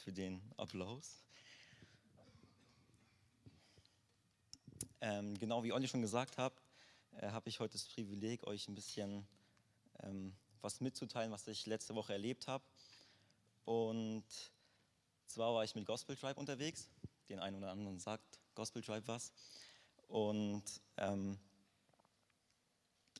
für 0.00 0.12
den 0.12 0.40
Applaus. 0.56 1.22
Ähm, 5.00 5.38
genau 5.38 5.62
wie 5.62 5.72
Olli 5.72 5.88
schon 5.88 6.02
gesagt 6.02 6.38
hat, 6.38 6.52
äh, 7.18 7.30
habe 7.30 7.48
ich 7.48 7.60
heute 7.60 7.74
das 7.74 7.84
Privileg, 7.84 8.46
euch 8.46 8.68
ein 8.68 8.74
bisschen 8.74 9.26
ähm, 10.02 10.34
was 10.62 10.80
mitzuteilen, 10.80 11.30
was 11.32 11.46
ich 11.46 11.66
letzte 11.66 11.94
Woche 11.94 12.12
erlebt 12.12 12.48
habe. 12.48 12.64
Und 13.64 14.24
zwar 15.26 15.54
war 15.54 15.64
ich 15.64 15.74
mit 15.74 15.86
Gospel 15.86 16.16
Tribe 16.16 16.40
unterwegs. 16.40 16.88
Den 17.28 17.38
einen 17.38 17.56
oder 17.56 17.70
anderen 17.70 17.98
sagt 17.98 18.40
Gospel 18.54 18.82
Tribe 18.82 19.06
was. 19.06 19.32
Und 20.08 20.64
ähm, 20.96 21.38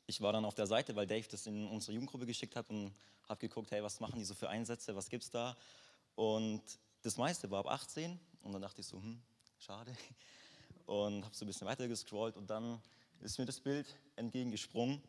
ich 0.07 0.19
war 0.21 0.33
dann 0.33 0.45
auf 0.45 0.55
der 0.55 0.67
Seite, 0.67 0.95
weil 0.95 1.07
Dave 1.07 1.27
das 1.29 1.47
in 1.47 1.67
unsere 1.67 1.93
Jugendgruppe 1.93 2.25
geschickt 2.25 2.55
hat 2.55 2.69
und 2.69 2.93
habe 3.29 3.39
geguckt, 3.39 3.71
hey, 3.71 3.81
was 3.81 3.99
machen 3.99 4.19
die 4.19 4.25
so 4.25 4.33
für 4.33 4.49
Einsätze, 4.49 4.95
was 4.95 5.09
gibt 5.09 5.23
es 5.23 5.29
da? 5.29 5.55
Und 6.15 6.61
das 7.01 7.17
meiste 7.17 7.49
war 7.49 7.59
ab 7.59 7.67
18 7.67 8.19
und 8.43 8.51
dann 8.51 8.61
dachte 8.61 8.81
ich 8.81 8.87
so, 8.87 8.97
hm, 8.97 9.21
schade. 9.57 9.95
Und 10.85 11.23
habe 11.23 11.35
so 11.35 11.45
ein 11.45 11.47
bisschen 11.47 11.67
weiter 11.67 11.87
gescrollt 11.87 12.35
und 12.35 12.49
dann 12.49 12.81
ist 13.21 13.37
mir 13.37 13.45
das 13.45 13.59
Bild 13.59 13.87
entgegengesprungen 14.15 15.01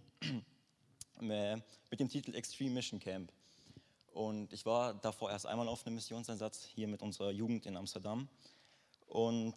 mit 1.21 2.01
dem 2.01 2.09
Titel 2.09 2.35
Extreme 2.35 2.75
Mission 2.75 3.01
Camp. 3.01 3.33
Und 4.13 4.53
ich 4.53 4.67
war 4.67 4.95
davor 4.95 5.31
erst 5.31 5.47
einmal 5.47 5.69
auf 5.69 5.87
einem 5.87 5.95
Missionseinsatz 5.97 6.65
hier 6.65 6.87
mit 6.87 7.03
unserer 7.03 7.31
Jugend 7.31 7.65
in 7.67 7.77
Amsterdam. 7.77 8.29
Und 9.07 9.57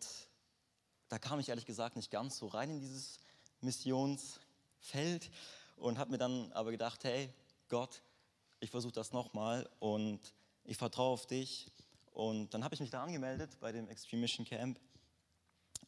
da 1.10 1.20
kam 1.20 1.40
ich 1.40 1.50
ehrlich 1.50 1.66
gesagt 1.66 1.96
nicht 1.96 2.10
ganz 2.10 2.38
so 2.38 2.48
rein 2.48 2.70
in 2.70 2.80
dieses 2.80 3.20
Missionsfeld 3.62 5.30
und 5.76 5.98
habe 5.98 6.12
mir 6.12 6.18
dann 6.18 6.52
aber 6.54 6.72
gedacht, 6.72 7.04
hey 7.04 7.34
Gott, 7.68 8.02
ich 8.60 8.72
versuche 8.72 8.94
das 8.94 9.12
nochmal 9.12 9.70
und 9.80 10.34
ich 10.66 10.78
vertraue 10.78 11.14
auf 11.14 11.26
dich. 11.26 11.72
Und 12.12 12.54
dann 12.54 12.64
habe 12.64 12.74
ich 12.74 12.82
mich 12.82 12.90
da 12.90 13.04
angemeldet 13.04 13.58
bei 13.60 13.72
dem 13.72 13.90
Extreme 13.90 14.22
Mission 14.22 14.46
Camp 14.46 14.80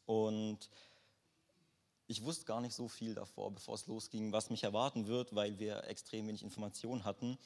und 0.06 0.70
ich 2.08 2.24
wusste 2.24 2.46
gar 2.46 2.62
nicht 2.62 2.74
so 2.74 2.88
viel 2.88 3.14
davor, 3.14 3.52
bevor 3.52 3.76
es 3.76 3.88
losging, 3.88 4.32
was 4.32 4.50
mich 4.50 4.64
erwarten 4.64 5.08
wird, 5.08 5.36
weil 5.36 5.60
wir 5.60 5.84
extrem 5.86 6.28
wenig 6.28 6.44
Informationen 6.44 7.04
hatten, 7.04 7.38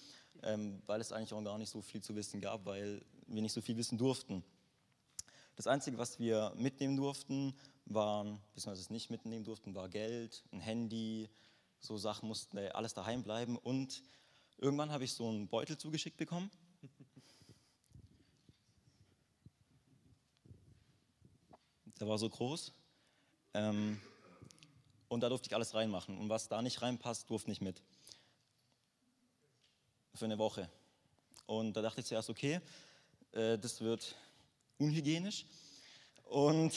ähm, 0.43 0.81
weil 0.85 1.01
es 1.01 1.11
eigentlich 1.11 1.33
auch 1.33 1.43
gar 1.43 1.57
nicht 1.57 1.71
so 1.71 1.81
viel 1.81 2.01
zu 2.01 2.15
wissen 2.15 2.41
gab, 2.41 2.65
weil 2.65 3.03
wir 3.27 3.41
nicht 3.41 3.53
so 3.53 3.61
viel 3.61 3.77
wissen 3.77 3.97
durften. 3.97 4.43
Das 5.55 5.67
Einzige, 5.67 5.97
was 5.97 6.19
wir 6.19 6.53
mitnehmen 6.55 6.95
durften, 6.95 7.55
waren, 7.85 8.39
beziehungsweise 8.53 8.81
es 8.81 8.89
nicht 8.89 9.09
mitnehmen 9.09 9.43
durften, 9.43 9.75
war 9.75 9.89
Geld, 9.89 10.43
ein 10.51 10.59
Handy, 10.59 11.29
so 11.79 11.97
Sachen 11.97 12.27
mussten 12.27 12.57
äh, 12.57 12.69
alles 12.69 12.93
daheim 12.93 13.23
bleiben. 13.23 13.57
Und 13.57 14.03
irgendwann 14.57 14.91
habe 14.91 15.03
ich 15.03 15.13
so 15.13 15.27
einen 15.27 15.47
Beutel 15.47 15.77
zugeschickt 15.77 16.17
bekommen. 16.17 16.51
Der 22.01 22.07
war 22.07 22.17
so 22.17 22.27
groß. 22.27 22.73
Ähm, 23.53 24.01
und 25.07 25.21
da 25.21 25.29
durfte 25.29 25.47
ich 25.47 25.53
alles 25.53 25.75
reinmachen. 25.75 26.17
Und 26.17 26.29
was 26.29 26.47
da 26.47 26.63
nicht 26.63 26.81
reinpasst, 26.81 27.29
durfte 27.29 27.51
nicht 27.51 27.61
mit. 27.61 27.83
Für 30.15 30.25
eine 30.25 30.39
Woche. 30.39 30.67
Und 31.45 31.73
da 31.73 31.83
dachte 31.83 32.01
ich 32.01 32.07
zuerst, 32.07 32.31
okay, 32.31 32.59
äh, 33.33 33.59
das 33.59 33.81
wird 33.81 34.15
unhygienisch. 34.79 35.45
Und 36.23 36.73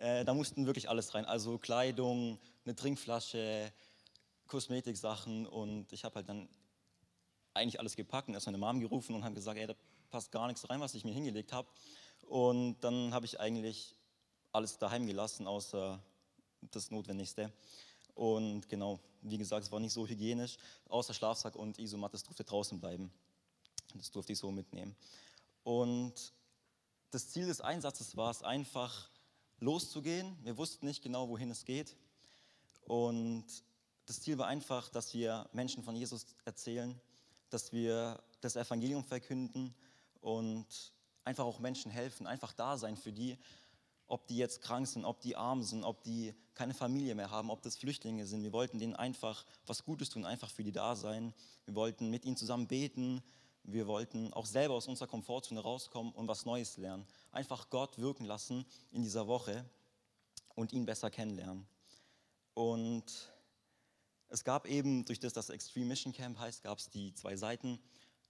äh, 0.00 0.24
da 0.24 0.34
mussten 0.34 0.66
wirklich 0.66 0.88
alles 0.88 1.14
rein. 1.14 1.26
Also 1.26 1.56
Kleidung, 1.58 2.40
eine 2.64 2.74
Trinkflasche, 2.74 3.72
Kosmetiksachen. 4.48 5.46
Und 5.46 5.92
ich 5.92 6.02
habe 6.02 6.16
halt 6.16 6.28
dann 6.28 6.48
eigentlich 7.54 7.78
alles 7.78 7.94
gepackt 7.94 8.26
und 8.26 8.34
erst 8.34 8.46
meine 8.46 8.58
Mom 8.58 8.80
gerufen 8.80 9.14
und 9.14 9.22
habe 9.22 9.36
gesagt, 9.36 9.60
ey, 9.60 9.68
da 9.68 9.76
passt 10.10 10.32
gar 10.32 10.48
nichts 10.48 10.68
rein, 10.68 10.80
was 10.80 10.94
ich 10.94 11.04
mir 11.04 11.14
hingelegt 11.14 11.52
habe. 11.52 11.68
Und 12.22 12.80
dann 12.80 13.14
habe 13.14 13.26
ich 13.26 13.38
eigentlich 13.38 13.94
alles 14.52 14.78
daheim 14.78 15.06
gelassen, 15.06 15.46
außer 15.46 16.02
das 16.70 16.90
Notwendigste. 16.90 17.52
Und 18.14 18.68
genau, 18.68 19.00
wie 19.22 19.38
gesagt, 19.38 19.64
es 19.64 19.72
war 19.72 19.80
nicht 19.80 19.92
so 19.92 20.06
hygienisch, 20.06 20.56
außer 20.88 21.14
Schlafsack 21.14 21.56
und 21.56 21.78
Isomat, 21.78 22.14
das 22.14 22.24
durfte 22.24 22.44
draußen 22.44 22.80
bleiben. 22.80 23.12
Das 23.94 24.10
durfte 24.10 24.32
ich 24.32 24.38
so 24.38 24.50
mitnehmen. 24.50 24.94
Und 25.62 26.32
das 27.10 27.30
Ziel 27.30 27.46
des 27.46 27.60
Einsatzes 27.60 28.16
war 28.16 28.30
es 28.30 28.42
einfach, 28.42 29.10
loszugehen. 29.60 30.36
Wir 30.42 30.56
wussten 30.56 30.86
nicht 30.86 31.02
genau, 31.02 31.28
wohin 31.28 31.50
es 31.50 31.64
geht. 31.64 31.96
Und 32.86 33.44
das 34.06 34.20
Ziel 34.22 34.38
war 34.38 34.46
einfach, 34.46 34.88
dass 34.88 35.14
wir 35.14 35.48
Menschen 35.52 35.84
von 35.84 35.94
Jesus 35.94 36.26
erzählen, 36.44 36.98
dass 37.50 37.72
wir 37.72 38.22
das 38.40 38.56
Evangelium 38.56 39.04
verkünden 39.04 39.74
und 40.20 40.66
einfach 41.24 41.44
auch 41.44 41.58
Menschen 41.58 41.90
helfen, 41.90 42.26
einfach 42.26 42.52
da 42.52 42.76
sein 42.78 42.96
für 42.96 43.12
die, 43.12 43.38
ob 44.10 44.26
die 44.26 44.36
jetzt 44.36 44.60
krank 44.60 44.86
sind, 44.86 45.04
ob 45.04 45.20
die 45.20 45.36
arm 45.36 45.62
sind, 45.62 45.84
ob 45.84 46.02
die 46.02 46.34
keine 46.54 46.74
Familie 46.74 47.14
mehr 47.14 47.30
haben, 47.30 47.48
ob 47.48 47.62
das 47.62 47.76
Flüchtlinge 47.76 48.26
sind. 48.26 48.42
Wir 48.42 48.52
wollten 48.52 48.78
denen 48.78 48.96
einfach 48.96 49.46
was 49.66 49.84
Gutes 49.84 50.10
tun, 50.10 50.24
einfach 50.24 50.50
für 50.50 50.64
die 50.64 50.72
da 50.72 50.96
sein. 50.96 51.32
Wir 51.64 51.76
wollten 51.76 52.10
mit 52.10 52.24
ihnen 52.24 52.36
zusammen 52.36 52.66
beten. 52.66 53.22
Wir 53.62 53.86
wollten 53.86 54.32
auch 54.32 54.46
selber 54.46 54.74
aus 54.74 54.88
unserer 54.88 55.06
Komfortzone 55.06 55.60
rauskommen 55.60 56.12
und 56.12 56.26
was 56.26 56.44
Neues 56.44 56.76
lernen. 56.76 57.06
Einfach 57.30 57.70
Gott 57.70 57.98
wirken 57.98 58.24
lassen 58.24 58.66
in 58.90 59.02
dieser 59.02 59.28
Woche 59.28 59.64
und 60.56 60.72
ihn 60.72 60.86
besser 60.86 61.10
kennenlernen. 61.10 61.66
Und 62.54 63.32
es 64.28 64.42
gab 64.42 64.66
eben, 64.66 65.04
durch 65.04 65.20
das 65.20 65.34
das 65.34 65.50
Extreme 65.50 65.86
Mission 65.86 66.12
Camp 66.12 66.38
heißt, 66.38 66.64
gab 66.64 66.78
es 66.78 66.90
die 66.90 67.14
zwei 67.14 67.36
Seiten. 67.36 67.78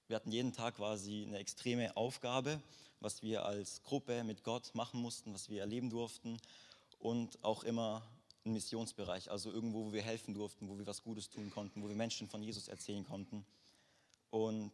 Wir 0.09 0.17
hatten 0.17 0.31
jeden 0.31 0.53
Tag 0.53 0.77
quasi 0.77 1.25
eine 1.27 1.39
extreme 1.39 1.97
Aufgabe 1.97 2.61
was 3.01 3.23
wir 3.23 3.45
als 3.45 3.83
Gruppe 3.83 4.25
mit 4.25 4.45
Gott 4.45 4.75
machen 4.75 5.01
mussten, 5.01 5.33
was 5.35 5.49
wir 5.49 5.61
erleben 5.61 5.91
durften 5.91 6.39
und 6.99 7.43
auch 7.43 7.65
immer 7.65 8.03
ein 8.45 8.53
Missionsbereich, 8.53 9.31
also 9.31 9.51
irgendwo, 9.51 9.87
wo 9.87 9.93
wir 9.93 10.03
helfen 10.03 10.35
durften, 10.35 10.69
wo 10.69 10.79
wir 10.79 10.87
was 10.87 11.03
Gutes 11.03 11.29
tun 11.29 11.51
konnten, 11.51 11.83
wo 11.83 11.89
wir 11.89 11.97
Menschen 11.97 12.29
von 12.29 12.43
Jesus 12.43 12.69
erzählen 12.69 13.05
konnten. 13.05 13.45
Und 14.31 14.73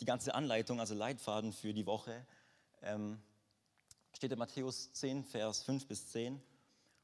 die 0.00 0.04
ganze 0.04 0.34
Anleitung, 0.34 0.80
also 0.80 0.94
Leitfaden 0.94 1.52
für 1.52 1.74
die 1.74 1.86
Woche, 1.86 2.26
ähm, 2.82 3.20
steht 4.14 4.32
in 4.32 4.38
Matthäus 4.38 4.92
10, 4.92 5.24
Vers 5.24 5.62
5 5.62 5.86
bis 5.86 6.08
10, 6.08 6.40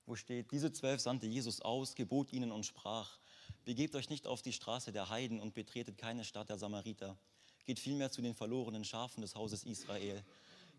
wo 0.07 0.15
steht, 0.15 0.51
diese 0.53 0.73
zwölf 0.73 1.01
sandte 1.01 1.27
Jesus 1.27 1.61
aus, 1.61 1.95
gebot 1.95 2.33
ihnen 2.33 2.53
und 2.53 2.65
sprach, 2.65 3.19
begebt 3.65 3.95
euch 3.95 4.11
nicht 4.11 4.27
auf 4.27 4.43
die 4.43 4.53
Straße 4.53 4.93
der 4.93 5.11
Heiden 5.11 5.41
und 5.41 5.55
betretet 5.55 5.99
keine 5.99 6.25
Stadt 6.25 6.49
der 6.49 6.59
Samariter 6.59 7.17
geht 7.65 7.79
vielmehr 7.79 8.11
zu 8.11 8.23
den 8.23 8.35
verlorenen 8.35 8.85
Schafen 8.85 9.23
des 9.23 9.35
Hauses 9.35 9.65
Israel. 9.65 10.23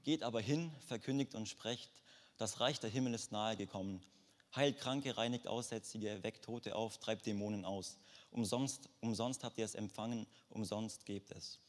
Geht 0.04 0.24
aber 0.24 0.42
hin, 0.42 0.72
verkündigt 0.88 1.36
und 1.36 1.48
sprecht, 1.48 1.90
das 2.38 2.60
Reich 2.60 2.80
der 2.80 2.90
Himmel 2.90 3.14
ist 3.14 3.32
nahe 3.32 3.56
gekommen. 3.56 4.02
Heilt 4.56 4.80
Kranke, 4.80 5.18
reinigt 5.18 5.48
Aussätzige, 5.48 6.22
weckt 6.24 6.46
Tote 6.46 6.76
auf, 6.76 6.98
treibt 6.98 7.26
Dämonen 7.26 7.66
aus. 7.66 7.98
Umsonst, 8.32 8.90
umsonst 9.02 9.44
habt 9.44 9.58
ihr 9.58 9.66
es 9.66 9.76
empfangen, 9.76 10.28
umsonst 10.50 11.06
gebt 11.06 11.32
es. 11.32 11.60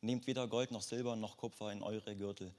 Nehmt 0.00 0.26
weder 0.26 0.46
Gold 0.46 0.70
noch 0.70 0.82
Silber 0.82 1.16
noch 1.16 1.36
Kupfer 1.36 1.72
in 1.72 1.82
eure 1.82 2.16
Gürtel. 2.16 2.54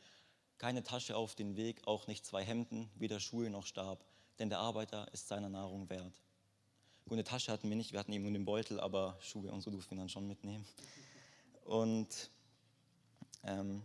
Keine 0.57 0.83
Tasche 0.83 1.15
auf 1.15 1.35
den 1.35 1.55
Weg, 1.55 1.85
auch 1.85 2.07
nicht 2.07 2.25
zwei 2.25 2.43
Hemden, 2.43 2.89
weder 2.95 3.19
Schuhe 3.19 3.49
noch 3.49 3.65
Stab, 3.65 4.03
denn 4.39 4.49
der 4.49 4.59
Arbeiter 4.59 5.07
ist 5.13 5.27
seiner 5.27 5.49
Nahrung 5.49 5.89
wert. 5.89 6.13
Gut, 7.05 7.13
eine 7.13 7.23
Tasche 7.23 7.51
hatten 7.51 7.69
wir 7.69 7.75
nicht, 7.75 7.91
wir 7.91 7.99
hatten 7.99 8.11
eben 8.11 8.23
nur 8.23 8.33
den 8.33 8.45
Beutel, 8.45 8.79
aber 8.79 9.17
Schuhe 9.21 9.51
und 9.51 9.61
so 9.61 9.69
durften 9.69 9.95
wir 9.95 9.99
dann 9.99 10.09
schon 10.09 10.27
mitnehmen. 10.27 10.65
Und 11.67 12.31
ähm, 13.43 13.83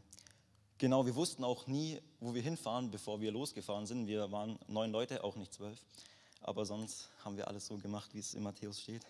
genau, 0.78 1.04
wir 1.04 1.16
wussten 1.16 1.42
auch 1.42 1.66
nie, 1.66 2.00
wo 2.20 2.32
wir 2.32 2.40
hinfahren, 2.40 2.92
bevor 2.92 3.20
wir 3.20 3.32
losgefahren 3.32 3.86
sind. 3.86 4.06
Wir 4.06 4.30
waren 4.30 4.58
neun 4.68 4.92
Leute, 4.92 5.24
auch 5.24 5.34
nicht 5.34 5.52
zwölf. 5.52 5.84
Aber 6.40 6.64
sonst 6.64 7.10
haben 7.24 7.36
wir 7.36 7.48
alles 7.48 7.66
so 7.66 7.76
gemacht, 7.78 8.14
wie 8.14 8.20
es 8.20 8.34
in 8.34 8.44
Matthäus 8.44 8.80
steht. 8.80 9.04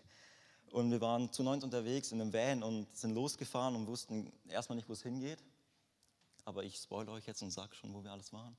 Und 0.71 0.91
wir 0.91 1.03
waren 1.03 1.31
zu 1.31 1.43
neunt 1.43 1.65
unterwegs 1.65 2.13
in 2.13 2.21
einem 2.21 2.33
Van 2.33 2.63
und 2.63 2.97
sind 2.97 3.15
losgefahren 3.15 3.77
und 3.77 3.87
wussten 3.87 4.33
erstmal 4.49 4.77
nicht, 4.77 4.89
wo 4.89 4.95
es 4.95 5.03
hingeht. 5.03 5.39
Aber 6.47 6.65
ich 6.65 6.77
spoilere 6.77 7.13
euch 7.13 7.27
jetzt 7.27 7.43
und 7.43 7.51
sage 7.51 7.75
schon, 7.75 7.93
wo 7.93 8.03
wir 8.03 8.11
alles 8.11 8.33
waren. 8.33 8.57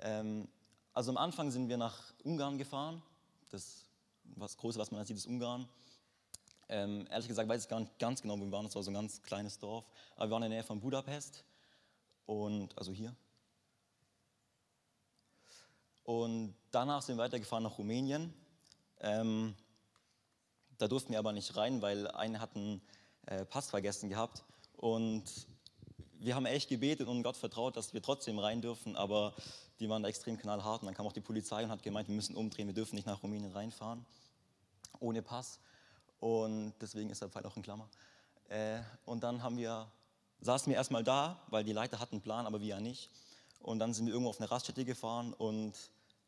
Ähm, 0.00 0.48
also 0.92 1.10
am 1.10 1.16
Anfang 1.16 1.50
sind 1.50 1.70
wir 1.70 1.78
nach 1.78 2.12
Ungarn 2.24 2.58
gefahren. 2.58 3.02
Das 3.50 3.86
was 4.36 4.54
Große, 4.58 4.78
was 4.78 4.90
man 4.90 5.00
da 5.00 5.06
sieht, 5.06 5.16
ist 5.16 5.26
Ungarn. 5.26 5.66
Ähm, 6.68 7.06
ehrlich 7.10 7.28
gesagt 7.28 7.48
weiß 7.48 7.62
ich 7.62 7.68
gar 7.68 7.80
nicht 7.80 7.98
ganz 7.98 8.22
genau, 8.22 8.38
wo 8.38 8.44
wir 8.44 8.52
waren. 8.52 8.66
Das 8.66 8.74
war 8.74 8.82
so 8.82 8.90
ein 8.90 8.94
ganz 8.94 9.22
kleines 9.22 9.58
Dorf. 9.58 9.84
Aber 10.16 10.26
wir 10.26 10.30
waren 10.32 10.42
in 10.44 10.50
der 10.50 10.58
Nähe 10.60 10.66
von 10.66 10.80
Budapest. 10.80 11.44
Und, 12.26 12.76
also 12.76 12.92
hier. 12.92 13.14
Und 16.04 16.54
danach 16.70 17.02
sind 17.02 17.16
wir 17.16 17.24
weitergefahren 17.24 17.64
nach 17.64 17.78
Rumänien. 17.78 18.32
Ähm, 19.00 19.54
da 20.78 20.88
durften 20.88 21.12
wir 21.12 21.18
aber 21.18 21.32
nicht 21.32 21.56
rein, 21.56 21.82
weil 21.82 22.06
einer 22.08 22.40
hat 22.40 22.54
einen 22.54 22.80
äh, 23.26 23.44
Pass 23.44 23.70
vergessen 23.70 24.08
gehabt. 24.08 24.44
Und 24.76 25.24
wir 26.20 26.34
haben 26.34 26.46
echt 26.46 26.68
gebetet 26.68 27.08
und 27.08 27.22
Gott 27.22 27.36
vertraut, 27.36 27.76
dass 27.76 27.94
wir 27.94 28.02
trotzdem 28.02 28.38
rein 28.38 28.60
dürfen, 28.60 28.96
aber 28.96 29.34
die 29.80 29.88
waren 29.88 30.02
da 30.02 30.08
extrem 30.08 30.38
knallhart. 30.38 30.82
Und 30.82 30.86
dann 30.86 30.94
kam 30.94 31.06
auch 31.06 31.12
die 31.12 31.20
Polizei 31.20 31.62
und 31.62 31.70
hat 31.70 31.82
gemeint, 31.82 32.08
wir 32.08 32.14
müssen 32.14 32.36
umdrehen, 32.36 32.66
wir 32.66 32.74
dürfen 32.74 32.96
nicht 32.96 33.06
nach 33.06 33.22
Rumänien 33.22 33.52
reinfahren, 33.52 34.04
ohne 35.00 35.22
Pass. 35.22 35.60
Und 36.20 36.74
deswegen 36.80 37.10
ist 37.10 37.22
der 37.22 37.28
Pfeil 37.28 37.46
auch 37.46 37.56
in 37.56 37.62
Klammer. 37.62 37.88
Äh, 38.48 38.80
und 39.04 39.22
dann 39.22 39.42
haben 39.42 39.56
wir 39.56 39.90
saßen 40.40 40.70
wir 40.70 40.76
erstmal 40.76 41.04
da, 41.04 41.40
weil 41.48 41.64
die 41.64 41.72
Leiter 41.72 41.98
hatten 41.98 42.16
einen 42.16 42.22
Plan, 42.22 42.46
aber 42.46 42.60
wir 42.60 42.68
ja 42.68 42.80
nicht. 42.80 43.10
Und 43.60 43.78
dann 43.80 43.92
sind 43.92 44.06
wir 44.06 44.12
irgendwo 44.12 44.30
auf 44.30 44.40
eine 44.40 44.50
Raststätte 44.50 44.84
gefahren 44.84 45.32
und 45.34 45.74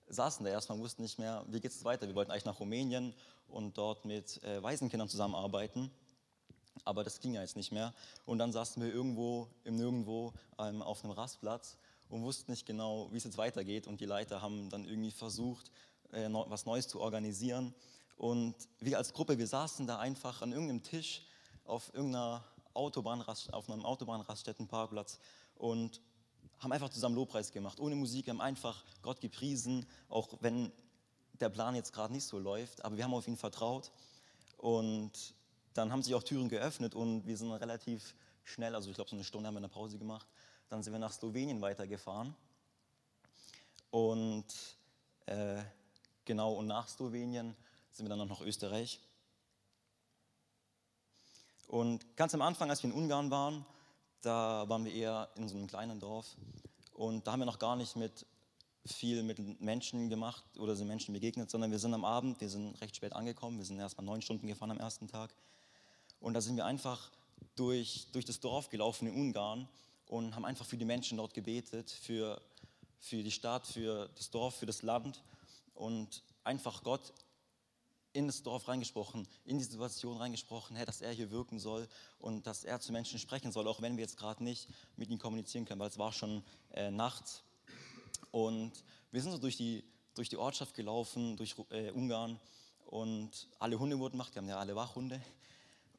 saßen 0.09 0.45
da 0.45 0.51
erstmal, 0.51 0.79
wussten 0.79 1.03
nicht 1.03 1.19
mehr, 1.19 1.45
wie 1.49 1.61
geht 1.61 1.71
es 1.71 1.85
weiter. 1.85 2.09
Wir 2.09 2.15
wollten 2.15 2.33
eigentlich 2.33 2.45
nach 2.45 2.59
Rumänien 2.59 3.15
und 3.49 3.79
dort 3.79 4.05
mit 4.05 4.43
äh, 4.43 4.63
Waisenkindern 4.63 5.09
zusammenarbeiten. 5.09 5.91
Aber 6.85 7.05
das 7.05 7.21
ging 7.21 7.35
ja 7.35 7.43
jetzt 7.43 7.57
nicht 7.57 7.73
mehr. 7.73 7.95
Und 8.27 8.39
dann 8.39 8.53
saßen 8.53 8.83
wir 8.83 8.93
irgendwo 8.93 9.49
im 9.65 9.77
Nirgendwo 9.77 10.33
ähm, 10.59 10.83
auf 10.83 11.05
einem 11.05 11.13
Rastplatz 11.13 11.77
und 12.09 12.23
wussten 12.23 12.51
nicht 12.51 12.67
genau, 12.67 13.09
wie 13.13 13.19
es 13.19 13.25
jetzt 13.25 13.39
weitergeht. 13.39 13.87
Und 13.87 14.01
die 14.01 14.07
Leiter 14.07 14.43
haben 14.43 14.71
dann 14.71 14.85
irgendwie 14.85 15.11
versucht, 15.13 15.71
äh, 16.11 16.29
was 16.31 16.67
Neues 16.67 16.89
zu 16.89 17.01
organisieren. 17.01 17.75
Und 18.21 18.55
wir 18.81 18.99
als 18.99 19.15
Gruppe, 19.15 19.39
wir 19.39 19.47
saßen 19.47 19.87
da 19.87 19.99
einfach 19.99 20.43
an 20.43 20.53
irgendeinem 20.53 20.83
Tisch 20.83 21.23
auf 21.65 21.91
irgendeiner 21.95 22.45
Autobahnrast, 22.75 23.51
auf 23.55 23.71
einem 23.71 23.83
Autobahnraststättenparkplatz 23.83 25.19
und 25.55 26.03
haben 26.59 26.71
einfach 26.71 26.91
zusammen 26.91 27.15
Lobpreis 27.15 27.51
gemacht, 27.51 27.81
ohne 27.81 27.95
Musik, 27.95 28.29
haben 28.29 28.43
einfach 28.43 28.85
Gott 29.01 29.23
gepriesen, 29.23 29.87
auch 30.11 30.29
wenn 30.41 30.71
der 31.41 31.49
Plan 31.49 31.75
jetzt 31.75 31.95
gerade 31.95 32.13
nicht 32.13 32.27
so 32.27 32.39
läuft, 32.39 32.85
aber 32.85 32.99
wir 32.99 33.05
haben 33.05 33.15
auf 33.15 33.27
ihn 33.27 33.39
vertraut. 33.39 33.91
Und 34.59 35.13
dann 35.73 35.91
haben 35.91 36.03
sich 36.03 36.15
auch 36.15 36.23
Türen 36.23 36.51
geöffnet 36.51 36.95
und 36.95 37.27
wir 37.27 37.39
sind 37.39 37.51
relativ 37.51 38.15
schnell, 38.45 38.75
also 38.75 38.91
ich 38.91 38.97
glaube 38.97 39.09
so 39.09 39.17
eine 39.17 39.25
Stunde 39.25 39.47
haben 39.47 39.55
wir 39.55 39.61
eine 39.61 39.71
Pause 39.71 39.97
gemacht, 39.97 40.29
dann 40.69 40.83
sind 40.83 40.93
wir 40.93 41.01
nach 41.01 41.13
Slowenien 41.13 41.63
weitergefahren. 41.63 42.37
Und 43.91 44.45
äh, 45.25 45.63
genau 46.27 46.53
und 46.53 46.67
nach 46.67 46.87
Slowenien 46.87 47.57
sind 47.91 48.07
wir 48.07 48.11
dann 48.11 48.19
noch 48.19 48.29
nach 48.29 48.41
Österreich. 48.41 49.01
Und 51.67 52.17
ganz 52.17 52.35
am 52.35 52.43
Anfang, 52.43 52.71
als 52.71 52.83
wir 52.83 52.91
in 52.91 52.97
Ungarn 52.97 53.31
waren, 53.31 53.65
da 54.23 54.69
waren 54.69 54.85
wir 54.85 54.93
eher 54.93 55.31
in 55.37 55.49
so 55.49 55.57
einem 55.57 55.67
kleinen 55.67 56.01
Dorf. 56.01 56.37
Und 56.95 57.27
da 57.27 57.33
haben 57.33 57.41
wir 57.41 57.47
noch 57.47 57.59
gar 57.59 57.77
nicht 57.77 57.97
mit 57.97 58.27
viel 58.87 59.23
mit 59.23 59.61
Menschen 59.61 60.09
gemacht 60.09 60.43
oder 60.59 60.75
sind 60.75 60.89
Menschen 60.89 61.13
begegnet, 61.13 61.51
sondern 61.51 61.71
wir 61.71 61.79
sind 61.79 61.95
am 61.95 62.05
Abend, 62.05 62.41
wir 62.41 62.49
sind 62.49 62.81
recht 62.81 62.97
spät 62.97 63.13
angekommen, 63.13 63.59
wir 63.59 63.65
sind 63.65 63.79
erst 63.79 63.97
mal 63.99 64.05
neun 64.05 64.23
Stunden 64.23 64.47
gefahren 64.47 64.71
am 64.71 64.81
ersten 64.81 65.07
Tag. 65.07 65.35
Und 66.19 66.35
da 66.35 66.41
sind 66.41 66.57
wir 66.57 66.65
einfach 66.65 67.11
durch, 67.57 68.09
durch 68.13 68.25
das 68.25 68.41
Dorf 68.41 68.69
gelaufen 68.71 69.07
in 69.07 69.15
Ungarn 69.15 69.69
und 70.07 70.35
haben 70.35 70.45
einfach 70.45 70.67
für 70.67 70.77
die 70.77 70.85
Menschen 70.85 71.19
dort 71.19 71.35
gebetet, 71.35 71.91
für, 71.91 72.41
für 72.99 73.23
die 73.23 73.31
Stadt, 73.31 73.67
für 73.67 74.11
das 74.17 74.31
Dorf, 74.31 74.57
für 74.57 74.67
das 74.67 74.83
Land. 74.83 75.23
Und 75.75 76.23
einfach 76.45 76.83
Gott 76.83 77.13
in 78.13 78.27
das 78.27 78.43
Dorf 78.43 78.69
reingesprochen, 78.69 79.29
in 79.45 79.59
die 79.59 79.65
Situation 79.65 80.17
reingesprochen, 80.17 80.77
hey, 80.77 80.85
dass 80.85 81.01
er 81.01 81.13
hier 81.13 81.31
wirken 81.31 81.59
soll 81.59 81.89
und 82.19 82.47
dass 82.47 82.65
er 82.65 82.81
zu 82.81 82.93
Menschen 82.93 83.19
sprechen 83.19 83.53
soll, 83.53 83.69
auch 83.69 83.83
wenn 83.83 83.97
wir 83.97 84.03
jetzt 84.03 84.17
gerade 84.17 84.43
nicht 84.43 84.69
mit 84.97 85.11
ihm 85.11 85.19
kommunizieren 85.19 85.65
können, 85.65 85.81
weil 85.81 85.89
es 85.89 85.99
war 85.99 86.13
schon 86.13 86.43
äh, 86.73 86.91
nachts. 86.91 87.45
Und 88.33 88.73
wir 89.11 89.23
sind 89.23 89.33
so 89.33 89.39
durch 89.39 89.57
die, 89.57 89.85
durch 90.15 90.29
die 90.29 90.37
Ortschaft 90.37 90.75
gelaufen, 90.75 91.37
durch 91.37 91.55
äh, 91.71 91.91
Ungarn 91.91 92.41
und 92.87 93.49
alle 93.59 93.79
Hunde 93.79 93.99
wurden 93.99 94.13
gemacht, 94.13 94.35
wir 94.35 94.43
haben 94.43 94.49
ja 94.49 94.59
alle 94.59 94.75
Wachhunde. 94.75 95.21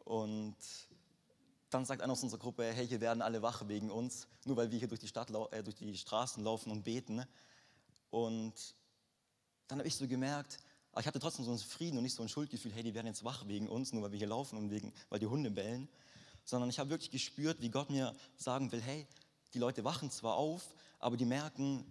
Und 0.04 0.58
dann 1.70 1.86
sagt 1.86 2.02
einer 2.02 2.12
aus 2.12 2.24
unserer 2.24 2.40
Gruppe, 2.40 2.66
hey, 2.66 2.86
hier 2.86 3.00
werden 3.00 3.22
alle 3.22 3.42
wach 3.42 3.68
wegen 3.68 3.90
uns, 3.90 4.28
nur 4.46 4.58
weil 4.58 4.72
wir 4.72 4.80
hier 4.80 4.90
durch 4.90 5.00
die, 5.00 5.08
Stadt, 5.08 5.30
äh, 5.52 5.64
durch 5.64 5.76
die 5.76 5.96
Straßen 5.96 6.44
laufen 6.44 6.72
und 6.72 6.84
beten. 6.84 7.24
Und 8.10 8.54
dann 9.68 9.80
habe 9.80 9.88
ich 9.88 9.96
so 9.96 10.06
gemerkt, 10.06 10.58
aber 10.92 11.02
ich 11.02 11.08
hatte 11.08 11.20
trotzdem 11.20 11.46
so 11.46 11.52
einen 11.52 11.60
Frieden 11.60 11.98
und 11.98 12.04
nicht 12.04 12.16
so 12.16 12.22
ein 12.22 12.30
Schuldgefühl, 12.30 12.74
hey, 12.74 12.84
die 12.84 12.94
werden 12.94 13.08
jetzt 13.08 13.24
wach 13.24 13.48
wegen 13.48 13.70
uns, 13.70 13.94
nur 13.94 14.04
weil 14.04 14.12
wir 14.12 14.20
hier 14.20 14.28
laufen 14.28 14.58
und 14.58 14.72
wegen, 14.72 14.94
weil 15.10 15.20
die 15.20 15.28
Hunde 15.28 15.50
bellen. 15.50 15.88
Sondern 16.44 16.70
ich 16.70 16.80
habe 16.80 16.90
wirklich 16.90 17.12
gespürt, 17.12 17.62
wie 17.62 17.70
Gott 17.70 17.90
mir 17.90 18.16
sagen 18.36 18.72
will, 18.72 18.82
hey, 18.82 19.08
die 19.54 19.60
Leute 19.60 19.84
wachen 19.84 20.12
zwar 20.12 20.36
auf, 20.36 20.76
aber 21.00 21.16
die 21.16 21.26
merken, 21.26 21.86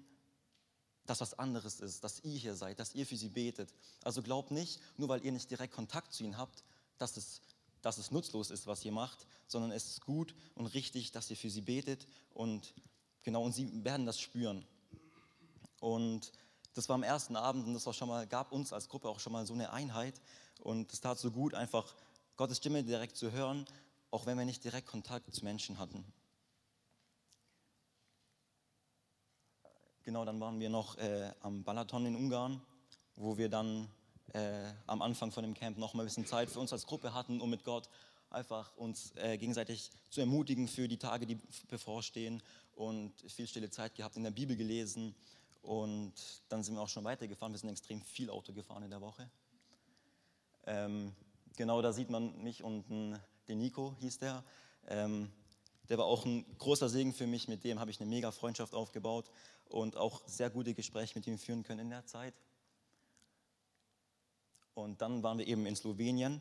dass 1.07 1.21
was 1.21 1.39
anderes 1.39 1.81
ist, 1.81 2.05
dass 2.05 2.21
ihr 2.21 2.37
hier 2.37 2.55
seid, 2.55 2.79
dass 2.79 2.95
ihr 2.95 3.07
für 3.07 3.17
sie 3.17 3.31
betet. 3.31 3.75
Also 4.05 4.23
glaubt 4.23 4.51
nicht, 4.51 4.81
nur 4.97 5.09
weil 5.09 5.25
ihr 5.25 5.33
nicht 5.33 5.51
direkt 5.51 5.75
Kontakt 5.75 6.13
zu 6.13 6.23
ihnen 6.23 6.37
habt, 6.37 6.63
dass 6.99 7.17
es, 7.17 7.41
dass 7.81 7.99
es 7.99 8.11
nutzlos 8.11 8.51
ist, 8.51 8.67
was 8.67 8.85
ihr 8.85 8.93
macht, 8.93 9.27
sondern 9.47 9.73
es 9.73 9.87
ist 9.87 10.03
gut 10.03 10.35
und 10.55 10.67
richtig, 10.67 11.11
dass 11.13 11.31
ihr 11.31 11.37
für 11.37 11.51
sie 11.51 11.63
betet 11.63 12.07
und 12.35 12.75
genau, 13.23 13.43
und 13.43 13.53
sie 13.53 13.85
werden 13.85 14.07
das 14.07 14.21
spüren. 14.21 14.65
Und 15.81 16.33
das 16.75 16.89
war 16.89 16.95
am 16.95 17.03
ersten 17.03 17.37
Abend 17.37 17.67
und 17.67 17.75
das 17.75 17.87
war 17.87 17.93
schon 17.93 18.09
mal, 18.09 18.27
gab 18.27 18.53
uns 18.53 18.73
als 18.73 18.89
Gruppe 18.89 19.09
auch 19.09 19.21
schon 19.21 19.33
mal 19.33 19.47
so 19.47 19.55
eine 19.55 19.73
Einheit. 19.73 20.21
Und 20.61 20.93
es 20.93 21.01
tat 21.01 21.19
so 21.19 21.31
gut, 21.31 21.55
einfach 21.55 21.95
Gottes 22.37 22.59
Stimme 22.59 22.85
direkt 22.85 23.17
zu 23.17 23.33
hören, 23.33 23.65
auch 24.11 24.27
wenn 24.27 24.39
wir 24.39 24.45
nicht 24.45 24.65
direkt 24.65 24.87
Kontakt 24.87 25.33
zu 25.35 25.45
Menschen 25.45 25.79
hatten. 25.79 26.05
Genau, 30.03 30.25
dann 30.25 30.41
waren 30.41 30.59
wir 30.61 30.71
noch 30.71 30.97
äh, 30.97 31.31
am 31.41 31.63
Balaton 31.63 32.07
in 32.07 32.17
Ungarn, 32.17 32.61
wo 33.17 33.37
wir 33.37 33.49
dann 33.49 33.89
äh, 34.33 34.73
am 34.87 35.03
Anfang 35.03 35.31
von 35.31 35.43
dem 35.43 35.55
Camp 35.55 35.77
noch 35.77 35.95
mal 35.95 36.03
ein 36.03 36.07
bisschen 36.07 36.27
Zeit 36.27 36.51
für 36.51 36.61
uns 36.61 36.73
als 36.73 36.87
Gruppe 36.87 37.15
hatten, 37.15 37.41
um 37.41 37.51
mit 37.51 37.65
Gott 37.65 37.89
einfach 38.31 38.75
uns 38.77 39.13
äh, 39.17 39.37
gegenseitig 39.37 39.91
zu 40.09 40.21
ermutigen 40.21 40.69
für 40.69 40.89
die 40.89 40.97
Tage, 40.97 41.27
die 41.27 41.39
bevorstehen 41.69 42.43
und 42.75 43.13
viel 43.29 43.47
stille 43.47 43.71
Zeit 43.71 43.95
gehabt, 43.95 44.17
in 44.17 44.25
der 44.25 44.31
Bibel 44.31 44.57
gelesen 44.57 45.15
und 45.63 46.15
dann 46.49 46.63
sind 46.63 46.75
wir 46.75 46.83
auch 46.83 46.89
schon 46.89 47.05
weitergefahren. 47.05 47.53
Wir 47.53 47.59
sind 47.59 47.69
extrem 47.69 48.01
viel 48.03 48.31
Auto 48.31 48.53
gefahren 48.53 48.83
in 48.83 48.91
der 48.91 49.01
Woche. 49.01 49.31
Ähm, 50.67 51.15
genau 51.57 51.83
da 51.83 51.93
sieht 51.93 52.11
man 52.11 52.43
mich 52.43 52.63
und 52.63 52.89
den 53.49 53.59
Nico 53.59 53.95
hieß 53.99 54.19
der. 54.19 54.45
Ähm, 54.89 55.31
der 55.89 55.99
war 55.99 56.07
auch 56.07 56.25
ein 56.25 56.47
großer 56.59 56.89
Segen 56.89 57.13
für 57.13 57.27
mich. 57.27 57.49
Mit 57.49 57.65
dem 57.65 57.81
habe 57.81 57.91
ich 57.91 58.01
eine 58.01 58.09
mega 58.09 58.31
Freundschaft 58.31 58.75
aufgebaut 58.75 59.31
und 59.69 59.97
auch 59.97 60.23
sehr 60.27 60.51
gute 60.51 60.75
Gespräche 60.75 61.19
mit 61.19 61.27
ihm 61.27 61.39
führen 61.39 61.63
können 61.63 61.81
in 61.81 61.91
der 61.91 62.07
Zeit. 62.07 62.35
Und 64.75 65.03
dann 65.03 65.23
waren 65.23 65.39
wir 65.39 65.47
eben 65.47 65.67
in 65.67 65.77
Slowenien 65.77 66.41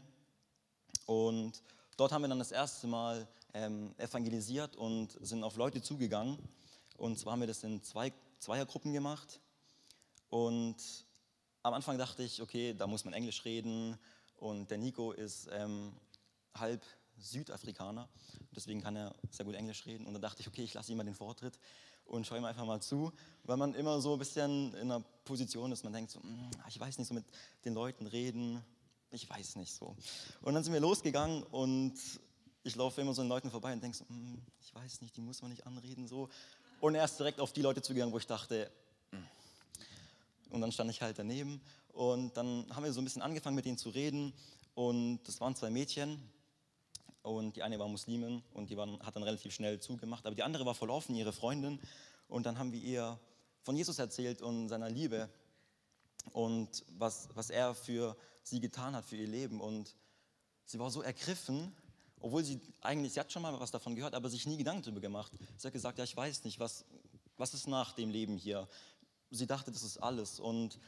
und 1.05 1.63
dort 1.97 2.11
haben 2.11 2.21
wir 2.21 2.29
dann 2.29 2.39
das 2.39 2.51
erste 2.51 2.87
Mal 2.87 3.27
ähm, 3.53 3.93
evangelisiert 3.97 4.75
und 4.75 5.17
sind 5.21 5.43
auf 5.43 5.57
Leute 5.57 5.81
zugegangen. 5.81 6.37
Und 6.97 7.17
zwar 7.17 7.33
haben 7.33 7.39
wir 7.39 7.47
das 7.47 7.63
in 7.63 7.81
zwei 7.81 8.13
Zweiergruppen 8.39 8.93
gemacht. 8.93 9.39
Und 10.29 10.77
am 11.63 11.73
Anfang 11.73 11.97
dachte 11.97 12.23
ich, 12.23 12.41
okay, 12.41 12.73
da 12.73 12.87
muss 12.87 13.05
man 13.05 13.13
Englisch 13.13 13.45
reden. 13.45 13.97
Und 14.37 14.71
der 14.71 14.77
Nico 14.77 15.11
ist 15.11 15.49
ähm, 15.51 15.93
halb 16.55 16.83
Südafrikaner, 17.17 18.07
deswegen 18.55 18.81
kann 18.81 18.95
er 18.95 19.13
sehr 19.29 19.45
gut 19.45 19.55
Englisch 19.55 19.85
reden. 19.85 20.05
Und 20.05 20.13
dann 20.13 20.21
dachte 20.21 20.41
ich, 20.41 20.47
okay, 20.47 20.63
ich 20.63 20.73
lasse 20.73 20.91
ihm 20.91 20.97
mal 20.97 21.03
den 21.03 21.15
Vortritt 21.15 21.59
und 22.05 22.25
schaue 22.25 22.37
ihm 22.37 22.45
einfach 22.45 22.65
mal 22.65 22.81
zu, 22.81 23.11
weil 23.43 23.57
man 23.57 23.73
immer 23.73 24.01
so 24.01 24.13
ein 24.13 24.19
bisschen 24.19 24.73
in 24.75 24.91
einer 24.91 25.01
Position 25.25 25.71
ist, 25.71 25.83
man 25.83 25.93
denkt 25.93 26.11
so, 26.11 26.21
hm, 26.21 26.49
ich 26.67 26.79
weiß 26.79 26.97
nicht, 26.97 27.07
so 27.07 27.13
mit 27.13 27.25
den 27.65 27.73
Leuten 27.73 28.07
reden, 28.07 28.63
ich 29.11 29.29
weiß 29.29 29.57
nicht 29.57 29.73
so. 29.73 29.95
Und 30.41 30.53
dann 30.53 30.63
sind 30.63 30.73
wir 30.73 30.79
losgegangen 30.79 31.43
und 31.43 31.95
ich 32.63 32.75
laufe 32.75 33.01
immer 33.01 33.13
so 33.13 33.21
an 33.21 33.27
Leuten 33.27 33.51
vorbei 33.51 33.73
und 33.73 33.83
denke 33.83 33.97
so, 33.97 34.07
hm, 34.07 34.41
ich 34.61 34.73
weiß 34.73 35.01
nicht, 35.01 35.15
die 35.15 35.21
muss 35.21 35.41
man 35.41 35.51
nicht 35.51 35.65
anreden 35.65 36.07
so 36.07 36.29
und 36.81 36.95
er 36.95 37.05
ist 37.05 37.17
direkt 37.17 37.39
auf 37.39 37.53
die 37.53 37.61
Leute 37.61 37.81
zugegangen, 37.81 38.13
wo 38.13 38.17
ich 38.17 38.27
dachte, 38.27 38.71
hm. 39.11 39.23
und 40.51 40.61
dann 40.61 40.71
stand 40.71 40.89
ich 40.91 41.01
halt 41.01 41.19
daneben. 41.19 41.61
Und 41.93 42.37
dann 42.37 42.65
haben 42.73 42.83
wir 42.83 42.93
so 42.93 43.01
ein 43.01 43.03
bisschen 43.03 43.21
angefangen 43.21 43.55
mit 43.55 43.65
denen 43.65 43.77
zu 43.77 43.89
reden. 43.89 44.33
Und 44.75 45.19
das 45.25 45.41
waren 45.41 45.55
zwei 45.55 45.69
Mädchen. 45.69 46.21
Und 47.21 47.57
die 47.57 47.63
eine 47.63 47.77
war 47.77 47.87
Muslimin 47.87 48.41
und 48.53 48.69
die 48.69 48.77
waren, 48.77 48.97
hat 49.01 49.15
dann 49.15 49.23
relativ 49.23 49.53
schnell 49.53 49.79
zugemacht, 49.79 50.25
aber 50.25 50.35
die 50.35 50.43
andere 50.43 50.65
war 50.65 50.73
voll 50.73 50.89
offen, 50.89 51.15
ihre 51.15 51.33
Freundin. 51.33 51.79
Und 52.29 52.45
dann 52.45 52.57
haben 52.57 52.71
wir 52.71 52.79
ihr 52.79 53.19
von 53.61 53.75
Jesus 53.75 53.99
erzählt 53.99 54.41
und 54.41 54.69
seiner 54.69 54.89
Liebe 54.89 55.29
und 56.31 56.85
was, 56.97 57.27
was 57.33 57.49
er 57.49 57.75
für 57.75 58.15
sie 58.43 58.61
getan 58.61 58.95
hat, 58.95 59.05
für 59.05 59.17
ihr 59.17 59.27
Leben. 59.27 59.59
Und 59.59 59.95
sie 60.65 60.79
war 60.79 60.89
so 60.89 61.01
ergriffen 61.01 61.75
obwohl 62.19 62.43
sie 62.43 62.59
eigentlich, 62.81 63.13
sie 63.13 63.19
hat 63.19 63.31
schon 63.31 63.41
mal 63.41 63.57
was 63.59 63.71
davon 63.71 63.95
gehört, 63.95 64.13
aber 64.13 64.29
sich 64.29 64.45
nie 64.45 64.57
Gedanken 64.57 64.83
darüber 64.83 65.01
gemacht. 65.01 65.31
Sie 65.57 65.67
hat 65.67 65.73
gesagt, 65.73 65.97
ja, 65.97 66.03
ich 66.03 66.15
weiß 66.15 66.43
nicht, 66.43 66.59
was, 66.59 66.85
was 67.37 67.53
ist 67.53 67.67
nach 67.67 67.93
dem 67.93 68.09
Leben 68.09 68.37
hier? 68.37 68.67
Sie 69.31 69.47
dachte, 69.47 69.71
das 69.71 69.83
ist 69.83 69.97
alles. 69.97 70.39
Und 70.39 70.79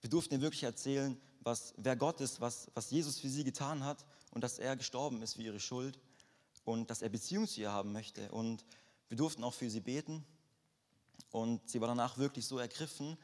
wir 0.00 0.10
durften 0.10 0.34
ihr 0.34 0.40
wirklich 0.40 0.62
erzählen, 0.62 1.20
was, 1.40 1.74
wer 1.76 1.96
Gott 1.96 2.20
ist, 2.20 2.40
was, 2.40 2.70
was 2.74 2.90
Jesus 2.90 3.18
für 3.18 3.28
sie 3.28 3.44
getan 3.44 3.84
hat 3.84 4.04
und 4.32 4.42
dass 4.42 4.58
er 4.58 4.76
gestorben 4.76 5.22
ist 5.22 5.34
für 5.34 5.42
ihre 5.42 5.60
Schuld 5.60 5.98
und 6.64 6.90
dass 6.90 7.02
er 7.02 7.08
Beziehung 7.08 7.46
zu 7.46 7.60
ihr 7.60 7.72
haben 7.72 7.92
möchte. 7.92 8.30
Und 8.32 8.64
wir 9.08 9.16
durften 9.16 9.44
auch 9.44 9.54
für 9.54 9.70
sie 9.70 9.80
beten. 9.80 10.24
Und 11.30 11.68
sie 11.68 11.80
war 11.80 11.88
danach 11.88 12.18
wirklich 12.18 12.46
so 12.46 12.58
ergriffen 12.58 13.16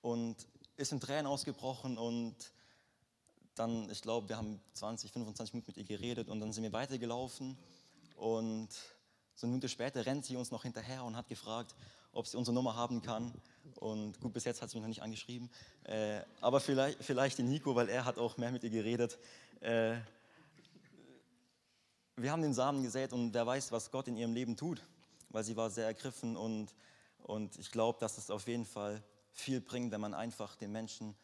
und 0.00 0.36
ist 0.76 0.92
in 0.92 1.00
Tränen 1.00 1.26
ausgebrochen 1.26 1.98
und 1.98 2.34
dann, 3.54 3.90
ich 3.90 4.02
glaube, 4.02 4.28
wir 4.28 4.36
haben 4.36 4.60
20, 4.74 5.12
25 5.12 5.54
Minuten 5.54 5.70
mit 5.70 5.76
ihr 5.76 5.96
geredet 5.96 6.28
und 6.28 6.40
dann 6.40 6.52
sind 6.52 6.62
wir 6.62 6.72
weitergelaufen 6.72 7.56
und 8.16 8.68
so 9.34 9.46
eine 9.46 9.52
Minute 9.52 9.68
später 9.68 10.04
rennt 10.04 10.24
sie 10.24 10.36
uns 10.36 10.50
noch 10.50 10.62
hinterher 10.62 11.04
und 11.04 11.16
hat 11.16 11.28
gefragt, 11.28 11.74
ob 12.12 12.26
sie 12.26 12.36
unsere 12.36 12.54
Nummer 12.54 12.76
haben 12.76 13.02
kann. 13.02 13.32
Und 13.76 14.20
gut, 14.20 14.32
bis 14.32 14.44
jetzt 14.44 14.60
hat 14.60 14.70
sie 14.70 14.76
mich 14.76 14.82
noch 14.82 14.88
nicht 14.88 15.02
angeschrieben. 15.02 15.50
Äh, 15.84 16.20
aber 16.40 16.60
vielleicht, 16.60 17.02
vielleicht 17.02 17.38
den 17.38 17.48
Nico, 17.48 17.74
weil 17.74 17.88
er 17.88 18.04
hat 18.04 18.18
auch 18.18 18.36
mehr 18.36 18.52
mit 18.52 18.62
ihr 18.62 18.70
geredet. 18.70 19.18
Äh, 19.60 19.96
wir 22.16 22.30
haben 22.30 22.42
den 22.42 22.54
Samen 22.54 22.82
gesät 22.82 23.12
und 23.12 23.32
wer 23.32 23.46
weiß, 23.46 23.72
was 23.72 23.90
Gott 23.90 24.06
in 24.06 24.16
ihrem 24.16 24.34
Leben 24.34 24.56
tut, 24.56 24.82
weil 25.30 25.42
sie 25.44 25.56
war 25.56 25.70
sehr 25.70 25.86
ergriffen 25.86 26.36
und, 26.36 26.74
und 27.22 27.58
ich 27.58 27.70
glaube, 27.70 27.98
dass 27.98 28.18
es 28.18 28.30
auf 28.30 28.46
jeden 28.46 28.66
Fall 28.66 29.02
viel 29.30 29.60
bringt, 29.60 29.90
wenn 29.92 30.00
man 30.00 30.12
einfach 30.12 30.54
den 30.56 30.72
Menschen 30.72 31.16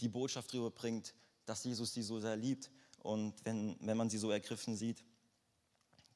die 0.00 0.08
Botschaft 0.08 0.52
rüberbringt, 0.52 1.14
dass 1.46 1.64
Jesus 1.64 1.94
sie 1.94 2.02
so 2.02 2.20
sehr 2.20 2.36
liebt 2.36 2.70
und 2.98 3.34
wenn, 3.44 3.76
wenn 3.80 3.96
man 3.96 4.10
sie 4.10 4.18
so 4.18 4.30
ergriffen 4.30 4.76
sieht. 4.76 5.02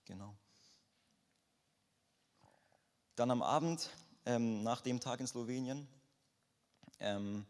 Genau. 0.05 0.37
Dann 3.15 3.31
am 3.31 3.43
Abend, 3.43 3.91
ähm, 4.27 4.63
nach 4.63 4.81
dem 4.81 5.01
Tag 5.01 5.21
in 5.21 5.27
Slowenien, 5.27 5.87
ähm, 6.99 7.47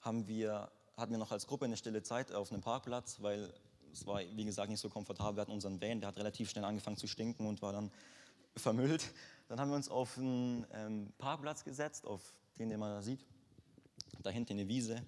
haben 0.00 0.26
wir, 0.26 0.70
hatten 0.96 1.10
wir 1.10 1.18
noch 1.18 1.32
als 1.32 1.46
Gruppe 1.46 1.64
eine 1.64 1.76
stille 1.76 2.02
Zeit 2.02 2.32
auf 2.32 2.52
einem 2.52 2.62
Parkplatz, 2.62 3.20
weil 3.20 3.52
es 3.92 4.06
war, 4.06 4.20
wie 4.20 4.44
gesagt, 4.44 4.70
nicht 4.70 4.80
so 4.80 4.88
komfortabel. 4.88 5.36
Wir 5.36 5.42
hatten 5.42 5.52
unseren 5.52 5.80
Van, 5.80 6.00
der 6.00 6.08
hat 6.08 6.16
relativ 6.16 6.50
schnell 6.50 6.64
angefangen 6.64 6.96
zu 6.96 7.06
stinken 7.06 7.46
und 7.46 7.60
war 7.62 7.72
dann 7.72 7.90
vermüllt. 8.56 9.12
Dann 9.48 9.58
haben 9.60 9.70
wir 9.70 9.76
uns 9.76 9.88
auf 9.88 10.16
einen 10.16 10.66
ähm, 10.72 11.12
Parkplatz 11.18 11.64
gesetzt, 11.64 12.06
auf 12.06 12.34
den, 12.58 12.70
den 12.70 12.78
man 12.78 12.90
da 12.90 13.02
sieht, 13.02 13.24
da 14.22 14.30
hinten 14.30 14.52
eine 14.52 14.68
Wiese. 14.68 15.02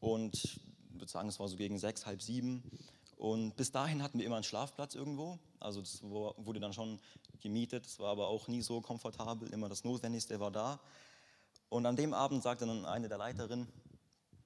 Und 0.00 0.60
würde 1.00 1.10
sagen, 1.10 1.28
es 1.28 1.38
war 1.38 1.48
so 1.48 1.56
gegen 1.56 1.78
sechs, 1.78 2.06
halb 2.06 2.22
sieben. 2.22 2.62
Und 3.16 3.56
bis 3.56 3.72
dahin 3.72 4.02
hatten 4.02 4.18
wir 4.18 4.26
immer 4.26 4.36
einen 4.36 4.44
Schlafplatz 4.44 4.94
irgendwo. 4.94 5.38
Also 5.58 5.80
das 5.80 6.02
wurde 6.02 6.60
dann 6.60 6.72
schon 6.72 7.00
gemietet. 7.40 7.86
Es 7.86 7.98
war 7.98 8.10
aber 8.10 8.28
auch 8.28 8.46
nie 8.48 8.62
so 8.62 8.80
komfortabel. 8.80 9.52
Immer 9.52 9.68
das 9.68 9.84
Notwendigste 9.84 10.38
war 10.38 10.50
da. 10.50 10.80
Und 11.68 11.84
an 11.84 11.96
dem 11.96 12.14
Abend 12.14 12.42
sagte 12.42 12.66
dann 12.66 12.86
eine 12.86 13.08
der 13.08 13.18
Leiterinnen, 13.18 13.68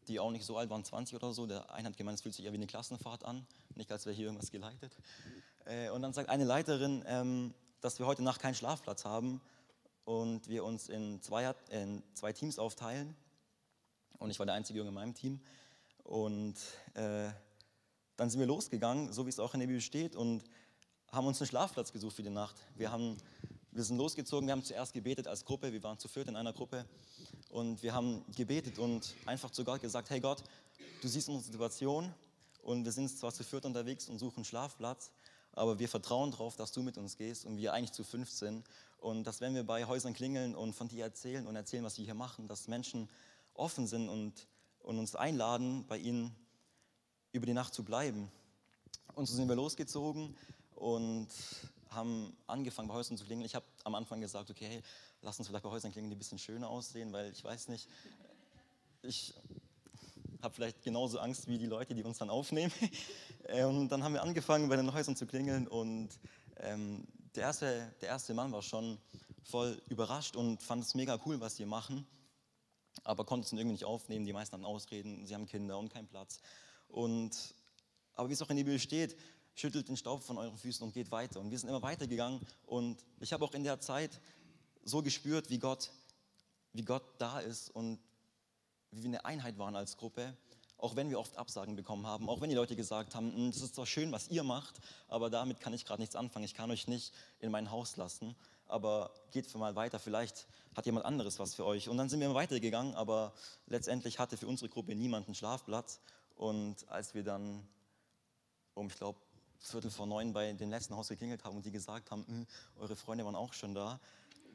die 0.09 0.19
auch 0.19 0.31
nicht 0.31 0.45
so 0.45 0.57
alt 0.57 0.71
waren, 0.71 0.85
20 0.85 1.15
oder 1.15 1.33
so, 1.33 1.47
der 1.47 1.73
eine 1.73 1.89
hat 1.89 1.97
gemeint, 1.97 2.17
es 2.17 2.23
fühlt 2.23 2.35
sich 2.35 2.45
eher 2.45 2.53
wie 2.53 2.57
eine 2.57 2.67
Klassenfahrt 2.67 3.25
an, 3.25 3.47
nicht 3.77 3.93
als 3.93 4.07
wäre 4.07 4.17
hier 4.17 4.27
irgendwas 4.27 4.51
geleitet. 4.51 4.93
Äh, 5.65 5.91
und 5.91 6.03
dann 6.03 6.13
sagt 6.13 6.29
eine 6.29 6.45
Leiterin, 6.45 7.05
ähm, 7.07 7.55
dass 7.81 7.99
wir 7.99 8.07
heute 8.07 8.23
Nacht 8.23 8.41
keinen 8.41 8.55
Schlafplatz 8.55 9.05
haben 9.05 9.41
und 10.05 10.49
wir 10.49 10.65
uns 10.65 10.89
in 10.89 11.21
zwei, 11.23 11.55
in 11.71 12.03
zwei 12.15 12.33
Teams 12.33 12.59
aufteilen. 12.59 13.15
Und 14.19 14.31
ich 14.31 14.39
war 14.39 14.47
der 14.47 14.55
einzige 14.55 14.79
Junge 14.79 14.89
in 14.89 14.95
meinem 14.95 15.15
Team. 15.15 15.41
Und 16.05 16.57
äh, 16.95 17.31
dann 18.17 18.31
sind 18.31 18.41
wir 18.41 18.47
losgegangen, 18.47 19.13
so 19.13 19.27
wie 19.27 19.31
es 19.31 19.39
auch 19.39 19.55
in 19.55 19.61
der 19.61 19.67
Bibel 19.67 19.81
steht, 19.81 20.17
und 20.17 20.45
haben 21.11 21.27
uns 21.27 21.41
einen 21.41 21.49
Schlafplatz 21.49 21.93
gesucht 21.93 22.17
für 22.17 22.23
die 22.23 22.31
Nacht. 22.31 22.57
Wir, 22.75 22.91
haben, 22.91 23.17
wir 23.71 23.85
sind 23.85 23.99
losgezogen, 23.99 24.47
wir 24.47 24.53
haben 24.53 24.65
zuerst 24.65 24.93
gebetet 24.93 25.27
als 25.27 25.45
Gruppe, 25.45 25.73
wir 25.73 25.83
waren 25.83 25.99
zu 25.99 26.09
viert 26.09 26.29
in 26.29 26.37
einer 26.37 26.53
Gruppe. 26.53 26.87
Und 27.51 27.83
wir 27.83 27.93
haben 27.93 28.25
gebetet 28.35 28.79
und 28.79 29.15
einfach 29.27 29.51
zu 29.51 29.65
Gott 29.65 29.83
gesagt, 29.83 30.09
hey 30.09 30.21
Gott, 30.21 30.43
du 31.03 31.09
siehst 31.09 31.29
unsere 31.29 31.53
Situation 31.53 32.15
und 32.63 32.85
wir 32.85 32.93
sind 32.93 33.09
zwar 33.09 33.33
zu 33.33 33.45
viert 33.45 33.67
unterwegs 33.67 34.09
und 34.09 34.19
suchen 34.19 34.45
Schlafplatz, 34.45 35.13
aber 35.53 35.79
wir 35.79 35.89
vertrauen 35.89 36.31
darauf, 36.31 36.57
dass 36.57 36.73
du 36.73 36.83
mit 36.83 36.97
uns 36.97 37.17
gehst 37.17 37.45
und 37.45 37.59
wir 37.59 37.75
eigentlich 37.75 37.93
zu 37.93 38.05
fünf 38.05 38.31
sind. 38.31 38.65
Und 38.99 39.25
dass 39.25 39.41
wenn 39.41 39.55
wir 39.55 39.65
bei 39.65 39.85
Häusern 39.85 40.15
klingeln 40.15 40.55
und 40.55 40.73
von 40.73 40.89
dir 40.89 41.05
erzählen 41.05 41.47
und 41.47 41.57
erzählen, 41.57 41.85
was 41.85 41.99
wir 41.99 42.05
hier 42.07 42.15
machen, 42.15 42.49
dass 42.49 42.69
Menschen 42.69 43.11
offen 43.53 43.87
sind 43.87 44.09
und, 44.09 44.47
und 44.83 44.99
uns 44.99 45.15
einladen, 45.15 45.87
bei 45.87 45.99
ihnen 45.99 46.35
über 47.33 47.47
die 47.47 47.55
Nacht 47.55 47.75
zu 47.75 47.85
bleiben. 47.85 48.31
Und 49.15 49.27
so 49.27 49.35
sind 49.35 49.49
wir 49.49 49.57
losgezogen 49.57 50.37
und 50.75 51.29
haben 51.91 52.37
angefangen, 52.47 52.89
bei 52.89 52.95
Häusern 52.95 53.17
zu 53.17 53.25
klingeln. 53.25 53.47
Ich 53.47 53.55
habe 53.55 53.67
am 53.85 53.95
Anfang 53.95 54.21
gesagt, 54.21 54.51
okay, 54.51 54.67
hey, 54.67 54.83
lass 55.21 55.39
uns 55.39 55.49
vielleicht 55.49 55.65
bei 55.65 55.71
Häusern 55.71 55.93
klingeln, 55.93 56.11
die 56.11 56.17
ein 56.17 56.19
bisschen 56.19 56.39
schöner 56.39 56.69
aussehen, 56.69 57.13
weil 57.13 57.31
ich 57.33 57.45
weiß 57.45 57.69
nicht, 57.69 57.89
ich 59.03 59.35
habe 60.43 60.55
vielleicht 60.55 60.83
genauso 60.83 61.19
Angst 61.19 61.47
wie 61.47 61.59
die 61.59 61.67
Leute, 61.67 61.95
die 61.95 62.03
uns 62.03 62.19
dann 62.19 62.31
aufnehmen. 62.31 62.73
Und 63.67 63.89
dann 63.91 64.03
haben 64.03 64.15
wir 64.15 64.23
angefangen, 64.23 64.69
bei 64.69 64.77
den 64.77 64.93
Häusern 64.93 65.17
zu 65.17 65.27
klingeln 65.27 65.67
und 65.67 66.11
ähm, 66.59 67.07
der, 67.35 67.43
erste, 67.43 67.93
der 68.01 68.11
erste 68.11 68.35
Mann 68.35 68.53
war 68.53 68.63
schon 68.63 68.99
voll 69.43 69.83
überrascht 69.89 70.37
und 70.37 70.63
fand 70.63 70.85
es 70.85 70.95
mega 70.95 71.19
cool, 71.27 71.41
was 71.41 71.59
wir 71.59 71.67
machen, 71.67 72.07
aber 73.05 73.25
konnte 73.25 73.47
es 73.47 73.53
irgendwie 73.53 73.73
nicht 73.73 73.85
aufnehmen. 73.85 74.25
Die 74.27 74.33
meisten 74.33 74.55
haben 74.55 74.65
Ausreden, 74.65 75.27
sie 75.27 75.35
haben 75.35 75.47
Kinder 75.47 75.79
und 75.79 75.93
keinen 75.93 76.09
Platz. 76.09 76.41
Und, 76.89 77.55
aber 78.15 78.29
wie 78.29 78.35
es 78.35 78.43
auch 78.43 78.51
in 78.51 78.57
der 78.57 78.65
Bibel 78.65 78.79
steht, 78.79 79.17
schüttelt 79.55 79.89
den 79.89 79.97
Staub 79.97 80.23
von 80.23 80.39
euren 80.39 80.57
Füßen 80.57 80.85
und 80.85 80.93
geht 80.93 81.11
weiter. 81.11 81.41
Und 81.41 81.51
wir 81.51 81.59
sind 81.59 81.69
immer 81.69 81.83
weitergegangen 81.83 82.41
und 82.67 83.05
ich 83.21 83.33
habe 83.33 83.45
auch 83.45 83.55
in 83.55 83.65
der 83.65 83.81
Zeit 83.81 84.21
so 84.85 85.03
gespürt, 85.03 85.51
wie 85.51 85.59
Gott, 85.59 85.91
wie 86.73 86.83
Gott 86.83 87.05
da 87.19 87.41
ist 87.41 87.71
und 87.71 87.99
wie 88.91 89.03
wir 89.03 89.09
eine 89.09 89.25
Einheit 89.25 89.59
waren 89.59 89.77
als 89.77 89.97
Gruppe, 89.97 90.37
auch 90.79 90.97
wenn 90.97 91.11
wir 91.11 91.19
oft 91.19 91.37
Absagen 91.37 91.77
bekommen 91.77 92.07
haben, 92.07 92.29
auch 92.29 92.41
wenn 92.41 92.51
die 92.51 92.57
Leute 92.57 92.77
gesagt 92.77 93.15
haben, 93.15 93.33
hm, 93.35 93.53
das 93.53 93.63
ist 93.63 93.75
zwar 93.75 93.87
schön, 93.87 94.11
was 94.13 94.29
ihr 94.29 94.43
macht, 94.43 94.81
aber 95.09 95.31
damit 95.31 95.61
kann 95.61 95.73
ich 95.73 95.85
gerade 95.85 96.03
nichts 96.03 96.17
anfangen, 96.17 96.45
ich 96.45 96.55
kann 96.55 96.71
euch 96.71 96.89
nicht 96.89 97.15
in 97.39 97.51
mein 97.51 97.71
Haus 97.71 97.97
lassen, 97.97 98.35
aber 98.73 99.13
geht 99.31 99.53
mal 99.55 99.77
weiter, 99.77 99.99
vielleicht 99.99 100.47
hat 100.75 100.87
jemand 100.87 101.07
anderes 101.07 101.39
was 101.39 101.55
für 101.55 101.65
euch. 101.65 101.89
Und 101.89 101.99
dann 101.99 102.09
sind 102.09 102.21
wir 102.21 102.35
weitergegangen, 102.35 102.95
aber 102.95 103.33
letztendlich 103.67 104.19
hatte 104.19 104.37
für 104.37 104.47
unsere 104.47 104.69
Gruppe 104.69 104.95
niemand 104.95 105.27
einen 105.27 105.35
Schlafplatz 105.35 106.01
und 106.37 106.89
als 106.89 107.15
wir 107.15 107.23
dann 107.23 107.67
um, 108.75 108.89
ich 108.89 108.97
glaube, 108.97 109.19
Viertel 109.59 109.91
vor 109.91 110.07
neun 110.07 110.33
bei 110.33 110.53
dem 110.53 110.71
letzten 110.71 110.97
Haus 110.97 111.09
geklingelt 111.09 111.45
haben 111.45 111.57
und 111.57 111.65
die 111.65 111.71
gesagt 111.71 112.11
haben, 112.11 112.27
hm, 112.27 112.47
eure 112.77 112.97
Freunde 112.97 113.25
waren 113.25 113.37
auch 113.37 113.53
schon 113.53 113.75
da, 113.75 114.01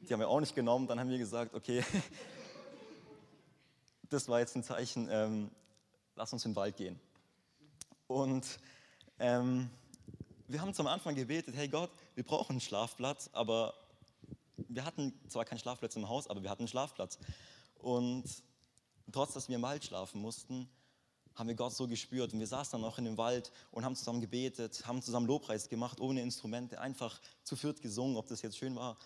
die 0.02 0.12
haben 0.12 0.20
wir 0.20 0.28
auch 0.28 0.40
nicht 0.40 0.54
genommen. 0.54 0.86
Dann 0.86 1.00
haben 1.00 1.08
wir 1.08 1.18
gesagt, 1.18 1.54
okay, 1.54 1.82
das 4.08 4.28
war 4.28 4.40
jetzt 4.40 4.56
ein 4.56 4.62
Zeichen, 4.62 5.08
ähm, 5.10 5.50
lass 6.14 6.32
uns 6.32 6.44
in 6.44 6.52
den 6.52 6.56
Wald 6.56 6.76
gehen. 6.76 6.98
Und 8.06 8.58
ähm, 9.18 9.70
wir 10.46 10.60
haben 10.60 10.72
zum 10.72 10.86
Anfang 10.86 11.14
gebetet, 11.14 11.54
hey 11.56 11.68
Gott, 11.68 11.90
wir 12.14 12.24
brauchen 12.24 12.52
einen 12.52 12.60
Schlafplatz, 12.60 13.28
aber 13.32 13.74
wir 14.68 14.84
hatten 14.84 15.12
zwar 15.28 15.44
keinen 15.44 15.58
Schlafplatz 15.58 15.96
im 15.96 16.08
Haus, 16.08 16.28
aber 16.28 16.42
wir 16.42 16.50
hatten 16.50 16.62
einen 16.62 16.68
Schlafplatz. 16.68 17.18
Und 17.78 18.24
trotz, 19.12 19.34
dass 19.34 19.48
wir 19.48 19.56
im 19.56 19.62
Wald 19.62 19.84
schlafen 19.84 20.20
mussten, 20.20 20.68
haben 21.34 21.48
wir 21.48 21.54
Gott 21.54 21.72
so 21.72 21.86
gespürt. 21.86 22.32
Und 22.32 22.40
wir 22.40 22.46
saßen 22.46 22.78
dann 22.78 22.88
auch 22.88 22.98
in 22.98 23.04
dem 23.04 23.16
Wald 23.16 23.52
und 23.70 23.84
haben 23.84 23.94
zusammen 23.94 24.20
gebetet, 24.20 24.86
haben 24.86 25.02
zusammen 25.02 25.26
Lobpreis 25.26 25.68
gemacht, 25.68 26.00
ohne 26.00 26.20
Instrumente, 26.20 26.80
einfach 26.80 27.20
zu 27.44 27.54
viert 27.56 27.80
gesungen. 27.80 28.16
Ob 28.16 28.26
das 28.26 28.42
jetzt 28.42 28.58
schön 28.58 28.74
war, 28.74 28.96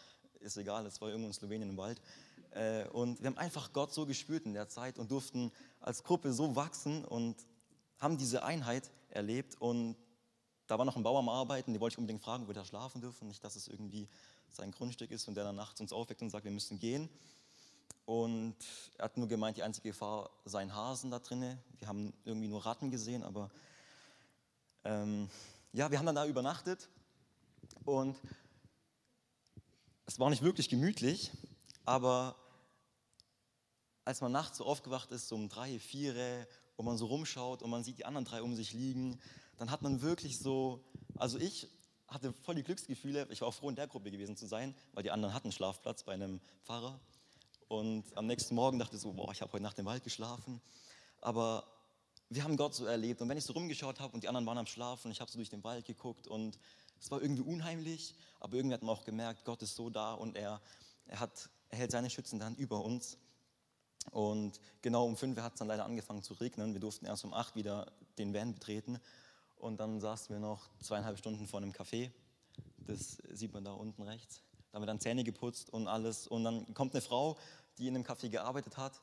ist 0.41 0.57
egal, 0.57 0.87
es 0.87 1.01
war 1.01 1.09
irgendwo 1.09 1.29
in 1.29 1.35
Slowenien 1.35 1.69
im 1.69 1.77
Wald. 1.77 2.01
Äh, 2.53 2.89
und 2.89 3.21
wir 3.21 3.27
haben 3.27 3.39
einfach 3.39 3.73
Gott 3.73 3.93
so 3.93 4.07
gespürt 4.07 4.47
in 4.47 4.55
der 4.55 4.69
Zeit 4.69 4.99
und 4.99 5.11
durften 5.11 5.53
als 5.81 6.03
Gruppe 6.03 6.33
so 6.33 6.57
wachsen 6.57 7.05
und 7.05 7.37
haben 7.99 8.17
diese 8.17 8.43
Einheit 8.43 8.91
erlebt. 9.11 9.61
Und 9.61 9.97
da 10.67 10.79
war 10.79 10.85
noch 10.85 10.97
ein 10.97 11.03
Bauer 11.03 11.19
am 11.19 11.29
Arbeiten, 11.29 11.75
die 11.75 11.81
wollte 11.81 11.95
ich 11.95 11.99
unbedingt 11.99 12.23
fragen, 12.23 12.45
ob 12.45 12.49
wir 12.49 12.55
da 12.55 12.65
schlafen 12.65 13.01
dürfen. 13.01 13.29
Nicht, 13.29 13.45
dass 13.45 13.57
es 13.57 13.69
irgendwie 13.69 14.09
sein 14.55 14.73
Grundstück 14.73 15.11
ist 15.11 15.29
und 15.29 15.35
der 15.35 15.45
dann 15.45 15.57
nachts 15.57 15.81
uns 15.81 15.93
aufweckt 15.93 16.23
und 16.23 16.31
sagt, 16.31 16.45
wir 16.45 16.53
müssen 16.53 16.79
gehen. 16.79 17.09
Und 18.05 18.57
er 18.99 19.05
hat 19.05 19.17
nur 19.17 19.29
gemeint, 19.29 19.57
die 19.57 19.63
einzige 19.63 19.91
Gefahr 19.91 20.31
seien 20.45 20.75
Hasen 20.75 21.11
da 21.11 21.19
drinnen. 21.19 21.59
Wir 21.79 21.89
haben 21.89 22.13
irgendwie 22.25 22.49
nur 22.49 22.65
Ratten 22.65 22.91
gesehen, 22.91 23.23
aber 23.23 23.51
ähm, 24.85 25.31
ja, 25.73 25.91
wir 25.91 25.99
haben 25.99 26.07
dann 26.07 26.17
da 26.17 26.27
übernachtet 26.27 26.89
und 27.85 28.17
es 30.07 30.19
war 30.19 30.31
nicht 30.31 30.43
wirklich 30.43 30.69
gemütlich, 30.69 31.31
aber 31.85 32.37
als 34.05 34.21
man 34.21 34.33
nachts 34.33 34.59
so 34.59 34.67
aufgewacht 34.67 35.13
ist, 35.13 35.29
so 35.29 35.37
um 35.37 35.49
drei, 35.49 35.79
vier, 35.79 36.47
und 36.77 36.87
man 36.87 36.99
so 36.99 37.07
rumschaut 37.07 37.63
und 37.63 37.71
man 37.71 37.85
sieht 37.85 37.99
die 37.99 38.05
anderen 38.05 38.25
drei 38.25 38.43
um 38.43 38.55
sich 38.55 38.73
liegen, 38.73 39.21
dann 39.57 39.71
hat 39.71 39.83
man 39.83 40.03
wirklich 40.03 40.39
so, 40.39 40.85
also 41.17 41.39
ich 41.39 41.69
hatte 42.13 42.33
voll 42.33 42.55
die 42.55 42.63
Glücksgefühle, 42.63 43.27
ich 43.31 43.41
war 43.41 43.49
auch 43.49 43.55
froh 43.55 43.71
in 43.71 43.77
der 43.77 43.87
Gruppe 43.87 44.11
gewesen 44.11 44.37
zu 44.37 44.47
sein, 44.47 44.75
weil 44.93 45.03
die 45.03 45.11
anderen 45.11 45.35
hatten 45.35 45.53
Schlafplatz 45.53 46.05
bei 46.05 46.13
einem 46.13 46.41
Pfarrer 46.65 47.01
und 47.73 48.05
am 48.19 48.27
nächsten 48.27 48.55
Morgen 48.55 48.79
dachte 48.79 48.97
ich 48.97 49.03
so, 49.03 49.15
boah, 49.15 49.33
ich 49.33 49.41
habe 49.41 49.51
heute 49.55 49.63
Nacht 49.63 49.79
im 49.79 49.87
Wald 49.87 50.05
geschlafen. 50.05 50.61
Aber 51.23 51.65
wir 52.29 52.45
haben 52.45 52.59
Gott 52.59 52.75
so 52.75 52.85
erlebt. 52.85 53.23
Und 53.23 53.31
wenn 53.31 53.39
ich 53.39 53.45
so 53.45 53.55
rumgeschaut 53.55 53.99
habe 53.99 54.13
und 54.13 54.23
die 54.23 54.29
anderen 54.29 54.45
waren 54.45 54.59
am 54.59 54.67
Schlafen, 54.67 55.11
ich 55.11 55.23
habe 55.23 55.31
so 55.31 55.39
durch 55.39 55.49
den 55.49 55.65
Wald 55.65 55.87
geguckt 55.87 56.27
und 56.27 56.59
es 57.01 57.11
war 57.11 57.23
irgendwie 57.23 57.41
unheimlich, 57.41 58.15
aber 58.41 58.57
irgendwie 58.57 58.75
hat 58.75 58.83
man 58.83 58.95
auch 58.95 59.05
gemerkt, 59.05 59.47
Gott 59.47 59.63
ist 59.63 59.75
so 59.75 59.89
da 59.89 60.13
und 60.13 60.37
er, 60.37 60.61
er, 61.07 61.21
hat, 61.21 61.49
er 61.71 61.79
hält 61.79 61.93
seine 61.93 62.11
schützende 62.11 62.45
Hand 62.45 62.59
über 62.59 62.85
uns. 62.85 63.17
Und 64.11 64.61
genau 64.83 65.07
um 65.07 65.17
fünf 65.17 65.39
hat 65.39 65.55
es 65.55 65.59
dann 65.59 65.69
leider 65.69 65.87
angefangen 65.87 66.23
zu 66.23 66.35
regnen. 66.35 66.75
Wir 66.75 66.81
durften 66.81 67.07
erst 67.07 67.25
um 67.25 67.33
acht 67.33 67.57
wieder 67.57 67.91
den 68.19 68.35
Van 68.35 68.53
betreten. 68.53 69.01
Und 69.63 69.79
dann 69.79 70.01
saßen 70.01 70.35
wir 70.35 70.41
noch 70.41 70.69
zweieinhalb 70.81 71.19
Stunden 71.19 71.47
vor 71.47 71.61
einem 71.61 71.71
Café. 71.71 72.11
Das 72.79 73.19
sieht 73.31 73.53
man 73.55 73.63
da 73.65 73.73
unten 73.73 74.03
rechts. 74.03 74.43
Da 74.71 74.77
haben 74.77 74.83
wir 74.83 74.87
dann 74.87 74.99
Zähne 74.99 75.23
geputzt 75.23 75.71
und 75.71 75.87
alles. 75.87 76.27
Und 76.27 76.43
dann 76.43 76.75
kommt 76.75 76.95
eine 76.95 77.01
Frau 77.01 77.39
die 77.79 77.89
in 77.89 77.95
einem 77.95 78.05
Café 78.05 78.29
gearbeitet 78.29 78.77
hat 78.77 79.01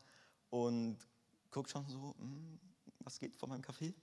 und 0.50 0.98
guckt 1.50 1.70
schon 1.70 1.88
so, 1.88 2.13
hm, 2.20 2.60
was 3.00 3.20
geht 3.20 3.36
vor 3.36 3.50
meinem 3.50 3.62
Café? 3.62 3.94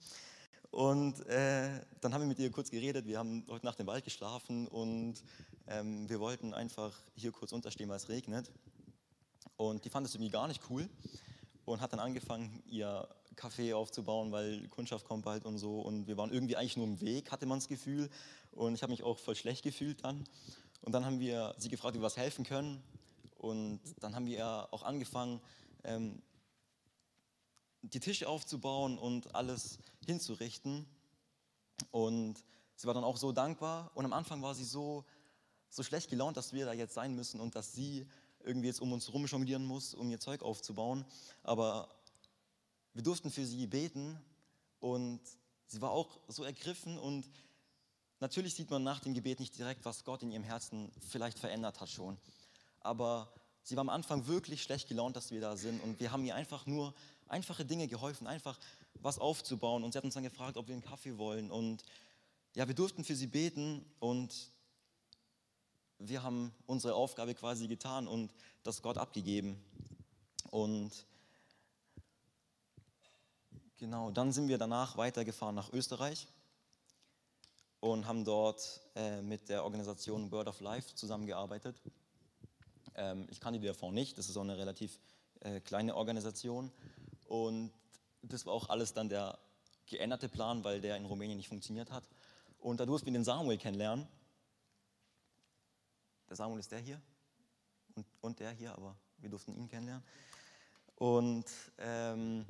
Und 0.71 1.25
äh, 1.27 1.79
dann 2.01 2.13
haben 2.13 2.21
wir 2.21 2.27
mit 2.27 2.39
ihr 2.39 2.51
kurz 2.51 2.69
geredet. 2.69 3.05
Wir 3.05 3.19
haben 3.19 3.45
heute 3.49 3.65
Nacht 3.65 3.79
im 3.79 3.87
Wald 3.87 4.03
geschlafen 4.03 4.67
und 4.67 5.23
ähm, 5.67 6.09
wir 6.09 6.19
wollten 6.19 6.53
einfach 6.53 6.93
hier 7.15 7.31
kurz 7.31 7.53
unterstehen, 7.53 7.87
weil 7.87 7.97
es 7.97 8.09
regnet. 8.09 8.51
Und 9.55 9.85
die 9.85 9.89
fand 9.89 10.05
es 10.05 10.13
irgendwie 10.13 10.31
gar 10.31 10.47
nicht 10.47 10.61
cool 10.69 10.89
und 11.65 11.81
hat 11.81 11.93
dann 11.93 11.99
angefangen, 11.99 12.61
ihr 12.65 13.07
Café 13.37 13.75
aufzubauen, 13.75 14.31
weil 14.31 14.67
Kundschaft 14.69 15.05
kommt 15.05 15.23
bald 15.23 15.45
und 15.45 15.57
so. 15.57 15.81
Und 15.81 16.07
wir 16.07 16.17
waren 16.17 16.31
irgendwie 16.31 16.55
eigentlich 16.55 16.77
nur 16.77 16.87
im 16.87 16.99
Weg, 16.99 17.31
hatte 17.31 17.45
man 17.45 17.59
das 17.59 17.67
Gefühl. 17.67 18.09
Und 18.51 18.73
ich 18.73 18.81
habe 18.81 18.91
mich 18.91 19.03
auch 19.03 19.19
voll 19.19 19.35
schlecht 19.35 19.63
gefühlt 19.63 20.03
dann. 20.03 20.23
Und 20.81 20.93
dann 20.93 21.05
haben 21.05 21.19
wir 21.19 21.53
sie 21.57 21.69
gefragt, 21.69 21.95
wie 21.95 21.99
wir 21.99 22.05
was 22.05 22.17
helfen 22.17 22.45
können. 22.45 22.83
Und 23.37 23.79
dann 23.99 24.15
haben 24.15 24.25
wir 24.25 24.67
auch 24.71 24.83
angefangen, 24.83 25.39
ähm, 25.83 26.21
die 27.81 27.99
Tische 27.99 28.27
aufzubauen 28.27 28.97
und 28.97 29.33
alles 29.35 29.79
hinzurichten. 30.05 30.85
Und 31.91 32.43
sie 32.75 32.87
war 32.87 32.93
dann 32.93 33.03
auch 33.03 33.17
so 33.17 33.31
dankbar. 33.31 33.91
Und 33.93 34.05
am 34.05 34.13
Anfang 34.13 34.41
war 34.41 34.55
sie 34.55 34.65
so, 34.65 35.05
so 35.69 35.83
schlecht 35.83 36.09
gelaunt, 36.09 36.37
dass 36.37 36.53
wir 36.53 36.65
da 36.65 36.73
jetzt 36.73 36.95
sein 36.95 37.15
müssen 37.15 37.39
und 37.39 37.55
dass 37.55 37.73
sie 37.73 38.07
irgendwie 38.43 38.67
jetzt 38.67 38.81
um 38.81 38.91
uns 38.93 39.07
herum 39.07 39.25
jonglieren 39.25 39.65
muss, 39.65 39.93
um 39.93 40.09
ihr 40.09 40.19
Zeug 40.19 40.41
aufzubauen. 40.41 41.05
Aber 41.43 41.89
wir 42.97 43.03
durften 43.03 43.29
für 43.29 43.45
sie 43.45 43.67
beten 43.67 44.19
und 44.79 45.21
sie 45.67 45.79
war 45.81 45.91
auch 45.91 46.19
so 46.27 46.43
ergriffen 46.43 46.97
und 46.97 47.29
natürlich 48.19 48.55
sieht 48.55 48.71
man 48.71 48.81
nach 48.81 49.01
dem 49.01 49.13
Gebet 49.13 49.39
nicht 49.39 49.55
direkt, 49.55 49.85
was 49.85 50.03
Gott 50.03 50.23
in 50.23 50.31
ihrem 50.31 50.43
Herzen 50.43 50.91
vielleicht 51.07 51.37
verändert 51.37 51.79
hat 51.79 51.89
schon. 51.89 52.17
Aber 52.79 53.31
sie 53.61 53.75
war 53.75 53.81
am 53.81 53.89
Anfang 53.89 54.25
wirklich 54.25 54.63
schlecht 54.63 54.87
gelaunt, 54.87 55.15
dass 55.15 55.29
wir 55.29 55.39
da 55.39 55.55
sind 55.57 55.79
und 55.83 55.99
wir 55.99 56.11
haben 56.11 56.25
ihr 56.25 56.33
einfach 56.33 56.65
nur 56.65 56.95
einfache 57.27 57.65
Dinge 57.65 57.87
geholfen, 57.87 58.25
einfach 58.25 58.57
was 58.95 59.19
aufzubauen 59.19 59.83
und 59.83 59.91
sie 59.91 59.99
hat 59.99 60.03
uns 60.03 60.15
dann 60.15 60.23
gefragt, 60.23 60.57
ob 60.57 60.67
wir 60.67 60.73
einen 60.73 60.83
Kaffee 60.83 61.19
wollen 61.19 61.51
und 61.51 61.83
ja, 62.55 62.67
wir 62.67 62.73
durften 62.73 63.03
für 63.03 63.15
sie 63.15 63.27
beten 63.27 63.85
und 63.99 64.33
wir 65.99 66.23
haben 66.23 66.51
unsere 66.65 66.95
Aufgabe 66.95 67.35
quasi 67.35 67.67
getan 67.67 68.07
und 68.07 68.33
das 68.63 68.81
Gott 68.81 68.97
abgegeben. 68.97 69.63
Und 70.49 71.05
Genau, 73.79 74.09
dann 74.09 74.31
sind 74.31 74.47
wir 74.47 74.57
danach 74.57 74.97
weitergefahren 74.97 75.53
nach 75.53 75.71
Österreich 75.71 76.27
und 77.79 78.07
haben 78.07 78.25
dort 78.25 78.81
äh, 78.95 79.21
mit 79.21 79.49
der 79.49 79.63
Organisation 79.63 80.31
Bird 80.31 80.47
of 80.47 80.61
Life 80.61 80.95
zusammengearbeitet. 80.95 81.79
Ähm, 82.95 83.27
ich 83.29 83.39
kannte 83.39 83.59
die 83.59 83.67
davor 83.67 83.91
nicht, 83.91 84.17
das 84.17 84.29
ist 84.29 84.37
auch 84.37 84.41
eine 84.41 84.57
relativ 84.57 84.99
äh, 85.41 85.59
kleine 85.59 85.95
Organisation 85.95 86.71
und 87.27 87.71
das 88.23 88.47
war 88.47 88.53
auch 88.53 88.69
alles 88.69 88.93
dann 88.93 89.09
der 89.09 89.37
geänderte 89.85 90.27
Plan, 90.27 90.63
weil 90.63 90.81
der 90.81 90.97
in 90.97 91.05
Rumänien 91.05 91.37
nicht 91.37 91.49
funktioniert 91.49 91.91
hat. 91.91 92.09
Und 92.57 92.79
da 92.79 92.85
durften 92.87 93.05
wir 93.05 93.13
den 93.13 93.23
Samuel 93.23 93.59
kennenlernen. 93.59 94.07
Der 96.27 96.35
Samuel 96.35 96.61
ist 96.61 96.71
der 96.71 96.79
hier 96.79 96.99
und, 97.93 98.07
und 98.21 98.39
der 98.39 98.49
hier, 98.53 98.73
aber 98.73 98.97
wir 99.19 99.29
durften 99.29 99.55
ihn 99.55 99.69
kennenlernen. 99.69 100.03
Und 100.95 101.45
ähm, 101.77 102.43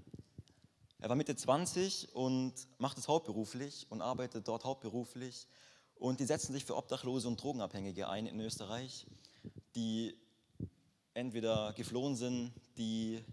er 1.00 1.10
war 1.10 1.16
Mitte 1.16 1.36
20 1.36 2.16
und 2.16 2.54
macht 2.80 2.98
es 2.98 3.08
hauptberuflich 3.08 3.86
und 3.90 4.02
arbeitet 4.02 4.48
dort 4.48 4.66
hauptberuflich. 4.66 5.48
Und 5.96 6.20
die 6.20 6.26
setzen 6.26 6.54
sich 6.54 6.66
für 6.66 6.76
Obdachlose 6.76 7.28
und 7.28 7.42
Drogenabhängige 7.42 8.10
ein 8.10 8.26
in 8.26 8.40
Österreich, 8.40 9.06
die 9.76 10.18
entweder 11.14 11.74
geflohen 11.74 12.16
sind, 12.16 12.54
die 12.78 13.24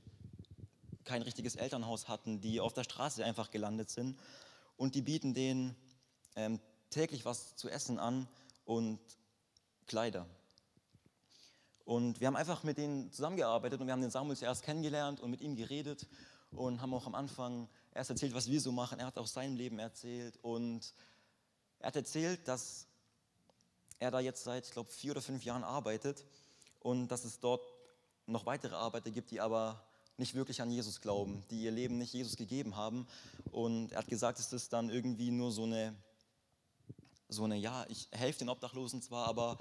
kein 1.05 1.23
richtiges 1.23 1.57
Elternhaus 1.57 2.09
hatten, 2.09 2.41
die 2.41 2.61
auf 2.61 2.75
der 2.75 2.85
Straße 2.85 3.25
einfach 3.25 3.51
gelandet 3.51 3.91
sind. 3.91 4.19
Und 4.77 4.95
die 4.95 5.03
bieten 5.03 5.33
denen 5.33 5.75
ähm, 6.37 6.61
täglich 6.91 7.25
was 7.25 7.57
zu 7.57 7.71
essen 7.71 7.99
an 7.99 8.29
und 8.65 8.99
Kleider. 9.87 10.27
Und 11.85 12.21
wir 12.21 12.27
haben 12.27 12.37
einfach 12.37 12.63
mit 12.63 12.79
denen 12.79 13.11
zusammengearbeitet 13.13 13.81
und 13.81 13.87
wir 13.87 13.93
haben 13.93 14.01
den 14.01 14.11
Samuel 14.11 14.37
zuerst 14.37 14.63
kennengelernt 14.63 15.21
und 15.21 15.31
mit 15.31 15.43
ihm 15.43 15.57
geredet 15.57 16.07
und 16.57 16.81
haben 16.81 16.95
auch 16.95 17.07
am 17.07 17.15
Anfang 17.15 17.69
erst 17.93 18.11
erzählt, 18.11 18.35
was 18.35 18.49
wir 18.49 18.61
so 18.61 18.73
machen. 18.73 18.99
Er 18.99 19.07
hat 19.07 19.19
auch 19.19 19.27
sein 19.27 19.57
Leben 19.57 19.79
erzählt 19.79 20.39
und 20.43 20.95
er 21.79 21.89
hat 21.89 21.97
erzählt, 21.97 22.47
dass 22.49 22.87
er 23.99 24.11
da 24.11 24.21
jetzt 24.21 24.45
seit, 24.45 24.67
ich 24.67 24.73
glaube, 24.73 24.91
vier 24.91 25.13
oder 25.13 25.23
fünf 25.23 25.45
Jahren 25.45 25.65
arbeitet 25.65 26.25
und 26.81 27.09
dass 27.09 27.25
es 27.25 27.41
dort 27.41 27.63
noch 28.27 28.47
weitere 28.47 28.75
Arbeiter 28.75 29.11
gibt, 29.11 29.31
die 29.31 29.41
aber 29.41 29.85
nicht 30.17 30.35
wirklich 30.35 30.63
an 30.63 30.71
Jesus 30.71 31.01
glauben, 31.01 31.43
die 31.51 31.63
ihr 31.63 31.71
Leben 31.71 31.99
nicht 31.99 32.13
Jesus 32.13 32.37
gegeben 32.37 32.77
haben. 32.77 33.07
Und 33.51 33.93
er 33.93 33.99
hat 33.99 34.09
gesagt, 34.09 34.39
es 34.39 34.53
ist 34.53 34.73
dann 34.73 34.91
irgendwie 34.91 35.31
nur 35.31 35.51
so 35.51 35.65
eine, 35.65 35.95
so 37.29 37.45
eine, 37.45 37.57
ja, 37.57 37.85
ich 37.89 38.09
helfe 38.13 38.41
den 38.41 38.49
Obdachlosen 38.49 39.03
zwar, 39.03 39.27
aber 39.27 39.59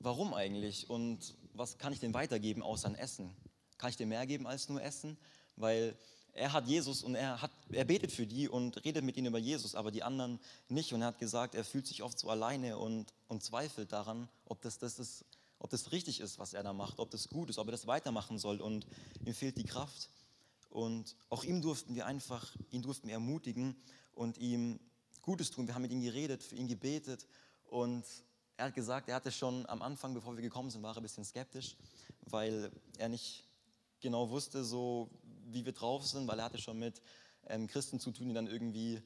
warum 0.00 0.34
eigentlich? 0.34 0.88
Und 0.88 1.34
was 1.52 1.78
kann 1.78 1.92
ich 1.92 2.00
denn 2.00 2.14
weitergeben 2.14 2.62
außer 2.62 2.88
ein 2.88 2.94
Essen? 2.94 3.34
Kann 3.78 3.90
ich 3.90 3.96
dir 3.96 4.06
mehr 4.06 4.26
geben 4.26 4.46
als 4.46 4.68
nur 4.68 4.82
Essen? 4.82 5.18
Weil 5.56 5.96
er 6.32 6.52
hat 6.52 6.66
Jesus 6.66 7.02
und 7.02 7.14
er, 7.14 7.40
hat, 7.40 7.50
er 7.70 7.84
betet 7.84 8.12
für 8.12 8.26
die 8.26 8.48
und 8.48 8.84
redet 8.84 9.02
mit 9.04 9.16
ihnen 9.16 9.28
über 9.28 9.38
Jesus, 9.38 9.74
aber 9.74 9.90
die 9.90 10.02
anderen 10.02 10.38
nicht. 10.68 10.92
Und 10.92 11.00
er 11.00 11.08
hat 11.08 11.18
gesagt, 11.18 11.54
er 11.54 11.64
fühlt 11.64 11.86
sich 11.86 12.02
oft 12.02 12.18
so 12.18 12.28
alleine 12.28 12.78
und, 12.78 13.12
und 13.28 13.42
zweifelt 13.42 13.92
daran, 13.92 14.28
ob 14.44 14.60
das, 14.60 14.78
das 14.78 14.98
ist, 14.98 15.24
ob 15.58 15.70
das 15.70 15.92
richtig 15.92 16.20
ist, 16.20 16.38
was 16.38 16.52
er 16.52 16.62
da 16.62 16.72
macht, 16.72 16.98
ob 16.98 17.10
das 17.10 17.28
gut 17.28 17.48
ist, 17.48 17.58
ob 17.58 17.68
er 17.68 17.72
das 17.72 17.86
weitermachen 17.86 18.38
soll. 18.38 18.60
Und 18.60 18.86
ihm 19.24 19.34
fehlt 19.34 19.56
die 19.56 19.64
Kraft. 19.64 20.10
Und 20.68 21.16
auch 21.30 21.42
ihm 21.42 21.62
durften 21.62 21.94
wir 21.94 22.04
einfach, 22.04 22.54
ihn 22.70 22.82
durften 22.82 23.08
wir 23.08 23.14
ermutigen 23.14 23.74
und 24.12 24.36
ihm 24.36 24.78
Gutes 25.22 25.50
tun. 25.50 25.66
Wir 25.66 25.74
haben 25.74 25.82
mit 25.82 25.90
ihm 25.90 26.02
geredet, 26.02 26.42
für 26.42 26.54
ihn 26.54 26.68
gebetet 26.68 27.26
und 27.64 28.04
er 28.56 28.66
hat 28.66 28.74
gesagt, 28.74 29.08
er 29.08 29.16
hatte 29.16 29.32
schon 29.32 29.66
am 29.66 29.82
Anfang, 29.82 30.14
bevor 30.14 30.36
wir 30.36 30.42
gekommen 30.42 30.70
sind, 30.70 30.82
war 30.82 30.94
er 30.94 30.98
ein 30.98 31.02
bisschen 31.02 31.24
skeptisch, 31.24 31.76
weil 32.26 32.70
er 32.96 33.08
nicht 33.08 33.44
genau 34.00 34.30
wusste, 34.30 34.64
so 34.64 35.10
wie 35.52 35.64
wir 35.64 35.72
drauf 35.72 36.06
sind, 36.06 36.26
weil 36.28 36.38
er 36.38 36.46
hatte 36.46 36.58
schon 36.58 36.78
mit 36.78 37.00
ähm, 37.48 37.66
Christen 37.66 38.00
zu 38.00 38.10
tun, 38.12 38.28
die 38.28 38.34
dann 38.34 38.46
irgendwie 38.46 39.02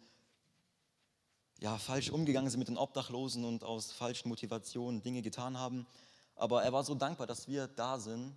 ja, 1.61 1.77
falsch 1.77 2.11
umgegangen 2.11 2.51
sind 2.51 2.59
mit 2.59 2.69
den 2.69 2.79
Obdachlosen 2.79 3.45
und 3.45 3.65
aus 3.65 3.93
falschen 3.93 4.29
Motivationen 4.29 5.03
Dinge 5.03 5.23
getan 5.23 5.59
haben. 5.59 5.87
Aber 6.35 6.63
er 6.63 6.73
war 6.73 6.85
so 6.85 6.95
dankbar, 6.95 7.27
dass 7.27 7.49
wir 7.49 7.69
da 7.69 7.99
sind, 7.99 8.35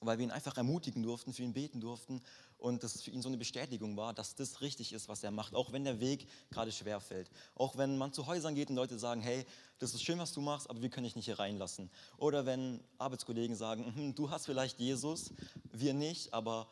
weil 0.00 0.18
wir 0.18 0.24
ihn 0.24 0.30
einfach 0.30 0.56
ermutigen 0.56 1.02
durften, 1.02 1.32
für 1.32 1.42
ihn 1.42 1.52
beten 1.52 1.80
durften 1.80 2.20
und 2.56 2.82
das 2.82 3.02
für 3.02 3.10
ihn 3.10 3.22
so 3.22 3.28
eine 3.28 3.36
Bestätigung 3.36 3.96
war, 3.96 4.14
dass 4.14 4.34
das 4.34 4.60
richtig 4.60 4.92
ist, 4.92 5.08
was 5.08 5.22
er 5.22 5.30
macht, 5.30 5.54
auch 5.54 5.72
wenn 5.72 5.84
der 5.84 6.00
Weg 6.00 6.28
gerade 6.50 6.72
schwer 6.72 7.00
fällt. 7.00 7.30
Auch 7.54 7.76
wenn 7.76 7.96
man 7.96 8.12
zu 8.12 8.26
Häusern 8.26 8.54
geht 8.54 8.68
und 8.68 8.76
Leute 8.76 8.98
sagen, 8.98 9.20
hey, 9.20 9.46
das 9.78 9.94
ist 9.94 10.02
schön, 10.02 10.18
was 10.18 10.32
du 10.32 10.40
machst, 10.40 10.68
aber 10.68 10.82
wir 10.82 10.90
können 10.90 11.04
dich 11.04 11.16
nicht 11.16 11.26
hier 11.26 11.38
reinlassen. 11.38 11.90
Oder 12.16 12.46
wenn 12.46 12.82
Arbeitskollegen 12.98 13.56
sagen, 13.56 13.94
hm, 13.94 14.14
du 14.14 14.30
hast 14.30 14.46
vielleicht 14.46 14.78
Jesus, 14.80 15.32
wir 15.70 15.94
nicht, 15.94 16.32
aber 16.32 16.68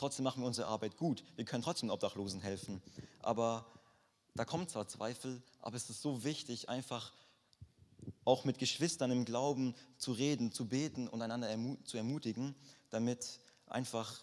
Trotzdem 0.00 0.24
machen 0.24 0.42
wir 0.42 0.46
unsere 0.46 0.66
Arbeit 0.66 0.96
gut. 0.96 1.22
Wir 1.36 1.44
können 1.44 1.62
trotzdem 1.62 1.90
Obdachlosen 1.90 2.40
helfen. 2.40 2.80
Aber 3.20 3.66
da 4.34 4.46
kommen 4.46 4.66
zwar 4.66 4.88
Zweifel, 4.88 5.42
aber 5.60 5.76
es 5.76 5.90
ist 5.90 6.00
so 6.00 6.24
wichtig, 6.24 6.70
einfach 6.70 7.12
auch 8.24 8.46
mit 8.46 8.58
Geschwistern 8.58 9.10
im 9.10 9.26
Glauben 9.26 9.74
zu 9.98 10.12
reden, 10.12 10.52
zu 10.52 10.66
beten 10.66 11.06
und 11.06 11.20
einander 11.20 11.50
ermu 11.50 11.76
zu 11.84 11.98
ermutigen, 11.98 12.54
damit 12.88 13.40
einfach 13.66 14.22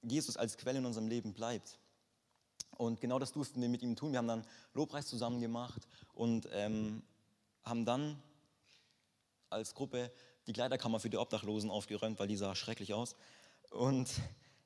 Jesus 0.00 0.38
als 0.38 0.56
Quelle 0.56 0.78
in 0.78 0.86
unserem 0.86 1.06
Leben 1.06 1.34
bleibt. 1.34 1.78
Und 2.78 3.02
genau 3.02 3.18
das 3.18 3.32
durften 3.32 3.60
wir 3.60 3.68
mit 3.68 3.82
ihm 3.82 3.96
tun. 3.96 4.12
Wir 4.12 4.20
haben 4.20 4.26
dann 4.28 4.46
Lobpreis 4.72 5.06
zusammen 5.06 5.42
gemacht 5.42 5.86
und 6.14 6.48
ähm, 6.50 7.02
haben 7.62 7.84
dann 7.84 8.22
als 9.50 9.74
Gruppe 9.74 10.10
die 10.46 10.54
Kleiderkammer 10.54 10.98
für 10.98 11.10
die 11.10 11.18
Obdachlosen 11.18 11.70
aufgeräumt, 11.70 12.18
weil 12.18 12.28
die 12.28 12.36
sah 12.36 12.54
schrecklich 12.54 12.94
aus. 12.94 13.16
Und 13.70 14.08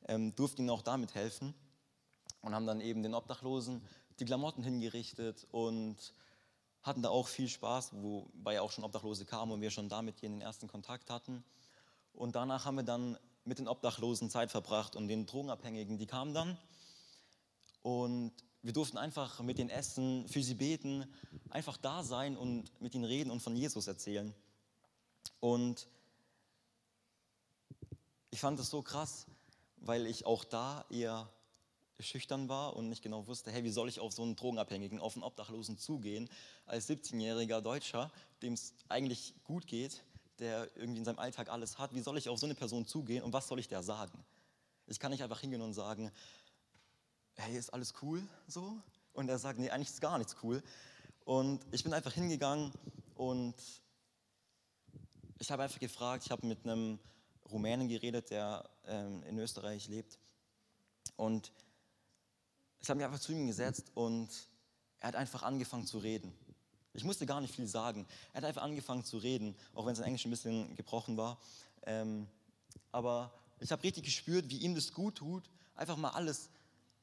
ähm, 0.07 0.35
durften 0.35 0.63
ihnen 0.63 0.71
auch 0.71 0.83
damit 0.83 1.15
helfen 1.15 1.55
und 2.43 2.55
haben 2.55 2.67
dann 2.67 2.81
eben 2.81 3.03
den 3.03 3.15
Obdachlosen 3.15 3.83
die 4.21 4.25
Klamotten 4.25 4.63
hingerichtet 4.63 5.47
und 5.51 5.97
hatten 6.83 7.03
da 7.03 7.09
auch 7.09 7.29
viel 7.29 7.49
Spaß, 7.49 7.93
wobei 7.95 8.61
auch 8.61 8.71
schon 8.71 8.85
Obdachlose 8.85 9.25
kamen 9.25 9.53
und 9.53 9.61
wir 9.61 9.71
schon 9.71 9.89
damit 9.89 10.21
hier 10.21 10.29
den 10.29 10.43
ersten 10.43 10.69
Kontakt 10.69 11.11
hatten. 11.11 11.43
Und 12.13 12.37
danach 12.37 12.65
haben 12.65 12.77
wir 12.77 12.85
dann 12.85 13.19
mit 13.45 13.59
den 13.59 13.69
Obdachlosen 13.69 14.31
Zeit 14.31 14.51
verbracht 14.51 14.95
und 14.95 15.09
den 15.09 15.27
Drogenabhängigen, 15.27 15.99
die 15.99 16.07
kamen 16.07 16.35
dann. 16.35 16.59
Und 17.83 18.33
wir 18.63 18.73
durften 18.73 18.99
einfach 18.99 19.41
mit 19.41 19.59
ihnen 19.59 19.71
essen, 19.71 20.29
für 20.29 20.43
sie 20.43 20.55
beten, 20.55 21.07
einfach 21.51 21.77
da 21.77 22.03
sein 22.03 22.37
und 22.37 22.81
mit 22.81 22.95
ihnen 22.95 23.05
reden 23.05 23.31
und 23.31 23.41
von 23.41 23.57
Jesus 23.57 23.87
erzählen. 23.87 24.35
Und 25.41 25.89
ich 28.31 28.41
fand 28.41 28.59
es 28.61 28.71
so 28.71 28.83
krass, 28.83 29.27
weil 29.87 30.07
ich 30.07 30.27
auch 30.27 30.45
da 30.45 30.85
eher 30.89 31.29
schüchtern 32.01 32.49
war 32.49 32.75
und 32.75 32.89
nicht 32.89 33.03
genau 33.03 33.27
wusste, 33.27 33.51
hey, 33.51 33.63
wie 33.65 33.71
soll 33.71 33.89
ich 33.89 34.01
auf 34.01 34.13
so 34.13 34.23
einen 34.23 34.35
Drogenabhängigen, 34.35 34.99
auf 34.99 35.15
einen 35.15 35.23
Obdachlosen 35.23 35.79
zugehen, 35.79 36.29
als 36.67 36.89
17-jähriger 36.89 37.61
Deutscher, 37.61 38.11
dem 38.43 38.55
es 38.55 38.75
eigentlich 38.89 39.35
gut 39.45 39.67
geht, 39.67 40.03
der 40.39 40.69
irgendwie 40.77 40.99
in 40.99 41.05
seinem 41.05 41.19
Alltag 41.19 41.51
alles 41.51 41.79
hat, 41.79 41.95
wie 41.95 42.01
soll 42.01 42.19
ich 42.19 42.29
auf 42.29 42.39
so 42.39 42.47
eine 42.47 42.55
Person 42.55 42.87
zugehen 42.87 43.23
und 43.23 43.33
was 43.33 43.47
soll 43.47 43.61
ich 43.61 43.69
der 43.69 43.83
sagen? 43.83 44.25
Ich 44.87 44.99
kann 44.99 45.13
nicht 45.13 45.23
einfach 45.23 45.41
hingehen 45.41 45.63
und 45.63 45.75
sagen, 45.75 46.11
hey, 47.37 47.57
ist 47.57 47.73
alles 47.73 47.95
cool 48.03 48.27
so? 48.49 48.77
Und 49.13 49.29
er 49.29 49.39
sagt, 49.39 49.59
nee, 49.59 49.71
eigentlich 49.71 49.91
ist 49.91 50.01
gar 50.01 50.19
nichts 50.19 50.37
cool. 50.43 50.63
Und 51.25 51.65
ich 51.71 51.85
bin 51.85 51.93
einfach 51.93 52.13
hingegangen 52.13 52.73
und 53.15 53.55
ich 55.39 55.51
habe 55.51 55.63
einfach 55.63 55.79
gefragt, 55.79 56.25
ich 56.25 56.33
habe 56.33 56.47
mit 56.47 56.65
einem 56.65 56.99
Rumänen 57.55 57.89
geredet, 57.89 58.31
der 58.31 58.69
ähm, 58.85 59.23
in 59.23 59.39
Österreich 59.39 59.87
lebt. 59.87 60.19
Und 61.17 61.53
ich 62.81 62.91
habe 62.91 62.99
mich 62.99 63.07
einfach 63.07 63.21
zu 63.21 63.33
ihm 63.33 63.47
gesetzt 63.47 63.93
und 63.95 64.29
er 64.99 65.09
hat 65.09 65.15
einfach 65.15 65.45
angefangen 65.45 65.87
zu 65.87 65.99
reden. 65.99 66.37
Ich 66.95 67.05
musste 67.05 67.27
gar 67.27 67.41
nicht 67.41 67.55
viel 67.55 67.69
sagen. 67.69 68.07
Er 68.33 68.39
hat 68.39 68.45
einfach 68.45 68.63
angefangen 68.63 69.05
zu 69.05 69.19
reden, 69.19 69.55
auch 69.73 69.87
wenn 69.87 69.95
sein 69.95 70.07
Englisch 70.07 70.25
ein 70.25 70.31
bisschen 70.31 70.75
gebrochen 70.75 71.17
war. 71.17 71.39
Ähm, 71.85 72.27
aber 72.91 73.33
ich 73.61 73.71
habe 73.71 73.85
richtig 73.85 74.05
gespürt, 74.05 74.49
wie 74.49 74.59
ihm 74.59 74.75
das 74.75 74.93
gut 74.93 75.17
tut, 75.17 75.49
einfach 75.77 75.97
mal 75.97 76.11
alles 76.11 76.51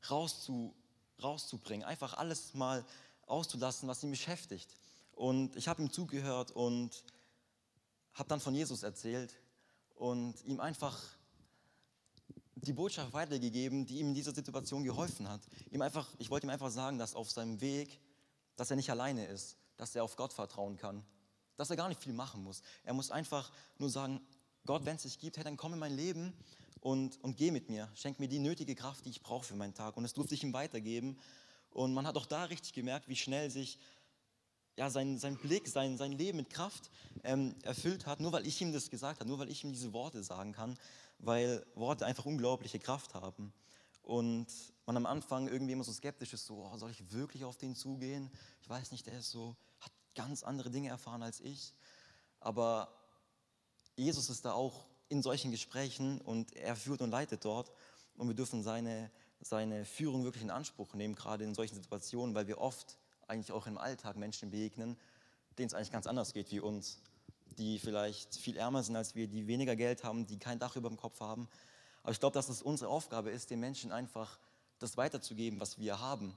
rauszu, 0.09 0.75
rauszubringen, 1.23 1.87
einfach 1.87 2.15
alles 2.15 2.53
mal 2.53 2.85
auszulassen, 3.25 3.87
was 3.87 4.03
ihn 4.03 4.11
beschäftigt. 4.11 4.75
Und 5.13 5.55
ich 5.55 5.69
habe 5.69 5.81
ihm 5.81 5.91
zugehört 5.91 6.51
und 6.51 7.05
habe 8.15 8.27
dann 8.27 8.41
von 8.41 8.53
Jesus 8.53 8.83
erzählt 8.83 9.33
und 10.01 10.43
ihm 10.45 10.59
einfach 10.59 10.99
die 12.55 12.73
Botschaft 12.73 13.13
weitergegeben, 13.13 13.85
die 13.85 13.99
ihm 13.99 14.07
in 14.07 14.13
dieser 14.15 14.33
Situation 14.33 14.83
geholfen 14.83 15.29
hat. 15.29 15.41
Ihm 15.69 15.83
einfach, 15.83 16.09
ich 16.17 16.31
wollte 16.31 16.47
ihm 16.47 16.49
einfach 16.49 16.71
sagen, 16.71 16.97
dass 16.97 17.13
auf 17.13 17.29
seinem 17.29 17.61
Weg, 17.61 17.99
dass 18.55 18.71
er 18.71 18.77
nicht 18.77 18.89
alleine 18.89 19.27
ist, 19.27 19.57
dass 19.77 19.93
er 19.95 20.03
auf 20.03 20.15
Gott 20.15 20.33
vertrauen 20.33 20.75
kann, 20.75 21.05
dass 21.55 21.69
er 21.69 21.75
gar 21.75 21.87
nicht 21.87 22.01
viel 22.01 22.13
machen 22.13 22.43
muss. 22.43 22.63
Er 22.83 22.95
muss 22.95 23.11
einfach 23.11 23.51
nur 23.77 23.91
sagen, 23.91 24.19
Gott, 24.65 24.85
wenn 24.85 24.95
es 24.95 25.03
dich 25.03 25.19
gibt, 25.19 25.37
hey, 25.37 25.43
dann 25.43 25.55
komm 25.55 25.73
in 25.73 25.79
mein 25.79 25.95
Leben 25.95 26.33
und, 26.79 27.23
und 27.23 27.37
geh 27.37 27.51
mit 27.51 27.69
mir. 27.69 27.87
Schenk 27.93 28.19
mir 28.19 28.27
die 28.27 28.39
nötige 28.39 28.73
Kraft, 28.73 29.05
die 29.05 29.11
ich 29.11 29.21
brauche 29.21 29.45
für 29.45 29.55
meinen 29.55 29.75
Tag. 29.75 29.97
Und 29.97 30.01
das 30.01 30.13
durfte 30.13 30.33
ich 30.33 30.43
ihm 30.43 30.53
weitergeben. 30.53 31.19
Und 31.69 31.93
man 31.93 32.07
hat 32.07 32.17
auch 32.17 32.25
da 32.25 32.45
richtig 32.45 32.73
gemerkt, 32.73 33.07
wie 33.07 33.15
schnell 33.15 33.51
sich 33.51 33.77
ja, 34.81 34.89
sein, 34.89 35.19
sein 35.19 35.37
Blick, 35.37 35.67
sein, 35.67 35.95
sein 35.95 36.11
Leben 36.11 36.37
mit 36.37 36.49
Kraft 36.49 36.89
ähm, 37.23 37.53
erfüllt 37.61 38.07
hat, 38.07 38.19
nur 38.19 38.31
weil 38.31 38.47
ich 38.47 38.59
ihm 38.61 38.73
das 38.73 38.89
gesagt 38.89 39.19
habe, 39.19 39.29
nur 39.29 39.37
weil 39.37 39.51
ich 39.51 39.63
ihm 39.63 39.71
diese 39.71 39.93
Worte 39.93 40.23
sagen 40.23 40.53
kann, 40.53 40.75
weil 41.19 41.63
Worte 41.75 42.07
einfach 42.07 42.25
unglaubliche 42.25 42.79
Kraft 42.79 43.13
haben. 43.13 43.53
Und 44.01 44.47
man 44.87 44.97
am 44.97 45.05
Anfang 45.05 45.47
irgendwie 45.47 45.73
immer 45.73 45.83
so 45.83 45.93
skeptisch 45.93 46.33
ist, 46.33 46.47
so, 46.47 46.65
oh, 46.65 46.77
soll 46.79 46.89
ich 46.89 47.11
wirklich 47.11 47.43
auf 47.45 47.57
den 47.57 47.75
zugehen? 47.75 48.31
Ich 48.63 48.69
weiß 48.69 48.91
nicht, 48.91 49.05
der 49.05 49.19
ist 49.19 49.29
so, 49.29 49.55
hat 49.81 49.91
ganz 50.15 50.41
andere 50.41 50.71
Dinge 50.71 50.89
erfahren 50.89 51.21
als 51.21 51.41
ich. 51.41 51.75
Aber 52.39 52.91
Jesus 53.95 54.31
ist 54.31 54.45
da 54.45 54.53
auch 54.53 54.87
in 55.09 55.21
solchen 55.21 55.51
Gesprächen 55.51 56.21
und 56.21 56.55
er 56.55 56.75
führt 56.75 57.03
und 57.03 57.11
leitet 57.11 57.45
dort. 57.45 57.71
Und 58.17 58.29
wir 58.29 58.35
dürfen 58.35 58.63
seine, 58.63 59.11
seine 59.41 59.85
Führung 59.85 60.23
wirklich 60.23 60.41
in 60.41 60.49
Anspruch 60.49 60.95
nehmen, 60.95 61.13
gerade 61.13 61.43
in 61.43 61.53
solchen 61.53 61.75
Situationen, 61.75 62.33
weil 62.33 62.47
wir 62.47 62.57
oft 62.57 62.97
eigentlich 63.31 63.51
auch 63.51 63.65
im 63.65 63.77
Alltag 63.77 64.17
Menschen 64.17 64.51
begegnen, 64.51 64.97
denen 65.57 65.67
es 65.67 65.73
eigentlich 65.73 65.91
ganz 65.91 66.05
anders 66.05 66.33
geht 66.33 66.51
wie 66.51 66.59
uns, 66.59 66.99
die 67.57 67.79
vielleicht 67.79 68.35
viel 68.35 68.57
ärmer 68.57 68.83
sind 68.83 68.95
als 68.95 69.15
wir, 69.15 69.27
die 69.27 69.47
weniger 69.47 69.75
Geld 69.75 70.03
haben, 70.03 70.27
die 70.27 70.37
kein 70.37 70.59
Dach 70.59 70.75
über 70.75 70.89
dem 70.89 70.97
Kopf 70.97 71.19
haben. 71.19 71.47
Aber 72.03 72.11
ich 72.11 72.19
glaube, 72.19 72.33
dass 72.33 72.49
es 72.49 72.61
unsere 72.61 72.89
Aufgabe 72.89 73.31
ist, 73.31 73.49
den 73.49 73.59
Menschen 73.59 73.91
einfach 73.91 74.39
das 74.79 74.97
weiterzugeben, 74.97 75.59
was 75.59 75.79
wir 75.79 75.99
haben. 75.99 76.35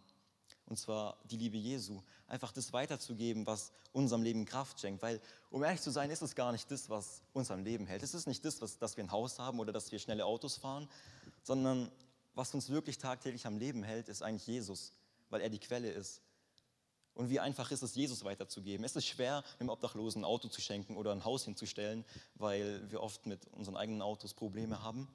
Und 0.67 0.79
zwar 0.79 1.19
die 1.25 1.37
Liebe 1.37 1.57
Jesu. 1.57 2.03
Einfach 2.27 2.53
das 2.53 2.73
weiterzugeben, 2.73 3.47
was 3.47 3.73
unserem 3.93 4.23
Leben 4.23 4.45
Kraft 4.45 4.81
schenkt. 4.81 5.03
Weil, 5.03 5.21
um 5.51 5.63
ehrlich 5.63 5.81
zu 5.81 5.91
sein, 5.91 6.11
ist 6.11 6.23
es 6.23 6.35
gar 6.35 6.53
nicht 6.53 6.71
das, 6.71 6.89
was 6.89 7.23
uns 7.33 7.51
am 7.51 7.65
Leben 7.65 7.87
hält. 7.87 8.03
Es 8.03 8.15
ist 8.15 8.27
nicht 8.27 8.45
das, 8.45 8.61
was, 8.61 8.79
dass 8.79 8.97
wir 8.97 9.05
ein 9.05 9.11
Haus 9.11 9.39
haben 9.39 9.61
oder 9.61 9.73
dass 9.73 9.93
wir 9.93 9.99
schnelle 9.99 10.25
Autos 10.25 10.57
fahren, 10.57 10.89
sondern 11.43 11.91
was 12.35 12.53
uns 12.55 12.71
wirklich 12.71 12.99
tagtäglich 12.99 13.47
am 13.47 13.59
Leben 13.59 13.83
hält, 13.83 14.09
ist 14.09 14.23
eigentlich 14.23 14.47
Jesus, 14.47 14.93
weil 15.31 15.41
er 15.41 15.51
die 15.51 15.61
Quelle 15.61 15.91
ist. 15.91 16.21
Und 17.15 17.31
wie 17.31 17.39
einfach 17.39 17.71
ist 17.71 17.83
es, 17.83 17.95
Jesus 17.95 18.25
weiterzugeben? 18.25 18.85
Es 18.85 18.97
ist 18.97 19.07
schwer, 19.07 19.45
einem 19.61 19.69
Obdachlosen 19.69 20.23
ein 20.23 20.25
Auto 20.25 20.49
zu 20.49 20.61
schenken 20.61 20.97
oder 20.97 21.13
ein 21.13 21.25
Haus 21.25 21.45
hinzustellen, 21.45 22.05
weil 22.35 22.91
wir 22.91 23.01
oft 23.01 23.27
mit 23.27 23.47
unseren 23.53 23.77
eigenen 23.77 24.03
Autos 24.03 24.35
Probleme 24.35 24.83
haben. 24.83 25.09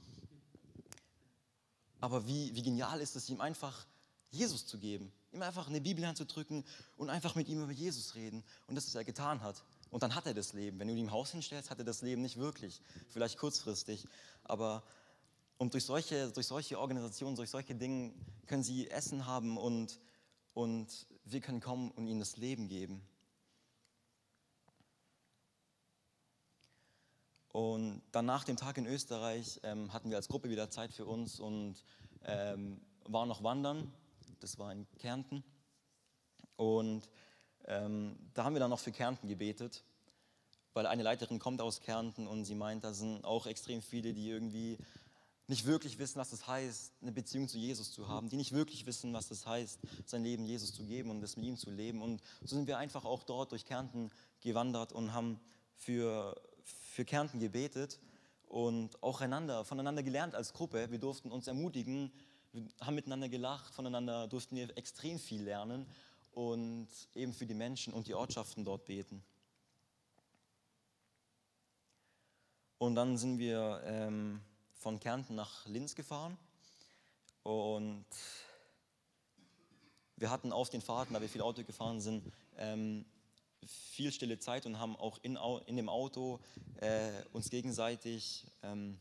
Aber 1.99 2.25
wie, 2.25 2.55
wie 2.55 2.61
genial 2.61 3.01
ist 3.01 3.17
es, 3.17 3.29
ihm 3.29 3.41
einfach 3.41 3.85
Jesus 4.31 4.65
zu 4.65 4.77
geben, 4.77 5.11
ihm 5.31 5.41
einfach 5.41 5.67
eine 5.67 5.81
Bibel 5.81 6.05
anzudrücken 6.05 6.63
und 6.95 7.09
einfach 7.09 7.35
mit 7.35 7.49
ihm 7.49 7.63
über 7.63 7.71
Jesus 7.71 8.15
reden. 8.15 8.43
Und 8.67 8.75
das, 8.75 8.87
was 8.87 8.95
er 8.95 9.03
getan 9.03 9.41
hat. 9.41 9.63
Und 9.89 10.03
dann 10.03 10.15
hat 10.15 10.25
er 10.25 10.33
das 10.33 10.53
Leben. 10.53 10.79
Wenn 10.79 10.87
du 10.87 10.93
ihm 10.93 11.07
ein 11.07 11.11
Haus 11.11 11.31
hinstellst, 11.31 11.69
hat 11.69 11.79
er 11.79 11.85
das 11.85 12.01
Leben 12.01 12.21
nicht 12.21 12.37
wirklich. 12.37 12.81
Vielleicht 13.09 13.37
kurzfristig. 13.37 14.07
Aber 14.43 14.83
und 15.57 15.73
durch 15.73 15.83
solche, 15.83 16.31
durch 16.31 16.47
solche 16.47 16.79
Organisationen, 16.79 17.35
durch 17.35 17.49
solche 17.49 17.75
Dinge 17.75 18.13
können 18.47 18.63
sie 18.63 18.89
Essen 18.89 19.25
haben 19.25 19.57
und, 19.57 19.99
und 20.53 21.05
wir 21.31 21.41
können 21.41 21.59
kommen 21.59 21.91
und 21.91 22.07
ihnen 22.07 22.19
das 22.19 22.37
Leben 22.37 22.67
geben. 22.67 23.01
Und 27.51 28.01
dann 28.11 28.25
nach 28.25 28.43
dem 28.43 28.57
Tag 28.57 28.77
in 28.77 28.85
Österreich 28.85 29.59
ähm, 29.63 29.91
hatten 29.91 30.09
wir 30.09 30.17
als 30.17 30.27
Gruppe 30.27 30.49
wieder 30.49 30.69
Zeit 30.69 30.93
für 30.93 31.05
uns 31.05 31.39
und 31.39 31.83
ähm, 32.25 32.79
waren 33.05 33.27
noch 33.27 33.43
wandern. 33.43 33.91
Das 34.39 34.59
war 34.59 34.71
in 34.71 34.87
Kärnten. 34.99 35.43
Und 36.55 37.09
ähm, 37.65 38.17
da 38.33 38.43
haben 38.43 38.53
wir 38.53 38.59
dann 38.59 38.69
noch 38.69 38.79
für 38.79 38.91
Kärnten 38.91 39.27
gebetet, 39.27 39.83
weil 40.73 40.85
eine 40.85 41.03
Leiterin 41.03 41.39
kommt 41.39 41.61
aus 41.61 41.81
Kärnten 41.81 42.27
und 42.27 42.45
sie 42.45 42.55
meint, 42.55 42.83
da 42.83 42.93
sind 42.93 43.25
auch 43.25 43.47
extrem 43.47 43.81
viele, 43.81 44.13
die 44.13 44.29
irgendwie 44.29 44.77
nicht 45.49 45.65
wirklich 45.65 45.97
wissen, 45.97 46.19
was 46.19 46.31
es 46.31 46.45
heißt, 46.45 46.93
eine 47.01 47.11
Beziehung 47.11 47.47
zu 47.47 47.57
Jesus 47.57 47.91
zu 47.91 48.07
haben, 48.07 48.29
die 48.29 48.37
nicht 48.37 48.51
wirklich 48.51 48.85
wissen, 48.85 49.13
was 49.13 49.31
es 49.31 49.47
heißt, 49.47 49.79
sein 50.05 50.23
Leben 50.23 50.45
Jesus 50.45 50.73
zu 50.73 50.83
geben 50.85 51.09
und 51.09 51.23
es 51.23 51.37
mit 51.37 51.45
ihm 51.47 51.57
zu 51.57 51.71
leben. 51.71 52.03
Und 52.03 52.21
so 52.41 52.55
sind 52.55 52.67
wir 52.67 52.77
einfach 52.77 53.03
auch 53.03 53.23
dort 53.23 53.51
durch 53.51 53.65
Kärnten 53.65 54.11
gewandert 54.41 54.93
und 54.93 55.11
haben 55.11 55.39
für, 55.75 56.39
für 56.63 57.03
Kärnten 57.03 57.39
gebetet 57.39 57.99
und 58.47 59.01
auch 59.01 59.21
einander, 59.21 59.65
voneinander 59.65 60.03
gelernt 60.03 60.35
als 60.35 60.53
Gruppe. 60.53 60.91
Wir 60.91 60.99
durften 60.99 61.31
uns 61.31 61.47
ermutigen, 61.47 62.11
wir 62.51 62.67
haben 62.81 62.95
miteinander 62.95 63.27
gelacht, 63.27 63.73
voneinander 63.73 64.27
durften 64.27 64.55
wir 64.55 64.77
extrem 64.77 65.17
viel 65.17 65.41
lernen 65.41 65.87
und 66.31 66.87
eben 67.15 67.33
für 67.33 67.47
die 67.47 67.55
Menschen 67.55 67.91
und 67.91 68.07
die 68.07 68.13
Ortschaften 68.13 68.65
dort 68.65 68.85
beten. 68.85 69.23
Und 72.77 72.93
dann 72.93 73.17
sind 73.17 73.39
wir 73.39 73.81
ähm, 73.83 74.41
von 74.79 74.99
Kärnten 74.99 75.35
nach 75.35 75.65
Linz 75.65 75.93
gefahren 75.93 76.37
und 77.43 78.05
wir 80.15 80.31
hatten 80.31 80.53
auf 80.53 80.69
den 80.69 80.81
Fahrten, 80.81 81.13
da 81.13 81.21
wir 81.21 81.27
viel 81.27 81.41
Auto 81.41 81.63
gefahren 81.63 81.99
sind, 81.99 82.23
ähm, 82.57 83.05
viel 83.65 84.11
stille 84.11 84.39
Zeit 84.39 84.65
und 84.65 84.79
haben 84.79 84.95
auch 84.95 85.19
in, 85.21 85.37
in 85.65 85.75
dem 85.75 85.89
Auto 85.89 86.39
äh, 86.79 87.11
uns 87.33 87.49
gegenseitig, 87.49 88.47
ähm, 88.63 88.97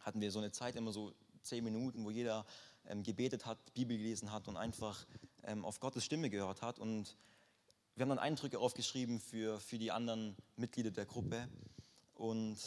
hatten 0.00 0.20
wir 0.20 0.30
so 0.30 0.38
eine 0.38 0.52
Zeit, 0.52 0.76
immer 0.76 0.92
so 0.92 1.14
zehn 1.42 1.64
Minuten, 1.64 2.04
wo 2.04 2.10
jeder 2.10 2.44
ähm, 2.86 3.02
gebetet 3.02 3.46
hat, 3.46 3.72
Bibel 3.72 3.96
gelesen 3.96 4.32
hat 4.32 4.48
und 4.48 4.58
einfach 4.58 5.06
ähm, 5.44 5.64
auf 5.64 5.80
Gottes 5.80 6.04
Stimme 6.04 6.28
gehört 6.28 6.60
hat. 6.60 6.78
Und 6.78 7.16
wir 7.96 8.02
haben 8.02 8.10
dann 8.10 8.18
Eindrücke 8.18 8.58
aufgeschrieben 8.58 9.18
für, 9.18 9.58
für 9.60 9.78
die 9.78 9.92
anderen 9.92 10.36
Mitglieder 10.56 10.90
der 10.90 11.06
Gruppe 11.06 11.48
und 12.14 12.58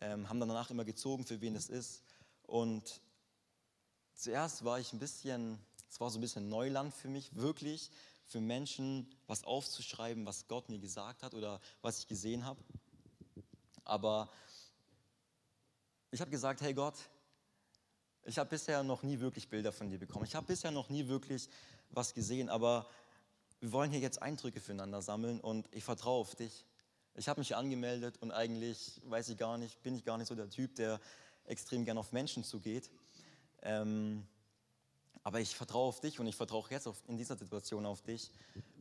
ähm, 0.00 0.28
haben 0.28 0.40
dann 0.40 0.48
danach 0.48 0.70
immer 0.70 0.84
gezogen, 0.84 1.24
für 1.24 1.40
wen 1.40 1.56
es 1.56 1.68
ist. 1.68 2.02
Und 2.42 3.00
zuerst 4.14 4.64
war 4.64 4.80
ich 4.80 4.92
ein 4.92 4.98
bisschen, 4.98 5.58
es 5.88 6.00
war 6.00 6.10
so 6.10 6.18
ein 6.18 6.22
bisschen 6.22 6.48
Neuland 6.48 6.94
für 6.94 7.08
mich, 7.08 7.34
wirklich 7.34 7.90
für 8.26 8.40
Menschen 8.40 9.08
was 9.26 9.44
aufzuschreiben, 9.44 10.24
was 10.24 10.46
Gott 10.46 10.68
mir 10.68 10.78
gesagt 10.78 11.22
hat 11.22 11.34
oder 11.34 11.60
was 11.82 11.98
ich 11.98 12.06
gesehen 12.06 12.44
habe. 12.44 12.62
Aber 13.84 14.30
ich 16.12 16.20
habe 16.20 16.30
gesagt, 16.30 16.60
hey 16.60 16.74
Gott, 16.74 16.94
ich 18.24 18.38
habe 18.38 18.50
bisher 18.50 18.82
noch 18.82 19.02
nie 19.02 19.18
wirklich 19.18 19.48
Bilder 19.48 19.72
von 19.72 19.90
dir 19.90 19.98
bekommen. 19.98 20.24
Ich 20.24 20.34
habe 20.34 20.46
bisher 20.46 20.70
noch 20.70 20.88
nie 20.90 21.08
wirklich 21.08 21.48
was 21.90 22.14
gesehen, 22.14 22.48
aber 22.48 22.88
wir 23.60 23.72
wollen 23.72 23.90
hier 23.90 24.00
jetzt 24.00 24.22
Eindrücke 24.22 24.60
füreinander 24.60 25.02
sammeln 25.02 25.40
und 25.40 25.68
ich 25.72 25.84
vertraue 25.84 26.20
auf 26.20 26.34
dich. 26.34 26.64
Ich 27.14 27.28
habe 27.28 27.40
mich 27.40 27.56
angemeldet 27.56 28.18
und 28.20 28.30
eigentlich 28.30 29.00
weiß 29.04 29.28
ich 29.30 29.36
gar 29.36 29.58
nicht, 29.58 29.82
bin 29.82 29.94
ich 29.94 30.04
gar 30.04 30.16
nicht 30.16 30.28
so 30.28 30.34
der 30.34 30.48
Typ, 30.48 30.74
der 30.76 31.00
extrem 31.44 31.84
gern 31.84 31.98
auf 31.98 32.12
Menschen 32.12 32.44
zugeht. 32.44 32.90
Ähm, 33.62 34.26
aber 35.22 35.40
ich 35.40 35.54
vertraue 35.54 35.88
auf 35.88 36.00
dich 36.00 36.18
und 36.20 36.26
ich 36.26 36.36
vertraue 36.36 36.64
jetzt 36.70 36.86
auf, 36.86 37.02
in 37.08 37.16
dieser 37.16 37.36
Situation 37.36 37.84
auf 37.84 38.02
dich. 38.02 38.30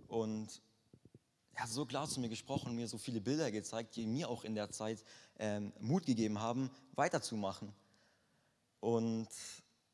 Und 0.07 0.61
er 1.53 1.63
hat 1.63 1.69
so 1.69 1.85
klar 1.85 2.07
zu 2.07 2.19
mir 2.19 2.29
gesprochen, 2.29 2.75
mir 2.75 2.87
so 2.87 2.97
viele 2.97 3.19
Bilder 3.19 3.51
gezeigt, 3.51 3.95
die 3.95 4.05
mir 4.05 4.29
auch 4.29 4.43
in 4.43 4.55
der 4.55 4.71
Zeit 4.71 5.03
ähm, 5.37 5.73
Mut 5.79 6.05
gegeben 6.05 6.39
haben, 6.39 6.69
weiterzumachen. 6.95 7.73
Und 8.79 9.27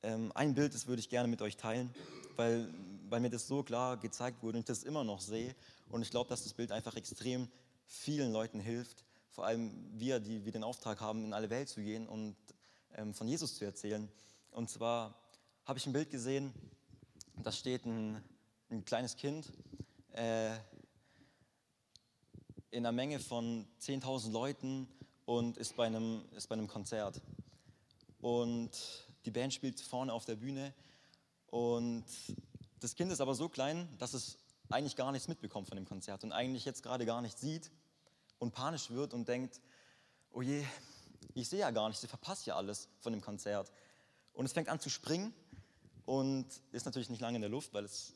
ähm, 0.04 0.32
ein 0.36 0.54
Bild, 0.54 0.76
das 0.76 0.86
würde 0.86 1.00
ich 1.00 1.10
gerne 1.10 1.28
mit 1.28 1.42
euch 1.42 1.58
teilen, 1.58 1.90
weil, 2.36 2.72
weil 3.10 3.20
mir 3.20 3.32
das 3.32 3.48
so 3.48 3.64
klar 3.64 3.98
gezeigt 3.98 4.44
wurde 4.44 4.58
und 4.58 4.60
ich 4.60 4.66
das 4.66 4.84
immer 4.84 5.04
noch 5.04 5.22
sehe. 5.22 5.56
Und 5.90 6.04
ich 6.04 6.12
glaube, 6.12 6.30
dass 6.30 6.44
das 6.44 6.54
Bild 6.54 6.72
einfach 6.72 6.96
extrem 6.96 7.48
vielen 7.86 8.32
Leuten 8.32 8.60
hilft, 8.60 9.06
vor 9.30 9.46
allem 9.46 9.72
wir, 9.94 10.20
die 10.20 10.46
wir 10.46 10.52
den 10.52 10.64
Auftrag 10.64 11.02
haben, 11.02 11.26
in 11.26 11.34
alle 11.34 11.50
Welt 11.50 11.70
zu 11.70 11.82
gehen 11.82 12.08
und 12.08 12.36
ähm, 12.96 13.14
von 13.14 13.28
Jesus 13.28 13.56
zu 13.56 13.66
erzählen. 13.66 14.10
Und 14.52 14.70
zwar 14.70 15.20
habe 15.66 15.80
ich 15.80 15.86
ein 15.86 15.94
Bild 15.94 16.10
gesehen, 16.10 16.54
da 17.44 17.52
steht 17.52 17.86
ein, 17.86 18.24
ein 18.70 18.86
kleines 18.86 19.18
Kind 19.18 19.52
äh, 20.14 20.54
in 22.72 22.86
einer 22.86 22.92
Menge 22.92 23.20
von 23.20 23.68
10.000 23.82 24.32
Leuten 24.32 24.88
und 25.26 25.58
ist 25.58 25.76
bei, 25.76 25.86
einem, 25.86 26.26
ist 26.36 26.48
bei 26.48 26.54
einem 26.54 26.68
Konzert. 26.68 27.22
Und 28.22 28.72
die 29.26 29.32
Band 29.32 29.54
spielt 29.54 29.80
vorne 29.80 30.14
auf 30.14 30.26
der 30.26 30.36
Bühne 30.36 30.74
Und 31.48 32.06
das 32.80 32.96
Kind 32.96 33.12
ist 33.12 33.22
aber 33.22 33.34
so 33.34 33.48
klein, 33.48 33.88
dass 33.98 34.14
es 34.14 34.38
eigentlich 34.70 34.96
gar 34.96 35.12
nichts 35.12 35.28
mitbekommt 35.28 35.68
von 35.68 35.76
dem 35.76 35.86
Konzert 35.86 36.24
und 36.24 36.32
eigentlich 36.32 36.66
jetzt 36.66 36.84
gerade 36.84 37.06
gar 37.06 37.22
nichts 37.22 37.42
sieht 37.42 37.72
und 38.40 38.52
panisch 38.52 38.90
wird 38.90 39.14
und 39.14 39.28
denkt, 39.28 39.62
oh 40.32 40.42
je, 40.42 40.66
ich 41.34 41.50
sehe 41.50 41.60
ja 41.60 41.72
gar 41.72 41.88
nichts, 41.88 42.04
ich 42.04 42.10
verpasse 42.10 42.48
ja 42.48 42.56
alles 42.56 42.90
von 43.00 43.14
dem 43.14 43.22
Konzert. 43.22 43.72
Und 44.34 44.46
es 44.46 44.54
fängt 44.54 44.70
an 44.70 44.80
zu 44.80 44.90
springen 44.90 45.34
und 46.06 46.46
ist 46.72 46.86
natürlich 46.86 47.10
nicht 47.10 47.22
lange 47.22 47.38
in 47.38 47.42
der 47.42 47.50
Luft, 47.50 47.74
weil 47.74 47.86
es 47.86 48.14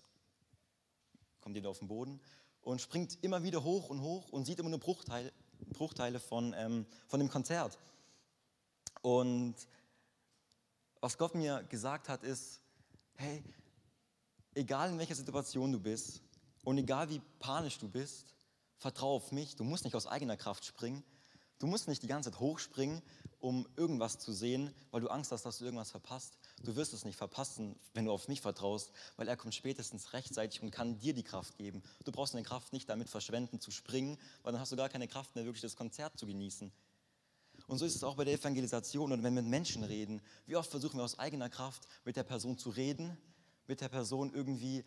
kommt 1.42 1.56
wieder 1.56 1.70
auf 1.70 1.80
den 1.80 1.88
Boden 1.88 2.20
und 2.62 2.82
springt 2.82 3.18
immer 3.24 3.44
wieder 3.44 3.64
hoch 3.64 3.90
und 3.90 4.02
hoch 4.02 4.30
und 4.30 4.46
sieht 4.46 4.60
immer 4.60 4.70
nur 4.70 4.80
Bruchteile, 4.80 5.32
Bruchteile 5.74 6.20
von, 6.20 6.54
ähm, 6.58 6.86
von 7.08 7.20
dem 7.20 7.30
Konzert. 7.30 7.78
Und 9.02 9.56
was 11.00 11.18
Gott 11.18 11.36
mir 11.36 11.64
gesagt 11.64 12.10
hat, 12.10 12.24
ist, 12.24 12.62
hey, 13.16 13.44
egal 14.56 14.90
in 14.90 14.98
welcher 14.98 15.16
Situation 15.16 15.72
du 15.72 15.80
bist 15.80 16.22
und 16.64 16.78
egal 16.78 17.10
wie 17.10 17.22
panisch 17.40 17.78
du 17.78 17.88
bist, 17.88 18.36
vertraue 18.78 19.16
auf 19.16 19.32
mich. 19.32 19.56
Du 19.56 19.64
musst 19.64 19.84
nicht 19.84 19.96
aus 19.96 20.08
eigener 20.08 20.38
Kraft 20.38 20.66
springen. 20.66 21.04
Du 21.60 21.68
musst 21.68 21.90
nicht 21.90 22.02
die 22.02 22.08
ganze 22.08 22.32
Zeit 22.32 22.40
hochspringen, 22.40 23.02
um 23.40 23.68
irgendwas 23.76 24.18
zu 24.18 24.32
sehen, 24.32 24.74
weil 24.92 25.02
du 25.02 25.10
Angst 25.10 25.34
hast, 25.34 25.46
dass 25.46 25.58
du 25.58 25.66
irgendwas 25.66 25.92
verpasst. 25.92 26.38
Du 26.64 26.78
wirst 26.78 26.94
es 26.94 27.04
nicht 27.04 27.18
verpassen, 27.18 27.78
wenn 27.94 28.06
du 28.06 28.12
auf 28.12 28.30
mich 28.30 28.40
vertraust, 28.40 28.92
weil 29.18 29.28
er 29.28 29.36
kommt 29.36 29.54
spätestens 29.54 30.14
rechtzeitig 30.14 30.62
und 30.62 30.72
kann 30.72 31.00
dir 31.00 31.14
die 31.14 31.24
Kraft 31.24 31.58
geben. 31.58 31.84
Du 32.06 32.14
brauchst 32.14 32.34
deine 32.34 32.46
Kraft 32.46 32.72
nicht 32.72 32.88
damit 32.88 33.10
verschwenden, 33.10 33.60
zu 33.60 33.72
springen, 33.72 34.18
weil 34.42 34.54
dann 34.54 34.62
hast 34.62 34.72
du 34.72 34.78
gar 34.78 34.88
keine 34.88 35.10
Kraft 35.10 35.36
mehr, 35.36 35.44
wirklich 35.44 35.62
das 35.62 35.76
Konzert 35.76 36.18
zu 36.18 36.26
genießen. 36.26 36.72
Und 37.68 37.78
so 37.78 37.86
ist 37.86 37.96
es 37.96 38.04
auch 38.04 38.16
bei 38.16 38.24
der 38.24 38.34
Evangelisation 38.34 39.12
und 39.12 39.24
wenn 39.24 39.36
wir 39.36 39.42
mit 39.42 39.52
Menschen 39.52 39.84
reden. 39.84 40.22
Wie 40.46 40.56
oft 40.56 40.72
versuchen 40.72 40.98
wir 40.98 41.04
aus 41.04 41.20
eigener 41.20 41.50
Kraft 41.50 41.88
mit 42.06 42.16
der 42.16 42.24
Person 42.24 42.58
zu 42.58 42.70
reden, 42.70 43.18
mit 43.68 43.82
der 43.82 43.90
Person 43.90 44.34
irgendwie, 44.34 44.86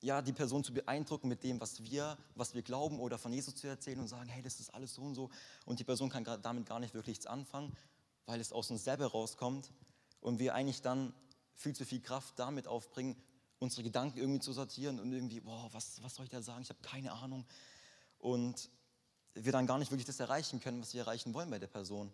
ja, 0.00 0.22
die 0.22 0.32
Person 0.32 0.62
zu 0.62 0.72
beeindrucken 0.72 1.28
mit 1.28 1.42
dem, 1.42 1.60
was 1.60 1.82
wir, 1.82 2.16
was 2.34 2.54
wir 2.54 2.62
glauben 2.62 3.00
oder 3.00 3.18
von 3.18 3.32
Jesus 3.32 3.56
zu 3.56 3.66
erzählen 3.66 3.98
und 3.98 4.08
sagen, 4.08 4.28
hey, 4.28 4.42
das 4.42 4.60
ist 4.60 4.72
alles 4.72 4.94
so 4.94 5.02
und 5.02 5.14
so. 5.14 5.30
Und 5.64 5.80
die 5.80 5.84
Person 5.84 6.08
kann 6.08 6.24
damit 6.24 6.66
gar 6.66 6.78
nicht 6.78 6.94
wirklich 6.94 7.28
anfangen, 7.28 7.76
weil 8.26 8.40
es 8.40 8.52
aus 8.52 8.70
uns 8.70 8.84
selber 8.84 9.06
rauskommt 9.06 9.72
und 10.20 10.38
wir 10.38 10.54
eigentlich 10.54 10.82
dann 10.82 11.12
viel 11.54 11.74
zu 11.74 11.84
viel 11.84 12.00
Kraft 12.00 12.38
damit 12.38 12.68
aufbringen, 12.68 13.16
unsere 13.58 13.82
Gedanken 13.82 14.18
irgendwie 14.18 14.40
zu 14.40 14.52
sortieren 14.52 15.00
und 15.00 15.12
irgendwie, 15.12 15.40
boah, 15.40 15.68
was, 15.72 16.00
was 16.02 16.14
soll 16.14 16.24
ich 16.24 16.30
da 16.30 16.42
sagen? 16.42 16.62
Ich 16.62 16.68
habe 16.68 16.80
keine 16.80 17.12
Ahnung. 17.12 17.44
Und 18.18 18.70
wir 19.34 19.52
dann 19.52 19.66
gar 19.66 19.78
nicht 19.78 19.90
wirklich 19.90 20.06
das 20.06 20.20
erreichen 20.20 20.60
können, 20.60 20.80
was 20.80 20.94
wir 20.94 21.00
erreichen 21.00 21.34
wollen 21.34 21.50
bei 21.50 21.58
der 21.58 21.66
Person. 21.66 22.12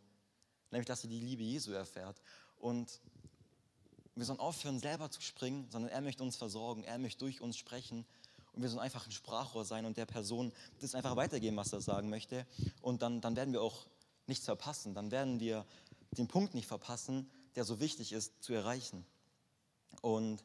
Nämlich, 0.70 0.86
dass 0.86 1.02
sie 1.02 1.08
die 1.08 1.20
Liebe 1.20 1.42
Jesu 1.42 1.72
erfährt. 1.72 2.20
Und 2.56 3.00
wir 4.14 4.24
sollen 4.24 4.38
aufhören, 4.40 4.78
selber 4.78 5.10
zu 5.10 5.20
springen, 5.20 5.68
sondern 5.70 5.90
er 5.90 6.00
möchte 6.00 6.22
uns 6.22 6.36
versorgen, 6.36 6.84
er 6.84 6.98
möchte 6.98 7.20
durch 7.20 7.40
uns 7.40 7.56
sprechen. 7.56 8.04
Und 8.52 8.62
wir 8.62 8.68
sollen 8.68 8.80
einfach 8.80 9.06
ein 9.06 9.12
Sprachrohr 9.12 9.64
sein 9.64 9.84
und 9.84 9.96
der 9.96 10.06
Person 10.06 10.52
das 10.80 10.94
einfach 10.94 11.16
weitergeben, 11.16 11.56
was 11.56 11.72
er 11.72 11.80
sagen 11.80 12.08
möchte. 12.08 12.46
Und 12.80 13.02
dann, 13.02 13.20
dann 13.20 13.34
werden 13.34 13.52
wir 13.52 13.62
auch 13.62 13.86
nichts 14.26 14.44
verpassen. 14.44 14.94
Dann 14.94 15.10
werden 15.10 15.40
wir 15.40 15.66
den 16.12 16.28
Punkt 16.28 16.54
nicht 16.54 16.66
verpassen, 16.66 17.28
der 17.56 17.64
so 17.64 17.80
wichtig 17.80 18.12
ist 18.12 18.42
zu 18.42 18.52
erreichen. 18.52 19.04
Und 20.02 20.44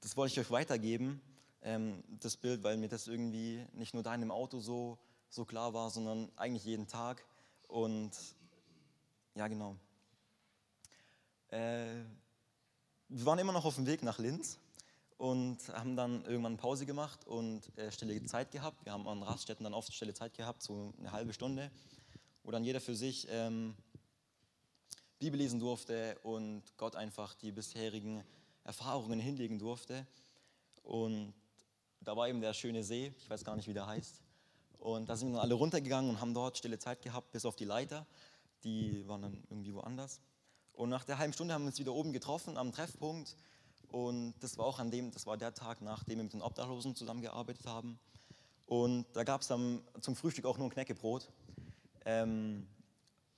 das 0.00 0.16
wollte 0.16 0.32
ich 0.32 0.40
euch 0.40 0.50
weitergeben, 0.50 1.20
ähm, 1.62 2.02
das 2.20 2.36
Bild, 2.36 2.64
weil 2.64 2.76
mir 2.76 2.88
das 2.88 3.06
irgendwie 3.06 3.64
nicht 3.72 3.94
nur 3.94 4.02
da 4.02 4.14
in 4.14 4.20
dem 4.20 4.32
Auto 4.32 4.60
so 4.60 4.98
so 5.34 5.44
klar 5.44 5.74
war, 5.74 5.90
sondern 5.90 6.30
eigentlich 6.36 6.64
jeden 6.64 6.86
Tag. 6.86 7.24
Und 7.66 8.12
ja, 9.34 9.48
genau. 9.48 9.76
Äh, 11.48 12.04
wir 13.08 13.26
waren 13.26 13.38
immer 13.38 13.52
noch 13.52 13.64
auf 13.64 13.76
dem 13.76 13.86
Weg 13.86 14.02
nach 14.02 14.18
Linz 14.18 14.58
und 15.18 15.58
haben 15.68 15.96
dann 15.96 16.24
irgendwann 16.24 16.56
Pause 16.56 16.86
gemacht 16.86 17.26
und 17.26 17.76
äh, 17.78 17.90
stille 17.92 18.22
Zeit 18.24 18.50
gehabt. 18.50 18.84
Wir 18.84 18.92
haben 18.92 19.06
an 19.06 19.22
Raststätten 19.22 19.64
dann 19.64 19.74
oft 19.74 19.92
stille 19.92 20.14
Zeit 20.14 20.34
gehabt, 20.34 20.62
so 20.62 20.92
eine 20.98 21.12
halbe 21.12 21.32
Stunde, 21.32 21.70
wo 22.42 22.50
dann 22.50 22.64
jeder 22.64 22.80
für 22.80 22.94
sich 22.94 23.26
ähm, 23.30 23.74
Bibel 25.18 25.38
lesen 25.38 25.60
durfte 25.60 26.18
und 26.22 26.62
Gott 26.76 26.96
einfach 26.96 27.34
die 27.34 27.52
bisherigen 27.52 28.24
Erfahrungen 28.64 29.20
hinlegen 29.20 29.58
durfte. 29.58 30.06
Und 30.82 31.32
da 32.00 32.16
war 32.16 32.28
eben 32.28 32.40
der 32.40 32.52
schöne 32.52 32.82
See, 32.82 33.12
ich 33.18 33.30
weiß 33.30 33.44
gar 33.44 33.56
nicht, 33.56 33.68
wie 33.68 33.74
der 33.74 33.86
heißt. 33.86 34.20
Und 34.78 35.08
da 35.08 35.16
sind 35.16 35.32
wir 35.32 35.40
alle 35.40 35.54
runtergegangen 35.54 36.10
und 36.10 36.20
haben 36.20 36.34
dort 36.34 36.58
stille 36.58 36.78
Zeit 36.78 37.00
gehabt, 37.00 37.32
bis 37.32 37.46
auf 37.46 37.56
die 37.56 37.64
Leiter. 37.64 38.06
Die 38.64 39.06
waren 39.08 39.22
dann 39.22 39.42
irgendwie 39.48 39.72
woanders. 39.72 40.20
Und 40.74 40.90
nach 40.90 41.04
der 41.04 41.18
halben 41.18 41.32
Stunde 41.32 41.54
haben 41.54 41.62
wir 41.62 41.68
uns 41.68 41.78
wieder 41.78 41.92
oben 41.92 42.12
getroffen 42.12 42.56
am 42.56 42.72
Treffpunkt. 42.72 43.36
Und 43.90 44.34
das 44.40 44.58
war 44.58 44.66
auch 44.66 44.80
an 44.80 44.90
dem, 44.90 45.12
das 45.12 45.26
war 45.26 45.36
der 45.36 45.54
Tag, 45.54 45.80
nachdem 45.80 46.18
wir 46.18 46.24
mit 46.24 46.32
den 46.32 46.42
Obdachlosen 46.42 46.96
zusammengearbeitet 46.96 47.66
haben. 47.66 47.98
Und 48.66 49.06
da 49.12 49.24
gab 49.24 49.42
es 49.42 49.48
dann 49.48 49.82
zum 50.00 50.16
Frühstück 50.16 50.46
auch 50.46 50.58
nur 50.58 50.66
ein 50.66 50.70
Knäckebrot. 50.70 51.30
Ähm, 52.04 52.66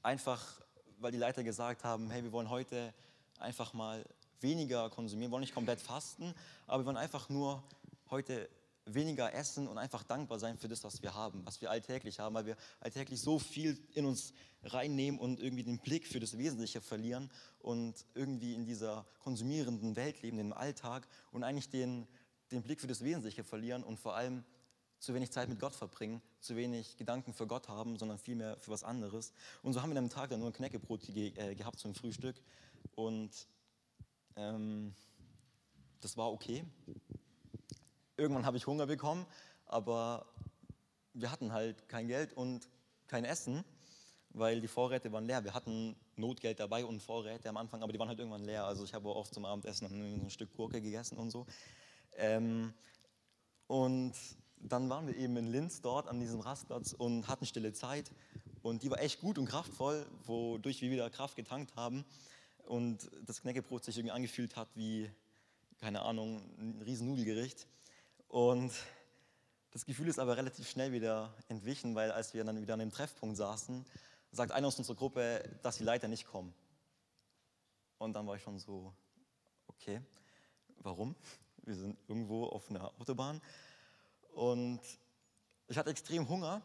einfach, 0.03 0.61
weil 0.99 1.12
die 1.12 1.18
Leiter 1.18 1.44
gesagt 1.44 1.85
haben, 1.85 2.11
hey, 2.11 2.25
wir 2.25 2.33
wollen 2.33 2.49
heute 2.49 2.94
einfach 3.38 3.75
mal 3.75 4.05
weniger 4.40 4.88
konsumieren, 4.90 5.31
wir 5.31 5.33
wollen 5.33 5.42
nicht 5.42 5.55
komplett 5.55 5.81
fasten, 5.81 6.35
aber 6.66 6.83
wir 6.83 6.87
wollen 6.87 6.96
einfach 6.96 7.29
nur 7.29 7.62
heute 8.11 8.49
weniger 8.87 9.35
essen 9.35 9.66
und 9.66 9.79
einfach 9.79 10.05
dankbar 10.05 10.38
sein 10.38 10.59
für 10.59 10.68
das, 10.68 10.85
was 10.85 11.03
wir 11.03 11.14
haben, 11.14 11.44
was 11.44 11.61
wir 11.61 11.70
alltäglich 11.70 12.20
haben, 12.20 12.35
weil 12.35 12.46
wir 12.46 12.57
alltäglich 12.81 13.20
so 13.20 13.38
viel 13.38 13.79
in 13.94 14.07
uns 14.07 14.33
reinnehmen 14.62 15.20
und 15.20 15.40
irgendwie 15.40 15.64
den 15.64 15.79
Blick 15.79 16.07
für 16.07 16.20
das 16.20 16.38
Wesentliche 16.38 16.81
verlieren 16.81 17.31
und 17.59 18.07
irgendwie 18.14 18.55
in 18.55 18.64
dieser 18.64 19.05
konsumierenden 19.18 19.96
Welt 19.96 20.22
leben, 20.22 20.38
im 20.38 20.53
Alltag 20.53 21.09
und 21.33 21.42
eigentlich 21.42 21.68
den, 21.68 22.07
den 22.53 22.62
Blick 22.62 22.81
für 22.81 22.87
das 22.87 23.03
Wesentliche 23.03 23.44
verlieren 23.44 23.83
und 23.83 23.99
vor 23.99 24.14
allem 24.14 24.44
zu 24.99 25.14
wenig 25.14 25.31
Zeit 25.31 25.49
mit 25.49 25.61
Gott 25.61 25.75
verbringen, 25.75 26.22
zu 26.40 26.57
wenig 26.57 26.96
Gedanken 26.96 27.35
für 27.35 27.46
Gott 27.46 27.68
haben, 27.68 27.99
sondern 27.99 28.18
vielmehr 28.18 28.57
für 28.59 28.70
was 28.70 28.83
anderes. 28.83 29.33
Und 29.62 29.72
so 29.72 29.83
haben 29.83 29.90
wir 29.90 29.94
an 29.94 30.05
einem 30.05 30.11
Tag 30.11 30.31
dann 30.31 30.40
nur 30.40 30.49
ein 30.49 30.55
Knäckebrot 30.55 31.03
ge 31.03 31.33
äh, 31.37 31.55
gehabt 31.55 31.79
zum 31.79 31.94
Frühstück 31.94 32.37
und 32.94 33.31
ähm, 34.37 34.94
das 36.01 36.16
war 36.16 36.33
okay. 36.33 36.64
Irgendwann 38.16 38.46
habe 38.46 38.57
ich 38.57 38.66
Hunger 38.66 38.87
bekommen, 38.87 39.26
aber 39.66 40.26
wir 41.12 41.31
hatten 41.31 41.52
halt 41.52 41.87
kein 41.88 42.09
Geld 42.09 42.33
und 42.33 42.68
kein 43.09 43.24
Essen, 43.24 43.62
weil 44.31 44.61
die 44.61 44.68
Vorräte 44.68 45.12
waren 45.12 45.26
leer. 45.26 45.44
Wir 45.44 45.52
hatten 45.52 45.96
Notgeld 46.16 46.59
dabei 46.59 46.87
und 46.87 47.00
Vorräte 47.00 47.48
am 47.50 47.59
Anfang, 47.59 47.83
aber 47.83 47.92
die 47.92 47.98
waren 47.98 48.09
halt 48.09 48.18
irgendwann 48.18 48.44
leer. 48.44 48.64
Also 48.64 48.85
ich 48.85 48.94
habe 48.94 49.14
oft 49.14 49.35
zum 49.35 49.44
Abendessen 49.44 49.87
ein 50.24 50.31
Stück 50.31 50.55
Gurke 50.57 50.81
gegessen 50.81 51.18
und 51.18 51.31
so. 51.31 51.46
Ähm, 52.16 52.72
und 53.66 54.14
dann 54.59 54.88
waren 54.88 55.07
wir 55.07 55.16
eben 55.16 55.37
in 55.37 55.48
Linz 55.48 55.83
dort 55.83 56.09
an 56.09 56.18
diesem 56.18 56.40
Rastplatz 56.40 56.94
und 56.94 57.29
hatten 57.29 57.44
stille 57.44 57.72
Zeit. 57.74 58.11
Und 58.62 58.83
die 58.83 58.90
war 58.90 59.00
echt 59.00 59.20
gut 59.20 59.38
und 59.38 59.46
kraftvoll, 59.46 60.07
wodurch 60.24 60.81
wir 60.81 60.90
wieder 60.90 61.11
Kraft 61.11 61.37
getankt 61.37 61.76
haben. 61.76 62.05
Und 62.64 63.11
das 63.26 63.42
Knäckebrot 63.42 63.85
sich 63.85 63.98
irgendwie 63.98 64.12
angefühlt 64.12 64.57
hat 64.57 64.68
wie, 64.74 65.11
keine 65.81 66.00
Ahnung, 66.02 66.42
ein 66.59 66.83
riesen 66.83 67.07
Nudelgericht. 67.09 67.66
Und 68.28 68.72
das 69.70 69.84
Gefühl 69.84 70.08
ist 70.08 70.18
aber 70.18 70.36
relativ 70.36 70.68
schnell 70.68 70.92
wieder 70.92 71.34
entwichen, 71.48 71.94
weil 71.94 72.10
als 72.10 72.34
wir 72.34 72.44
dann 72.44 72.60
wieder 72.60 72.74
an 72.74 72.80
dem 72.80 72.90
Treffpunkt 72.90 73.36
saßen, 73.36 73.84
sagt 74.32 74.52
einer 74.52 74.68
aus 74.68 74.78
unserer 74.78 74.96
Gruppe, 74.96 75.58
dass 75.62 75.78
die 75.78 75.84
Leiter 75.84 76.08
nicht 76.08 76.26
kommen. 76.26 76.54
Und 77.98 78.12
dann 78.14 78.26
war 78.26 78.36
ich 78.36 78.42
schon 78.42 78.58
so, 78.58 78.92
okay, 79.66 80.00
warum? 80.78 81.14
Wir 81.58 81.74
sind 81.74 81.98
irgendwo 82.08 82.44
auf 82.44 82.70
einer 82.70 82.92
Autobahn. 83.00 83.40
Und 84.32 84.80
ich 85.68 85.76
hatte 85.78 85.90
extrem 85.90 86.28
Hunger 86.28 86.62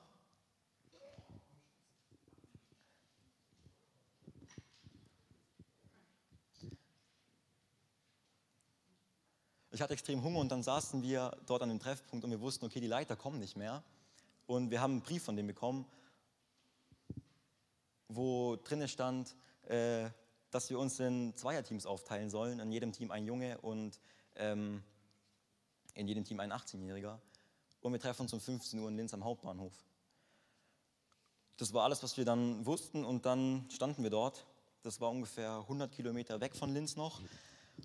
Ich 9.74 9.82
hatte 9.82 9.94
extrem 9.94 10.22
Hunger 10.22 10.40
und 10.40 10.50
dann 10.50 10.64
saßen 10.64 11.02
wir 11.02 11.32
dort 11.46 11.62
an 11.62 11.70
dem 11.70 11.80
Treffpunkt 11.80 12.26
und 12.26 12.32
wir 12.32 12.42
wussten, 12.42 12.66
okay, 12.66 12.82
die 12.82 12.88
Leiter 12.88 13.16
kommen 13.16 13.40
nicht 13.40 13.56
mehr. 13.56 13.84
Und 14.46 14.70
wir 14.70 14.82
haben 14.82 14.92
einen 14.92 15.02
Brief 15.02 15.24
von 15.24 15.38
dem 15.38 15.48
bekommen, 15.48 15.86
wo 18.10 18.58
drinnen 18.58 18.90
stand, 18.90 19.34
äh, 19.68 20.10
dass 20.50 20.70
wir 20.70 20.78
uns 20.78 21.00
in 21.00 21.34
Zweierteams 21.38 21.86
aufteilen 21.86 22.30
sollen, 22.30 22.60
in 22.60 22.70
jedem 22.74 22.92
Team 22.92 23.12
ein 23.12 23.26
Junge 23.26 23.58
und 23.60 24.02
ähm, 24.36 24.84
in 25.94 26.06
jedem 26.06 26.26
Team 26.26 26.42
ein 26.42 26.52
18-Jähriger. 26.52 27.18
Und 27.80 27.94
wir 27.94 28.00
treffen 28.02 28.24
uns 28.24 28.34
um 28.34 28.42
15 28.42 28.78
Uhr 28.78 28.90
in 28.90 28.98
Linz 28.98 29.14
am 29.14 29.24
Hauptbahnhof. 29.24 29.74
Das 31.56 31.74
war 31.74 31.86
alles, 31.86 32.04
was 32.04 32.18
wir 32.18 32.26
dann 32.26 32.66
wussten 32.66 33.06
und 33.06 33.26
dann 33.26 33.70
standen 33.70 34.04
wir 34.04 34.10
dort. 34.10 34.46
Das 34.84 35.00
war 35.00 35.10
ungefähr 35.10 35.60
100 35.60 35.90
Kilometer 35.94 36.42
weg 36.42 36.58
von 36.58 36.74
Linz 36.74 36.98
noch. 36.98 37.22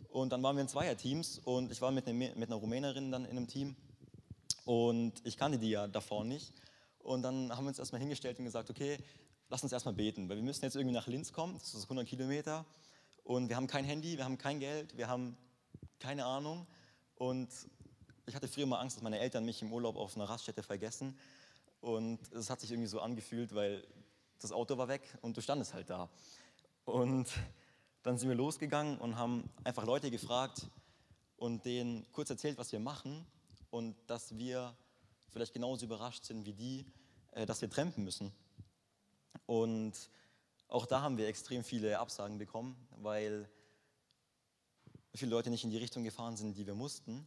Und 0.09 0.31
dann 0.31 0.43
waren 0.43 0.57
wir 0.57 0.63
in 0.63 0.69
Zweierteams 0.69 1.41
und 1.41 1.73
ich 1.73 1.81
war 1.81 1.91
mit, 1.91 2.07
eine, 2.07 2.35
mit 2.35 2.49
einer 2.49 2.57
Rumänerin 2.57 3.11
dann 3.11 3.25
in 3.25 3.33
einem 3.33 3.47
Team 3.47 3.77
und 4.65 5.15
ich 5.25 5.37
kannte 5.37 5.59
die 5.59 5.71
ja 5.71 5.87
davor 5.87 6.25
nicht. 6.25 6.53
Und 6.99 7.23
dann 7.23 7.51
haben 7.57 7.65
wir 7.65 7.69
uns 7.69 7.79
erstmal 7.79 8.01
hingestellt 8.01 8.39
und 8.39 8.45
gesagt, 8.45 8.71
okay, 8.71 8.99
lass 9.49 9.63
uns 9.63 9.73
erstmal 9.73 9.95
beten, 9.95 10.29
weil 10.29 10.37
wir 10.37 10.43
müssen 10.43 10.65
jetzt 10.65 10.77
irgendwie 10.77 10.95
nach 10.95 11.07
Linz 11.07 11.33
kommen, 11.33 11.55
das 11.55 11.75
ist 11.75 11.85
100 11.85 12.07
Kilometer 12.07 12.65
und 13.27 13.49
wir 13.49 13.57
haben 13.57 13.67
kein 13.67 13.85
Handy, 13.85 14.17
wir 14.17 14.25
haben 14.25 14.39
kein 14.39 14.61
Geld, 14.61 14.97
wir 14.97 15.09
haben 15.09 15.37
keine 15.99 16.25
Ahnung. 16.25 16.67
Und 17.17 17.49
ich 18.27 18.35
hatte 18.35 18.47
früher 18.47 18.67
mal 18.67 18.81
Angst, 18.81 18.97
dass 18.97 19.03
meine 19.03 19.19
Eltern 19.19 19.45
mich 19.45 19.63
im 19.63 19.73
Urlaub 19.73 19.97
auf 19.97 20.17
einer 20.17 20.29
Raststätte 20.29 20.63
vergessen. 20.63 21.19
Und 21.81 22.21
es 22.33 22.51
hat 22.51 22.61
sich 22.61 22.71
irgendwie 22.71 22.89
so 22.89 23.01
angefühlt, 23.01 23.55
weil 23.55 23.87
das 24.41 24.53
Auto 24.53 24.79
war 24.79 24.89
weg 24.89 25.03
und 25.23 25.37
du 25.37 25.41
standest 25.41 25.75
halt 25.75 25.91
da. 25.91 26.09
Und 26.85 27.29
dann 28.07 28.19
sind 28.19 28.29
wir 28.29 28.37
losgegangen 28.37 28.99
und 28.99 29.17
haben 29.17 29.51
einfach 29.65 29.85
Leute 29.85 30.13
gefragt 30.13 30.69
und 31.37 31.65
denen 31.65 32.07
kurz 32.13 32.31
erzählt, 32.31 32.57
was 32.57 32.71
wir 32.71 32.79
machen 32.79 33.27
und 33.71 33.97
dass 34.07 34.39
wir 34.39 34.77
vielleicht 35.31 35.53
genauso 35.53 35.87
überrascht 35.87 36.25
sind 36.25 36.47
wie 36.47 36.53
die, 36.53 36.87
äh, 37.33 37.47
dass 37.47 37.61
wir 37.63 37.69
trampen 37.69 38.05
müssen. 38.05 38.33
Und 39.45 39.93
auch 40.69 40.87
da 40.87 41.01
haben 41.01 41.19
wir 41.19 41.27
extrem 41.27 41.65
viele 41.65 41.99
Absagen 41.99 42.39
bekommen, 42.39 42.77
weil 42.91 43.51
viele 45.13 45.33
Leute 45.33 45.51
nicht 45.51 45.65
in 45.65 45.71
die 45.71 45.79
Richtung 45.79 46.05
gefahren 46.05 46.37
sind, 46.37 46.57
die 46.57 46.65
wir 46.65 46.77
mussten. 46.77 47.27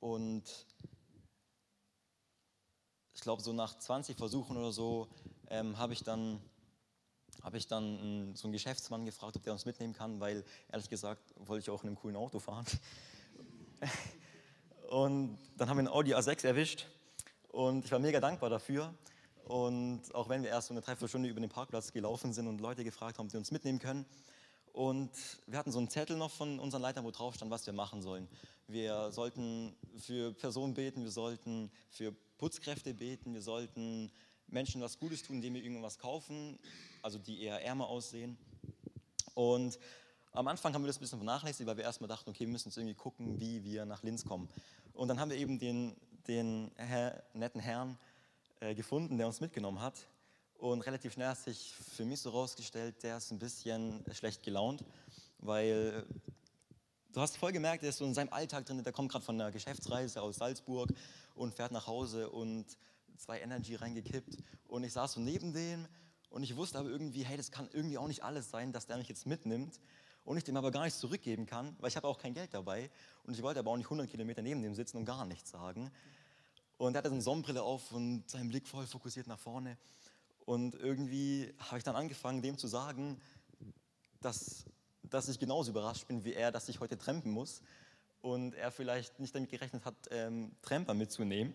Und 0.00 0.66
ich 3.14 3.20
glaube, 3.20 3.40
so 3.40 3.52
nach 3.52 3.78
20 3.78 4.18
Versuchen 4.18 4.56
oder 4.56 4.72
so 4.72 5.06
ähm, 5.48 5.78
habe 5.78 5.92
ich 5.92 6.02
dann, 6.02 6.40
hab 7.46 7.54
ich 7.54 7.68
dann 7.68 7.98
einen, 8.00 8.34
so 8.34 8.48
einen 8.48 8.52
Geschäftsmann 8.52 9.04
gefragt, 9.04 9.36
ob 9.36 9.44
der 9.44 9.52
uns 9.52 9.66
mitnehmen 9.66 9.92
kann, 9.92 10.18
weil 10.18 10.44
ehrlich 10.72 10.90
gesagt 10.90 11.22
wollte 11.36 11.62
ich 11.62 11.70
auch 11.70 11.84
in 11.84 11.90
einem 11.90 11.96
coolen 11.96 12.16
Auto 12.16 12.40
fahren. 12.40 12.66
Und 14.90 15.38
dann 15.56 15.68
haben 15.68 15.76
wir 15.76 15.82
einen 15.82 15.88
Audi 15.88 16.12
A6 16.12 16.44
erwischt 16.44 16.86
und 17.48 17.84
ich 17.84 17.90
war 17.90 17.98
mega 17.98 18.20
dankbar 18.20 18.50
dafür. 18.50 18.94
Und 19.44 20.02
auch 20.14 20.28
wenn 20.28 20.42
wir 20.44 20.50
erst 20.50 20.68
so 20.68 20.74
eine 20.74 20.80
Dreiviertelstunde 20.80 21.28
über 21.28 21.40
den 21.40 21.48
Parkplatz 21.50 21.92
gelaufen 21.92 22.32
sind 22.32 22.46
und 22.46 22.60
Leute 22.60 22.84
gefragt 22.84 23.18
haben, 23.18 23.26
ob 23.26 23.30
die 23.32 23.36
uns 23.36 23.50
mitnehmen 23.50 23.80
können. 23.80 24.06
Und 24.72 25.10
wir 25.46 25.58
hatten 25.58 25.72
so 25.72 25.78
einen 25.78 25.88
Zettel 25.88 26.16
noch 26.16 26.30
von 26.30 26.60
unseren 26.60 26.82
Leitern, 26.82 27.04
wo 27.04 27.10
drauf 27.10 27.34
stand, 27.34 27.50
was 27.50 27.66
wir 27.66 27.72
machen 27.72 28.00
sollen. 28.00 28.28
Wir 28.68 29.10
sollten 29.10 29.74
für 29.98 30.32
Personen 30.32 30.74
beten, 30.74 31.02
wir 31.02 31.10
sollten 31.10 31.70
für 31.90 32.12
Putzkräfte 32.38 32.94
beten, 32.94 33.34
wir 33.34 33.42
sollten 33.42 34.12
Menschen 34.48 34.80
was 34.80 34.98
Gutes 34.98 35.22
tun, 35.22 35.36
indem 35.36 35.54
wir 35.54 35.62
irgendwas 35.62 35.98
kaufen, 35.98 36.58
also 37.02 37.18
die 37.18 37.42
eher 37.42 37.62
ärmer 37.64 37.88
aussehen. 37.88 38.36
Und 39.34 39.78
am 40.32 40.48
Anfang 40.48 40.74
haben 40.74 40.82
wir 40.82 40.86
das 40.86 40.98
ein 40.98 41.00
bisschen 41.00 41.18
vernachlässigt, 41.18 41.66
weil 41.66 41.76
wir 41.76 41.84
erstmal 41.84 42.08
dachten, 42.08 42.30
okay, 42.30 42.40
wir 42.40 42.48
müssen 42.48 42.68
jetzt 42.68 42.76
irgendwie 42.76 42.94
gucken, 42.94 43.40
wie 43.40 43.64
wir 43.64 43.86
nach 43.86 44.02
Linz 44.02 44.24
kommen. 44.24 44.48
Und 44.92 45.08
dann 45.08 45.20
haben 45.20 45.30
wir 45.30 45.36
eben 45.36 45.58
den, 45.58 45.96
den 46.26 46.70
Herr, 46.76 47.22
netten 47.34 47.60
Herrn 47.60 47.98
äh, 48.60 48.74
gefunden, 48.74 49.18
der 49.18 49.26
uns 49.26 49.40
mitgenommen 49.40 49.80
hat. 49.80 49.94
Und 50.58 50.82
relativ 50.82 51.12
schnell 51.12 51.28
hat 51.28 51.38
sich 51.38 51.74
für 51.74 52.04
mich 52.04 52.20
so 52.20 52.30
rausgestellt, 52.30 53.02
der 53.02 53.18
ist 53.18 53.30
ein 53.30 53.38
bisschen 53.38 54.04
schlecht 54.12 54.42
gelaunt, 54.42 54.84
weil 55.38 56.06
du 57.12 57.20
hast 57.20 57.36
voll 57.36 57.52
gemerkt, 57.52 57.82
er 57.82 57.90
ist 57.90 57.98
so 57.98 58.06
in 58.06 58.14
seinem 58.14 58.32
Alltag 58.32 58.64
drin, 58.64 58.82
der 58.82 58.92
kommt 58.92 59.10
gerade 59.10 59.24
von 59.24 59.38
einer 59.38 59.50
Geschäftsreise 59.50 60.22
aus 60.22 60.36
Salzburg 60.36 60.90
und 61.34 61.54
fährt 61.54 61.72
nach 61.72 61.86
Hause 61.86 62.30
und 62.30 62.64
zwei 63.18 63.40
Energy 63.40 63.74
reingekippt. 63.74 64.36
Und 64.66 64.84
ich 64.84 64.92
saß 64.92 65.12
so 65.12 65.20
neben 65.20 65.52
dem 65.52 65.86
und 66.30 66.42
ich 66.42 66.56
wusste 66.56 66.78
aber 66.78 66.88
irgendwie, 66.88 67.24
hey, 67.24 67.36
das 67.36 67.50
kann 67.50 67.68
irgendwie 67.72 67.98
auch 67.98 68.08
nicht 68.08 68.22
alles 68.22 68.50
sein, 68.50 68.72
dass 68.72 68.86
der 68.86 68.96
mich 68.96 69.08
jetzt 69.08 69.26
mitnimmt 69.26 69.80
und 70.24 70.36
ich 70.36 70.44
dem 70.44 70.56
aber 70.56 70.70
gar 70.70 70.84
nichts 70.84 70.98
zurückgeben 70.98 71.46
kann, 71.46 71.76
weil 71.78 71.88
ich 71.88 71.96
habe 71.96 72.08
auch 72.08 72.18
kein 72.18 72.34
Geld 72.34 72.52
dabei 72.52 72.90
und 73.24 73.34
ich 73.34 73.42
wollte 73.42 73.60
aber 73.60 73.70
auch 73.70 73.76
nicht 73.76 73.86
100 73.86 74.10
Kilometer 74.10 74.42
neben 74.42 74.62
dem 74.62 74.74
sitzen 74.74 74.96
und 74.96 75.04
gar 75.04 75.24
nichts 75.24 75.50
sagen. 75.50 75.90
Und 76.78 76.94
er 76.94 76.98
hatte 76.98 77.08
so 77.08 77.14
eine 77.14 77.22
Sonnenbrille 77.22 77.62
auf 77.62 77.92
und 77.92 78.28
sein 78.28 78.48
Blick 78.48 78.66
voll 78.66 78.86
fokussiert 78.86 79.26
nach 79.28 79.38
vorne. 79.38 79.78
Und 80.44 80.74
irgendwie 80.74 81.52
habe 81.58 81.78
ich 81.78 81.84
dann 81.84 81.96
angefangen, 81.96 82.42
dem 82.42 82.58
zu 82.58 82.66
sagen, 82.68 83.20
dass, 84.20 84.64
dass 85.02 85.28
ich 85.28 85.38
genauso 85.38 85.70
überrascht 85.70 86.06
bin 86.06 86.24
wie 86.24 86.34
er, 86.34 86.52
dass 86.52 86.68
ich 86.68 86.80
heute 86.80 86.98
trampen 86.98 87.32
muss. 87.32 87.62
Und 88.20 88.54
er 88.54 88.70
vielleicht 88.70 89.20
nicht 89.20 89.34
damit 89.34 89.50
gerechnet 89.50 89.84
hat, 89.84 89.94
ähm, 90.10 90.52
Tramper 90.62 90.94
mitzunehmen. 90.94 91.54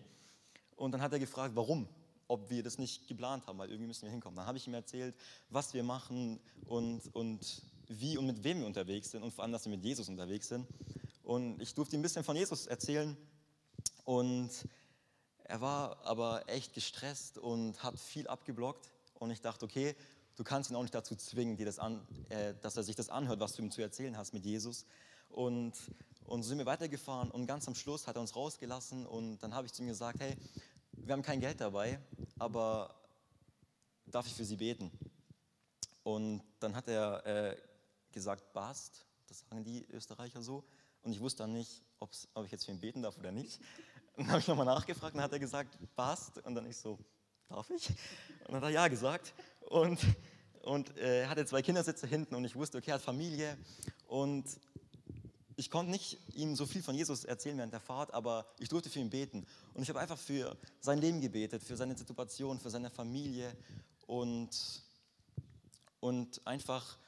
Und 0.82 0.90
dann 0.90 1.00
hat 1.00 1.12
er 1.12 1.20
gefragt, 1.20 1.54
warum, 1.54 1.86
ob 2.26 2.50
wir 2.50 2.64
das 2.64 2.76
nicht 2.76 3.06
geplant 3.06 3.46
haben, 3.46 3.56
weil 3.56 3.68
irgendwie 3.68 3.86
müssen 3.86 4.02
wir 4.02 4.10
hinkommen. 4.10 4.36
Dann 4.36 4.46
habe 4.46 4.58
ich 4.58 4.66
ihm 4.66 4.74
erzählt, 4.74 5.14
was 5.48 5.74
wir 5.74 5.84
machen 5.84 6.40
und, 6.66 7.02
und 7.14 7.62
wie 7.86 8.18
und 8.18 8.26
mit 8.26 8.42
wem 8.42 8.58
wir 8.58 8.66
unterwegs 8.66 9.12
sind 9.12 9.22
und 9.22 9.32
vor 9.32 9.44
allem, 9.44 9.52
dass 9.52 9.64
wir 9.64 9.70
mit 9.70 9.84
Jesus 9.84 10.08
unterwegs 10.08 10.48
sind. 10.48 10.66
Und 11.22 11.62
ich 11.62 11.72
durfte 11.74 11.94
ihm 11.94 12.00
ein 12.00 12.02
bisschen 12.02 12.24
von 12.24 12.34
Jesus 12.34 12.66
erzählen 12.66 13.16
und 14.04 14.50
er 15.44 15.60
war 15.60 16.04
aber 16.04 16.48
echt 16.48 16.74
gestresst 16.74 17.38
und 17.38 17.80
hat 17.84 17.96
viel 17.96 18.26
abgeblockt 18.26 18.90
und 19.20 19.30
ich 19.30 19.40
dachte, 19.40 19.64
okay, 19.64 19.94
du 20.34 20.42
kannst 20.42 20.68
ihn 20.68 20.74
auch 20.74 20.82
nicht 20.82 20.96
dazu 20.96 21.14
zwingen, 21.14 21.56
dir 21.56 21.66
das 21.66 21.78
an, 21.78 22.04
äh, 22.28 22.54
dass 22.60 22.76
er 22.76 22.82
sich 22.82 22.96
das 22.96 23.08
anhört, 23.08 23.38
was 23.38 23.52
du 23.52 23.62
ihm 23.62 23.70
zu 23.70 23.82
erzählen 23.82 24.16
hast 24.16 24.34
mit 24.34 24.44
Jesus. 24.44 24.84
Und, 25.32 25.72
und 26.26 26.42
so 26.42 26.50
sind 26.50 26.58
wir 26.58 26.66
weitergefahren 26.66 27.30
und 27.30 27.46
ganz 27.46 27.66
am 27.66 27.74
Schluss 27.74 28.06
hat 28.06 28.16
er 28.16 28.20
uns 28.20 28.36
rausgelassen 28.36 29.06
und 29.06 29.38
dann 29.38 29.54
habe 29.54 29.66
ich 29.66 29.72
zu 29.72 29.82
ihm 29.82 29.88
gesagt, 29.88 30.20
hey, 30.20 30.36
wir 30.92 31.12
haben 31.12 31.22
kein 31.22 31.40
Geld 31.40 31.60
dabei, 31.60 31.98
aber 32.38 32.94
darf 34.06 34.26
ich 34.26 34.34
für 34.34 34.44
Sie 34.44 34.56
beten? 34.56 34.90
Und 36.02 36.42
dann 36.60 36.74
hat 36.74 36.88
er 36.88 37.24
äh, 37.26 37.56
gesagt, 38.10 38.52
Bast, 38.52 39.06
das 39.28 39.40
sagen 39.40 39.64
die 39.64 39.86
Österreicher 39.90 40.42
so. 40.42 40.64
Und 41.02 41.12
ich 41.12 41.20
wusste 41.20 41.44
dann 41.44 41.52
nicht, 41.52 41.82
ob 41.98 42.10
ich 42.44 42.52
jetzt 42.52 42.64
für 42.64 42.72
ihn 42.72 42.80
beten 42.80 43.02
darf 43.02 43.18
oder 43.18 43.32
nicht. 43.32 43.60
Und 44.16 44.18
dann 44.24 44.30
habe 44.30 44.40
ich 44.40 44.48
nochmal 44.48 44.66
nachgefragt 44.66 45.14
und 45.14 45.18
dann 45.18 45.24
hat 45.24 45.32
er 45.32 45.38
gesagt, 45.38 45.78
Bast. 45.96 46.38
Und 46.38 46.54
dann 46.54 46.66
ich 46.66 46.76
so, 46.76 46.98
darf 47.48 47.70
ich? 47.70 47.88
Und 47.88 48.48
dann 48.48 48.56
hat 48.56 48.64
er 48.64 48.70
ja 48.70 48.88
gesagt. 48.88 49.34
Und, 49.60 50.00
und 50.62 50.96
äh, 50.98 51.26
hatte 51.26 51.46
zwei 51.46 51.62
Kindersitze 51.62 52.06
hinten 52.06 52.34
und 52.34 52.44
ich 52.44 52.54
wusste, 52.54 52.78
okay, 52.78 52.90
er 52.90 52.94
hat 52.94 53.02
Familie. 53.02 53.56
Und 54.06 54.44
ich 55.56 55.70
konnte 55.70 55.90
nicht 55.90 56.18
ihm 56.34 56.56
so 56.56 56.66
viel 56.66 56.82
von 56.82 56.94
Jesus 56.94 57.24
erzählen 57.24 57.58
während 57.58 57.72
der 57.72 57.80
Fahrt, 57.80 58.14
aber 58.14 58.46
ich 58.58 58.68
durfte 58.68 58.90
für 58.90 59.00
ihn 59.00 59.10
beten. 59.10 59.46
Und 59.74 59.82
ich 59.82 59.88
habe 59.88 60.00
einfach 60.00 60.18
für 60.18 60.56
sein 60.80 60.98
Leben 60.98 61.20
gebetet, 61.20 61.62
für 61.62 61.76
seine 61.76 61.96
Situation, 61.96 62.58
für 62.58 62.70
seine 62.70 62.90
Familie 62.90 63.54
und, 64.06 64.50
und 66.00 66.46
einfach 66.46 66.98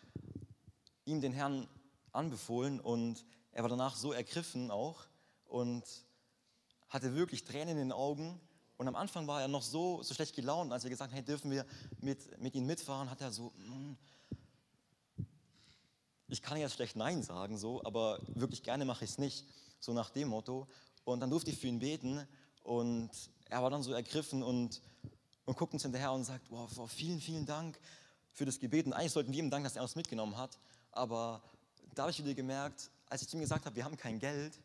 ihm 1.04 1.20
den 1.20 1.32
Herrn 1.32 1.68
anbefohlen 2.12 2.80
und 2.80 3.24
er 3.52 3.62
war 3.62 3.68
danach 3.68 3.96
so 3.96 4.12
ergriffen 4.12 4.70
auch 4.70 5.06
und 5.46 5.84
hatte 6.88 7.14
wirklich 7.14 7.44
Tränen 7.44 7.70
in 7.70 7.88
den 7.88 7.92
Augen. 7.92 8.40
Und 8.76 8.88
am 8.88 8.96
Anfang 8.96 9.26
war 9.26 9.40
er 9.40 9.48
noch 9.48 9.62
so, 9.62 10.02
so 10.02 10.14
schlecht 10.14 10.34
gelaunt, 10.34 10.72
als 10.72 10.82
wir 10.82 10.90
gesagt 10.90 11.10
haben, 11.10 11.16
hey, 11.16 11.24
dürfen 11.24 11.50
wir 11.50 11.64
mit, 12.00 12.40
mit 12.40 12.54
ihm 12.54 12.66
mitfahren, 12.66 13.10
hat 13.10 13.20
er 13.20 13.30
so, 13.30 13.52
mm, 13.56 13.96
ich 16.34 16.42
kann 16.42 16.58
jetzt 16.58 16.74
schlecht 16.74 16.96
Nein 16.96 17.22
sagen, 17.22 17.56
so, 17.56 17.80
aber 17.84 18.18
wirklich 18.26 18.64
gerne 18.64 18.84
mache 18.84 19.04
ich 19.04 19.12
es 19.12 19.18
nicht, 19.18 19.46
so 19.78 19.92
nach 19.92 20.10
dem 20.10 20.28
Motto. 20.28 20.66
Und 21.04 21.20
dann 21.20 21.30
durfte 21.30 21.52
ich 21.52 21.58
für 21.58 21.68
ihn 21.68 21.78
beten 21.78 22.26
und 22.64 23.10
er 23.48 23.62
war 23.62 23.70
dann 23.70 23.84
so 23.84 23.92
ergriffen 23.92 24.42
und, 24.42 24.82
und 25.44 25.56
guckt 25.56 25.72
uns 25.74 25.84
hinterher 25.84 26.10
und 26.10 26.24
sagt, 26.24 26.50
wow, 26.50 26.68
vielen, 26.90 27.20
vielen 27.20 27.46
Dank 27.46 27.78
für 28.32 28.44
das 28.44 28.58
Gebet. 28.58 28.86
Und 28.86 28.94
eigentlich 28.94 29.12
sollten 29.12 29.32
wir 29.32 29.38
ihm 29.38 29.48
danken, 29.48 29.62
dass 29.62 29.76
er 29.76 29.82
uns 29.82 29.94
mitgenommen 29.94 30.36
hat. 30.36 30.58
Aber 30.90 31.40
da 31.94 32.02
habe 32.02 32.10
ich 32.10 32.18
wieder 32.18 32.34
gemerkt, 32.34 32.90
als 33.06 33.22
ich 33.22 33.28
zu 33.28 33.36
ihm 33.36 33.40
gesagt 33.40 33.64
habe, 33.64 33.76
wir 33.76 33.84
haben 33.84 33.96
kein 33.96 34.18
Geld, 34.18 34.58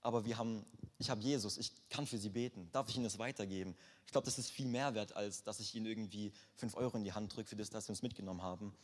aber 0.00 0.24
wir 0.24 0.36
haben, 0.36 0.66
ich 0.98 1.10
habe 1.10 1.20
Jesus, 1.20 1.58
ich 1.58 1.70
kann 1.90 2.08
für 2.08 2.18
sie 2.18 2.30
beten. 2.30 2.68
Darf 2.72 2.88
ich 2.88 2.96
ihnen 2.96 3.04
das 3.04 3.20
weitergeben? 3.20 3.76
Ich 4.04 4.10
glaube, 4.10 4.24
das 4.24 4.36
ist 4.36 4.50
viel 4.50 4.66
mehr 4.66 4.94
wert, 4.96 5.14
als 5.14 5.44
dass 5.44 5.60
ich 5.60 5.76
ihnen 5.76 5.86
irgendwie 5.86 6.32
fünf 6.56 6.74
Euro 6.74 6.96
in 6.96 7.04
die 7.04 7.12
Hand 7.12 7.36
drücke 7.36 7.50
für 7.50 7.56
das, 7.56 7.70
dass 7.70 7.86
sie 7.86 7.92
uns 7.92 8.02
mitgenommen 8.02 8.42
haben. 8.42 8.74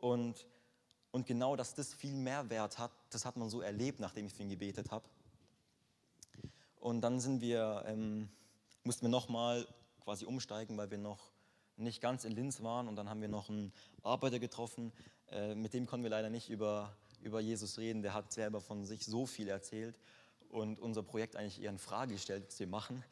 Und, 0.00 0.44
und 1.10 1.26
genau, 1.26 1.56
dass 1.56 1.74
das 1.74 1.94
viel 1.94 2.14
mehr 2.14 2.50
Wert 2.50 2.78
hat, 2.78 2.90
das 3.10 3.24
hat 3.24 3.36
man 3.36 3.48
so 3.48 3.60
erlebt, 3.60 4.00
nachdem 4.00 4.26
ich 4.26 4.34
für 4.34 4.42
ihn 4.42 4.50
gebetet 4.50 4.90
habe. 4.90 5.08
Und 6.80 7.00
dann 7.00 7.20
sind 7.20 7.40
wir, 7.40 7.84
ähm, 7.86 8.28
mussten 8.84 9.02
wir 9.02 9.10
nochmal 9.10 9.66
quasi 10.04 10.24
umsteigen, 10.24 10.76
weil 10.76 10.90
wir 10.90 10.98
noch 10.98 11.30
nicht 11.76 12.00
ganz 12.00 12.24
in 12.24 12.32
Linz 12.32 12.62
waren. 12.62 12.88
Und 12.88 12.96
dann 12.96 13.08
haben 13.08 13.20
wir 13.20 13.28
noch 13.28 13.48
einen 13.48 13.72
Arbeiter 14.02 14.38
getroffen, 14.38 14.92
äh, 15.30 15.54
mit 15.54 15.74
dem 15.74 15.86
konnten 15.86 16.04
wir 16.04 16.10
leider 16.10 16.30
nicht 16.30 16.50
über, 16.50 16.94
über 17.22 17.40
Jesus 17.40 17.78
reden. 17.78 18.02
Der 18.02 18.14
hat 18.14 18.32
selber 18.32 18.60
von 18.60 18.84
sich 18.84 19.04
so 19.04 19.26
viel 19.26 19.48
erzählt 19.48 19.98
und 20.50 20.80
unser 20.80 21.02
Projekt 21.02 21.36
eigentlich 21.36 21.62
eher 21.62 21.70
in 21.70 21.78
Frage 21.78 22.14
gestellt, 22.14 22.44
was 22.48 22.58
wir 22.60 22.66
machen. 22.66 23.04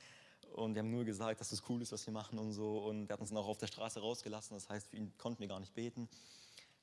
Und 0.54 0.74
wir 0.74 0.80
haben 0.80 0.90
nur 0.90 1.04
gesagt, 1.04 1.40
dass 1.40 1.50
das 1.50 1.62
cool 1.68 1.82
ist, 1.82 1.92
was 1.92 2.06
wir 2.06 2.12
machen 2.12 2.38
und 2.38 2.52
so. 2.52 2.78
Und 2.78 3.10
er 3.10 3.14
hat 3.14 3.20
uns 3.20 3.30
dann 3.30 3.38
auch 3.38 3.48
auf 3.48 3.58
der 3.58 3.66
Straße 3.66 4.00
rausgelassen. 4.00 4.56
Das 4.56 4.68
heißt, 4.68 4.88
für 4.88 4.96
ihn 4.96 5.12
konnten 5.18 5.40
wir 5.40 5.48
gar 5.48 5.60
nicht 5.60 5.74
beten. 5.74 6.08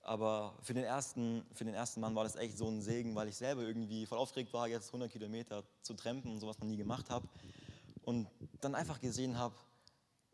Aber 0.05 0.57
für 0.61 0.73
den, 0.73 0.83
ersten, 0.83 1.45
für 1.53 1.63
den 1.63 1.73
ersten 1.73 2.01
Mann 2.01 2.13
war 2.13 2.25
das 2.25 2.35
echt 2.35 2.57
so 2.57 2.67
ein 2.67 2.81
Segen, 2.81 3.15
weil 3.15 3.29
ich 3.29 3.37
selber 3.37 3.61
irgendwie 3.61 4.05
voll 4.05 4.17
aufgeregt 4.17 4.51
war, 4.51 4.67
jetzt 4.67 4.87
100 4.87 5.09
Kilometer 5.09 5.63
zu 5.81 5.93
trampen 5.93 6.29
und 6.29 6.41
so, 6.41 6.47
was 6.47 6.59
man 6.59 6.67
nie 6.67 6.75
gemacht 6.75 7.09
habe. 7.09 7.27
Und 8.03 8.27
dann 8.59 8.75
einfach 8.75 8.99
gesehen 8.99 9.37
habe, 9.37 9.55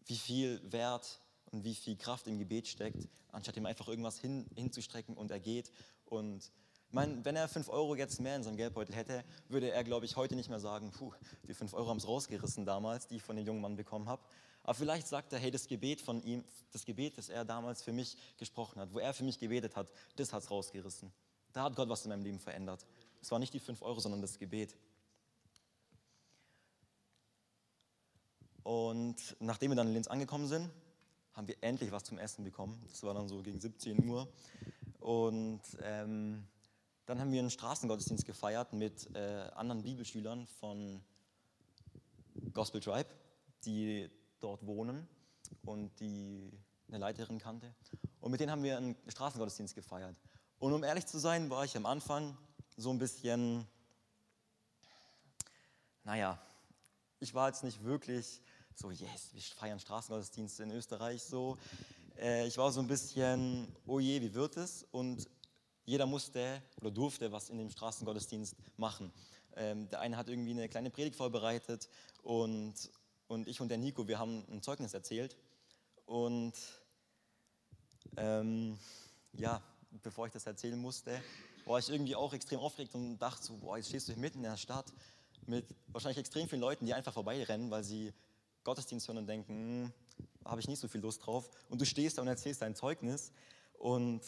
wie 0.05 0.17
viel 0.17 0.59
Wert 0.71 1.21
und 1.51 1.63
wie 1.63 1.75
viel 1.75 1.95
Kraft 1.95 2.25
im 2.25 2.39
Gebet 2.39 2.67
steckt, 2.67 3.07
anstatt 3.31 3.57
ihm 3.57 3.67
einfach 3.67 3.87
irgendwas 3.87 4.17
hin, 4.17 4.49
hinzustrecken 4.55 5.15
und 5.15 5.29
er 5.29 5.39
geht. 5.39 5.71
Und 6.05 6.51
ich 6.87 6.93
meine, 6.93 7.23
wenn 7.23 7.35
er 7.35 7.47
5 7.47 7.69
Euro 7.69 7.93
jetzt 7.93 8.19
mehr 8.19 8.35
in 8.35 8.41
seinem 8.41 8.57
Geldbeutel 8.57 8.95
hätte, 8.95 9.23
würde 9.49 9.69
er, 9.69 9.83
glaube 9.83 10.07
ich, 10.07 10.15
heute 10.15 10.35
nicht 10.35 10.49
mehr 10.49 10.59
sagen, 10.59 10.89
puh, 10.89 11.13
die 11.47 11.53
5 11.53 11.75
Euro 11.75 11.89
haben 11.89 11.97
es 11.97 12.07
rausgerissen 12.07 12.65
damals, 12.65 13.07
die 13.07 13.17
ich 13.17 13.23
von 13.23 13.35
dem 13.35 13.45
jungen 13.45 13.61
Mann 13.61 13.75
bekommen 13.75 14.09
habe. 14.09 14.23
Aber 14.69 14.75
vielleicht 14.75 15.07
sagt 15.07 15.33
er, 15.33 15.39
hey, 15.39 15.49
das 15.49 15.67
Gebet 15.67 15.99
von 15.99 16.21
ihm, 16.21 16.43
das 16.71 16.85
Gebet, 16.85 17.17
das 17.17 17.29
er 17.29 17.43
damals 17.43 17.81
für 17.81 17.91
mich 17.91 18.15
gesprochen 18.37 18.79
hat, 18.79 18.93
wo 18.93 18.99
er 18.99 19.15
für 19.15 19.23
mich 19.23 19.39
gebetet 19.39 19.75
hat, 19.75 19.91
das 20.15 20.31
hat 20.31 20.43
es 20.43 20.51
rausgerissen. 20.51 21.11
Da 21.53 21.63
hat 21.63 21.75
Gott 21.75 21.89
was 21.89 22.05
in 22.05 22.09
meinem 22.09 22.21
Leben 22.21 22.37
verändert. 22.37 22.85
es 23.19 23.31
war 23.31 23.39
nicht 23.39 23.51
die 23.51 23.59
5 23.59 23.81
Euro, 23.81 23.99
sondern 23.99 24.21
das 24.21 24.37
Gebet. 24.37 24.75
Und 28.61 29.15
nachdem 29.39 29.71
wir 29.71 29.75
dann 29.75 29.87
in 29.87 29.93
Linz 29.93 30.07
angekommen 30.07 30.47
sind, 30.47 30.69
haben 31.33 31.47
wir 31.47 31.55
endlich 31.61 31.91
was 31.91 32.03
zum 32.03 32.19
Essen 32.19 32.43
bekommen. 32.43 32.79
Das 32.89 33.01
war 33.01 33.15
dann 33.15 33.27
so 33.27 33.41
gegen 33.41 33.59
17 33.59 34.07
Uhr. 34.07 34.31
Und 34.99 35.61
ähm, 35.81 36.43
dann 37.07 37.19
haben 37.19 37.31
wir 37.31 37.39
einen 37.39 37.49
Straßengottesdienst 37.49 38.23
gefeiert 38.23 38.73
mit 38.73 39.09
äh, 39.15 39.49
anderen 39.55 39.81
Bibelschülern 39.81 40.45
von 40.45 41.01
Gospel 42.53 42.81
Tribe, 42.81 43.09
die 43.65 44.11
dort 44.39 44.65
wohnen 44.65 45.07
und 45.63 45.99
die 45.99 46.51
eine 46.87 46.97
Leiterin 46.97 47.39
kannte. 47.39 47.73
Und 48.19 48.31
mit 48.31 48.39
denen 48.39 48.51
haben 48.51 48.63
wir 48.63 48.77
einen 48.77 48.95
Straßengottesdienst 49.07 49.75
gefeiert. 49.75 50.19
Und 50.59 50.73
um 50.73 50.83
ehrlich 50.83 51.05
zu 51.05 51.19
sein, 51.19 51.49
war 51.49 51.63
ich 51.63 51.77
am 51.77 51.85
Anfang 51.85 52.37
so 52.75 52.89
ein 52.89 52.97
bisschen, 52.97 53.65
naja, 56.03 56.39
ich 57.19 57.33
war 57.33 57.47
jetzt 57.47 57.63
nicht 57.63 57.83
wirklich 57.83 58.41
so, 58.73 58.91
yes, 58.91 59.33
wir 59.33 59.41
feiern 59.41 59.79
Straßengottesdienste 59.79 60.63
in 60.63 60.71
Österreich 60.71 61.23
so. 61.23 61.57
Äh, 62.17 62.47
ich 62.47 62.57
war 62.57 62.71
so 62.71 62.79
ein 62.79 62.87
bisschen, 62.87 63.67
oh 63.85 63.99
je, 63.99 64.21
wie 64.21 64.33
wird 64.33 64.57
es? 64.57 64.85
Und 64.91 65.29
jeder 65.85 66.05
musste 66.05 66.61
oder 66.79 66.91
durfte 66.91 67.31
was 67.31 67.49
in 67.49 67.57
dem 67.57 67.69
Straßengottesdienst 67.69 68.55
machen. 68.77 69.11
Ähm, 69.55 69.89
der 69.89 69.99
eine 69.99 70.15
hat 70.15 70.29
irgendwie 70.29 70.51
eine 70.51 70.69
kleine 70.69 70.89
Predigt 70.89 71.15
vorbereitet 71.15 71.89
und, 72.23 72.75
und 73.29 73.47
ich 73.47 73.61
und 73.61 73.69
der 73.69 73.77
Nico, 73.77 74.07
wir 74.07 74.17
haben 74.17 74.43
ein 74.49 74.61
Zeugnis 74.61 74.93
erzählt. 74.93 75.37
Und 76.05 76.53
ähm, 78.17 78.77
ja, 79.33 79.61
bevor 80.01 80.25
ich 80.25 80.33
das 80.33 80.47
erzählen 80.47 80.77
musste, 80.77 81.21
war 81.65 81.77
ich 81.77 81.89
irgendwie 81.89 82.15
auch 82.15 82.33
extrem 82.33 82.59
aufgeregt 82.59 82.95
und 82.95 83.19
dachte 83.19 83.43
so, 83.45 83.55
boah, 83.57 83.77
jetzt 83.77 83.89
stehst 83.89 84.09
du 84.09 84.15
mitten 84.15 84.39
in 84.39 84.43
der 84.43 84.57
Stadt 84.57 84.91
mit 85.45 85.63
wahrscheinlich 85.87 86.17
extrem 86.17 86.49
vielen 86.49 86.61
Leuten, 86.61 86.87
die 86.87 86.93
einfach 86.93 87.13
vorbeirennen, 87.13 87.69
weil 87.69 87.83
sie 87.83 88.13
Gottesdienst 88.63 89.07
hören 89.07 89.19
und 89.19 89.27
denken, 89.27 89.53
hm, 89.53 89.93
habe 90.43 90.59
ich 90.59 90.67
nicht 90.67 90.79
so 90.79 90.87
viel 90.87 91.01
Lust 91.01 91.23
drauf. 91.25 91.51
Und 91.69 91.79
du 91.79 91.85
stehst 91.85 92.17
da 92.17 92.23
und 92.23 92.27
erzählst 92.27 92.63
dein 92.63 92.75
Zeugnis 92.75 93.31
und, 93.77 94.21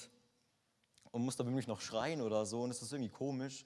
und 1.09 1.25
musst 1.25 1.39
da 1.39 1.45
wirklich 1.45 1.67
noch 1.67 1.81
schreien 1.81 2.21
oder 2.21 2.45
so. 2.45 2.61
Und 2.61 2.69
es 2.69 2.83
ist 2.83 2.91
irgendwie 2.93 3.09
komisch. 3.09 3.65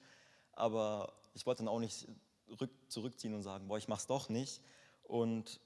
Aber 0.52 1.12
ich 1.34 1.44
wollte 1.44 1.58
dann 1.58 1.68
auch 1.68 1.78
nicht 1.78 2.08
rück, 2.58 2.70
zurückziehen 2.88 3.34
und 3.34 3.42
sagen, 3.42 3.68
boah, 3.68 3.76
ich 3.76 3.88
mach's 3.88 4.06
doch 4.06 4.30
nicht. 4.30 4.62
Und 5.06 5.60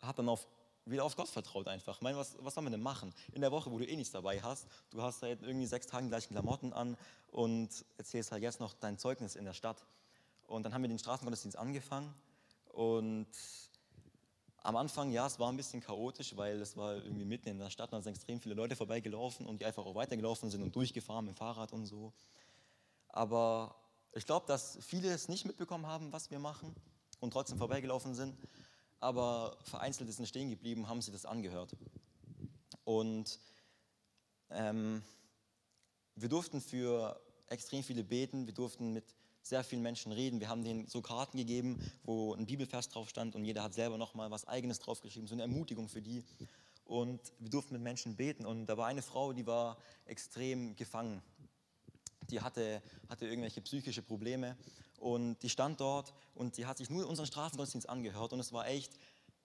habe 0.00 0.18
dann 0.18 0.28
auf, 0.28 0.46
wieder 0.84 1.04
auf 1.04 1.16
Gott 1.16 1.28
vertraut 1.28 1.68
einfach. 1.68 1.96
Ich 1.96 2.02
meine, 2.02 2.16
was, 2.16 2.36
was 2.40 2.54
soll 2.54 2.62
man 2.62 2.72
denn 2.72 2.82
machen? 2.82 3.12
In 3.32 3.40
der 3.40 3.50
Woche, 3.50 3.70
wo 3.70 3.78
du 3.78 3.86
eh 3.86 3.96
nichts 3.96 4.12
dabei 4.12 4.40
hast, 4.40 4.66
du 4.90 5.02
hast 5.02 5.22
halt 5.22 5.42
irgendwie 5.42 5.66
sechs 5.66 5.86
Tage 5.86 6.04
die 6.04 6.10
gleichen 6.10 6.32
Klamotten 6.32 6.72
an 6.72 6.96
und 7.30 7.84
erzählst 7.96 8.32
halt 8.32 8.42
jetzt 8.42 8.60
noch 8.60 8.74
dein 8.74 8.98
Zeugnis 8.98 9.36
in 9.36 9.44
der 9.44 9.54
Stadt. 9.54 9.84
Und 10.46 10.62
dann 10.62 10.72
haben 10.72 10.82
wir 10.82 10.88
den 10.88 10.98
Straßengottesdienst 10.98 11.58
angefangen 11.58 12.14
und 12.72 13.28
am 14.62 14.76
Anfang, 14.76 15.10
ja, 15.10 15.26
es 15.26 15.38
war 15.38 15.50
ein 15.50 15.56
bisschen 15.56 15.80
chaotisch, 15.80 16.36
weil 16.36 16.60
es 16.60 16.76
war 16.76 16.96
irgendwie 16.96 17.24
mitten 17.24 17.48
in 17.48 17.58
der 17.58 17.70
Stadt, 17.70 17.92
da 17.92 18.00
sind 18.02 18.12
extrem 18.12 18.40
viele 18.40 18.54
Leute 18.54 18.76
vorbeigelaufen 18.76 19.46
und 19.46 19.60
die 19.60 19.64
einfach 19.64 19.84
auch 19.84 19.94
weitergelaufen 19.94 20.50
sind 20.50 20.62
und 20.62 20.76
durchgefahren 20.76 21.24
mit 21.24 21.34
dem 21.34 21.38
Fahrrad 21.38 21.72
und 21.72 21.86
so. 21.86 22.12
Aber 23.08 23.74
ich 24.14 24.26
glaube, 24.26 24.46
dass 24.46 24.78
viele 24.80 25.10
es 25.10 25.28
nicht 25.28 25.44
mitbekommen 25.44 25.86
haben, 25.86 26.12
was 26.12 26.30
wir 26.30 26.38
machen 26.38 26.74
und 27.20 27.32
trotzdem 27.32 27.58
vorbeigelaufen 27.58 28.14
sind. 28.14 28.36
Aber 29.00 29.56
vereinzelt 29.62 30.12
sind 30.12 30.26
stehen 30.26 30.50
geblieben, 30.50 30.88
haben 30.88 31.02
sie 31.02 31.12
das 31.12 31.24
angehört. 31.24 31.76
Und 32.84 33.38
ähm, 34.50 35.02
wir 36.14 36.28
durften 36.28 36.60
für 36.60 37.20
extrem 37.48 37.82
viele 37.82 38.02
beten, 38.02 38.46
wir 38.46 38.54
durften 38.54 38.92
mit 38.92 39.04
sehr 39.42 39.64
vielen 39.64 39.82
Menschen 39.82 40.12
reden. 40.12 40.40
Wir 40.40 40.48
haben 40.48 40.64
denen 40.64 40.86
so 40.86 41.00
Karten 41.00 41.38
gegeben, 41.38 41.80
wo 42.04 42.34
ein 42.34 42.46
Bibelvers 42.46 42.88
drauf 42.88 43.08
stand 43.08 43.34
und 43.34 43.44
jeder 43.44 43.62
hat 43.62 43.74
selber 43.74 43.96
nochmal 43.96 44.30
was 44.30 44.46
Eigenes 44.46 44.78
draufgeschrieben, 44.78 45.26
so 45.26 45.34
eine 45.34 45.42
Ermutigung 45.42 45.88
für 45.88 46.02
die. 46.02 46.24
Und 46.84 47.20
wir 47.38 47.50
durften 47.50 47.74
mit 47.74 47.82
Menschen 47.82 48.16
beten. 48.16 48.46
Und 48.46 48.66
da 48.66 48.76
war 48.76 48.86
eine 48.86 49.02
Frau, 49.02 49.32
die 49.32 49.46
war 49.46 49.76
extrem 50.06 50.74
gefangen. 50.76 51.22
Die 52.30 52.40
hatte, 52.40 52.82
hatte 53.08 53.26
irgendwelche 53.26 53.60
psychische 53.60 54.02
Probleme. 54.02 54.56
Und 54.98 55.42
die 55.42 55.48
stand 55.48 55.80
dort 55.80 56.12
und 56.34 56.56
die 56.56 56.66
hat 56.66 56.78
sich 56.78 56.90
nur 56.90 57.06
unseren 57.06 57.26
Straßengottesdienst 57.26 57.88
angehört. 57.88 58.32
Und 58.32 58.40
es 58.40 58.52
war 58.52 58.66
echt, 58.66 58.98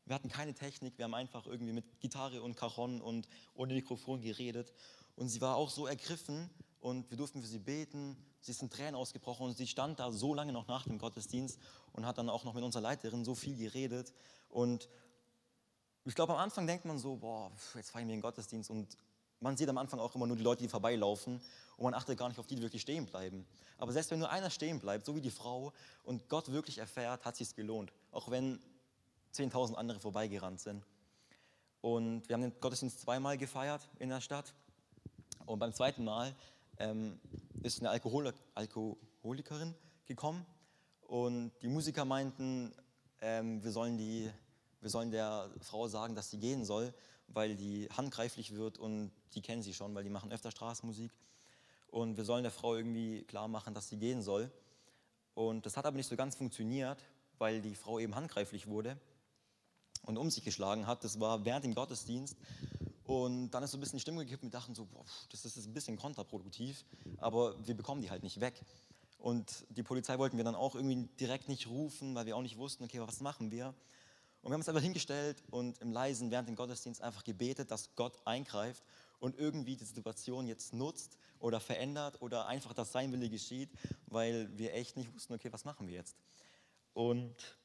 wir 0.05 0.15
hatten 0.15 0.29
keine 0.29 0.53
Technik, 0.53 0.97
wir 0.97 1.05
haben 1.05 1.13
einfach 1.13 1.45
irgendwie 1.45 1.73
mit 1.73 1.99
Gitarre 1.99 2.41
und 2.41 2.55
Cajon 2.55 3.01
und 3.01 3.27
ohne 3.53 3.73
Mikrofon 3.73 4.21
geredet. 4.21 4.73
Und 5.15 5.29
sie 5.29 5.41
war 5.41 5.55
auch 5.55 5.69
so 5.69 5.85
ergriffen 5.85 6.49
und 6.79 7.09
wir 7.09 7.17
durften 7.17 7.41
für 7.41 7.47
sie 7.47 7.59
beten. 7.59 8.17
Sie 8.41 8.51
ist 8.51 8.61
in 8.61 8.69
Tränen 8.69 8.95
ausgebrochen 8.95 9.45
und 9.45 9.57
sie 9.57 9.67
stand 9.67 9.99
da 9.99 10.11
so 10.11 10.33
lange 10.33 10.51
noch 10.51 10.67
nach 10.67 10.83
dem 10.83 10.97
Gottesdienst 10.97 11.59
und 11.93 12.05
hat 12.05 12.17
dann 12.17 12.29
auch 12.29 12.43
noch 12.43 12.53
mit 12.53 12.63
unserer 12.63 12.81
Leiterin 12.81 13.23
so 13.23 13.35
viel 13.35 13.55
geredet. 13.55 14.13
Und 14.49 14.89
ich 16.03 16.15
glaube, 16.15 16.33
am 16.33 16.39
Anfang 16.39 16.67
denkt 16.67 16.83
man 16.83 16.97
so, 16.97 17.15
boah, 17.15 17.51
jetzt 17.75 17.91
feiern 17.91 18.07
wir 18.07 18.15
den 18.15 18.21
Gottesdienst 18.21 18.69
und 18.69 18.97
man 19.43 19.57
sieht 19.57 19.69
am 19.69 19.77
Anfang 19.77 19.99
auch 19.99 20.15
immer 20.15 20.25
nur 20.25 20.37
die 20.37 20.43
Leute, 20.43 20.63
die 20.63 20.69
vorbeilaufen 20.69 21.41
und 21.77 21.83
man 21.83 21.93
achtet 21.93 22.17
gar 22.17 22.29
nicht 22.29 22.39
auf 22.39 22.47
die, 22.47 22.55
die 22.55 22.61
wirklich 22.61 22.81
stehen 22.81 23.05
bleiben. 23.05 23.45
Aber 23.77 23.91
selbst 23.91 24.09
wenn 24.09 24.19
nur 24.19 24.29
einer 24.29 24.49
stehen 24.49 24.79
bleibt, 24.79 25.05
so 25.05 25.15
wie 25.15 25.21
die 25.21 25.31
Frau, 25.31 25.73
und 26.03 26.29
Gott 26.29 26.51
wirklich 26.51 26.77
erfährt, 26.77 27.25
hat 27.25 27.39
es 27.41 27.53
gelohnt. 27.53 27.91
Auch 28.11 28.31
wenn 28.31 28.59
10.000 29.33 29.75
andere 29.75 29.99
vorbeigerannt 29.99 30.61
sind. 30.61 30.85
Und 31.81 32.27
wir 32.29 32.35
haben 32.35 32.41
den 32.41 32.59
Gottesdienst 32.61 33.01
zweimal 33.01 33.37
gefeiert 33.37 33.89
in 33.99 34.09
der 34.09 34.21
Stadt. 34.21 34.53
Und 35.45 35.59
beim 35.59 35.73
zweiten 35.73 36.05
Mal 36.05 36.33
ähm, 36.77 37.19
ist 37.61 37.81
eine 37.81 37.89
Alkohol 37.89 38.33
Alkoholikerin 38.55 39.75
gekommen 40.05 40.45
und 41.01 41.51
die 41.61 41.67
Musiker 41.67 42.05
meinten, 42.05 42.73
ähm, 43.21 43.63
wir, 43.63 43.71
sollen 43.71 43.97
die, 43.97 44.31
wir 44.79 44.89
sollen 44.89 45.11
der 45.11 45.49
Frau 45.59 45.87
sagen, 45.87 46.15
dass 46.15 46.31
sie 46.31 46.39
gehen 46.39 46.63
soll, 46.65 46.93
weil 47.27 47.55
die 47.55 47.89
handgreiflich 47.89 48.55
wird 48.55 48.77
und 48.77 49.11
die 49.33 49.41
kennen 49.41 49.63
sie 49.63 49.73
schon, 49.73 49.93
weil 49.95 50.03
die 50.03 50.09
machen 50.09 50.31
öfter 50.31 50.51
Straßenmusik. 50.51 51.11
Und 51.87 52.17
wir 52.17 52.25
sollen 52.25 52.43
der 52.43 52.51
Frau 52.51 52.75
irgendwie 52.75 53.23
klar 53.23 53.47
machen, 53.47 53.73
dass 53.73 53.89
sie 53.89 53.97
gehen 53.97 54.21
soll. 54.21 54.51
Und 55.35 55.65
das 55.65 55.77
hat 55.77 55.85
aber 55.85 55.97
nicht 55.97 56.07
so 56.07 56.15
ganz 56.15 56.35
funktioniert, 56.35 56.97
weil 57.37 57.61
die 57.61 57.75
Frau 57.75 57.99
eben 57.99 58.15
handgreiflich 58.15 58.67
wurde 58.67 58.97
und 60.03 60.17
um 60.17 60.29
sich 60.29 60.43
geschlagen 60.43 60.87
hat. 60.87 61.03
Das 61.03 61.19
war 61.19 61.45
während 61.45 61.65
dem 61.65 61.75
Gottesdienst. 61.75 62.37
Und 63.05 63.51
dann 63.51 63.63
ist 63.63 63.71
so 63.71 63.77
ein 63.77 63.81
bisschen 63.81 63.97
die 63.97 64.01
Stimmung 64.01 64.23
gekippt 64.23 64.43
und 64.43 64.53
wir 64.53 64.59
dachten 64.59 64.75
so, 64.75 64.85
boah, 64.85 65.05
das 65.29 65.43
ist 65.45 65.57
ein 65.57 65.73
bisschen 65.73 65.97
kontraproduktiv, 65.97 66.85
aber 67.17 67.55
wir 67.67 67.75
bekommen 67.75 68.01
die 68.01 68.09
halt 68.09 68.23
nicht 68.23 68.39
weg. 68.39 68.63
Und 69.17 69.65
die 69.69 69.83
Polizei 69.83 70.17
wollten 70.17 70.37
wir 70.37 70.43
dann 70.43 70.55
auch 70.55 70.75
irgendwie 70.75 71.07
direkt 71.19 71.49
nicht 71.49 71.67
rufen, 71.67 72.15
weil 72.15 72.25
wir 72.25 72.35
auch 72.35 72.41
nicht 72.41 72.57
wussten, 72.57 72.83
okay, 72.83 73.01
was 73.01 73.19
machen 73.19 73.51
wir? 73.51 73.73
Und 74.43 74.49
wir 74.49 74.55
haben 74.55 74.59
uns 74.59 74.67
einfach 74.67 74.81
hingestellt 74.81 75.41
und 75.51 75.79
im 75.79 75.93
Leisen 75.93 76.29
während 76.29 76.49
dem 76.49 76.57
Gottesdienst 76.57 77.01
einfach 77.01 77.23
gebetet, 77.23 77.71
dass 77.71 77.95
Gott 77.95 78.19
eingreift 78.25 78.83
und 79.19 79.39
irgendwie 79.39 79.77
die 79.77 79.85
Situation 79.85 80.47
jetzt 80.47 80.73
nutzt 80.73 81.17
oder 81.39 81.61
verändert 81.61 82.21
oder 82.21 82.45
einfach, 82.47 82.73
dass 82.73 82.91
sein 82.91 83.13
Wille 83.13 83.29
geschieht, 83.29 83.69
weil 84.07 84.49
wir 84.57 84.73
echt 84.73 84.97
nicht 84.97 85.13
wussten, 85.15 85.33
okay, 85.33 85.47
was 85.53 85.63
machen 85.63 85.87
wir 85.87 85.93
jetzt? 85.93 86.17
Und 86.91 87.57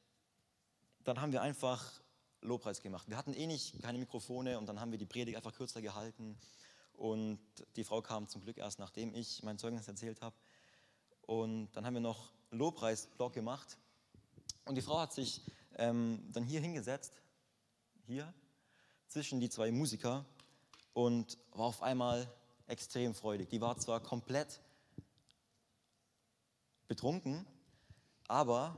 dann 1.03 1.21
haben 1.21 1.33
wir 1.33 1.43
einfach 1.43 2.01
Lobpreis 2.43 2.81
gemacht. 2.81 3.09
Wir 3.09 3.17
hatten 3.17 3.35
eh 3.35 3.49
nicht 3.49 3.83
keine 3.83 3.99
Mikrofone 3.99 4.57
und 4.57 4.67
dann 4.67 4.79
haben 4.79 4.93
wir 4.93 4.99
die 4.99 5.07
Predigt 5.07 5.37
einfach 5.37 5.55
kürzer 5.55 5.83
gehalten. 5.83 6.39
Und 6.93 7.41
die 7.75 7.83
Frau 7.83 8.03
kam 8.03 8.29
zum 8.29 8.41
Glück 8.41 8.57
erst, 8.57 8.79
nachdem 8.79 9.13
ich 9.15 9.43
mein 9.43 9.59
Zeugnis 9.59 9.89
erzählt 9.89 10.23
habe. 10.23 10.37
Und 11.23 11.73
dann 11.73 11.85
haben 11.85 11.95
wir 11.95 12.01
noch 12.01 12.31
Lobpreisblock 12.53 13.33
gemacht. 13.33 13.79
Und 14.65 14.77
die 14.77 14.83
Frau 14.83 15.01
hat 15.01 15.13
sich 15.13 15.43
ähm, 15.79 16.23
dann 16.33 16.45
hier 16.45 16.61
hingesetzt, 16.61 17.13
hier, 18.07 18.33
zwischen 19.09 19.41
die 19.41 19.49
zwei 19.49 19.71
Musiker 19.71 20.25
und 20.93 21.39
war 21.53 21.67
auf 21.67 21.83
einmal 21.83 22.31
extrem 22.67 23.15
freudig. 23.15 23.49
Die 23.49 23.61
war 23.61 23.79
zwar 23.79 24.01
komplett 24.01 24.61
betrunken, 26.87 27.47
aber 28.27 28.77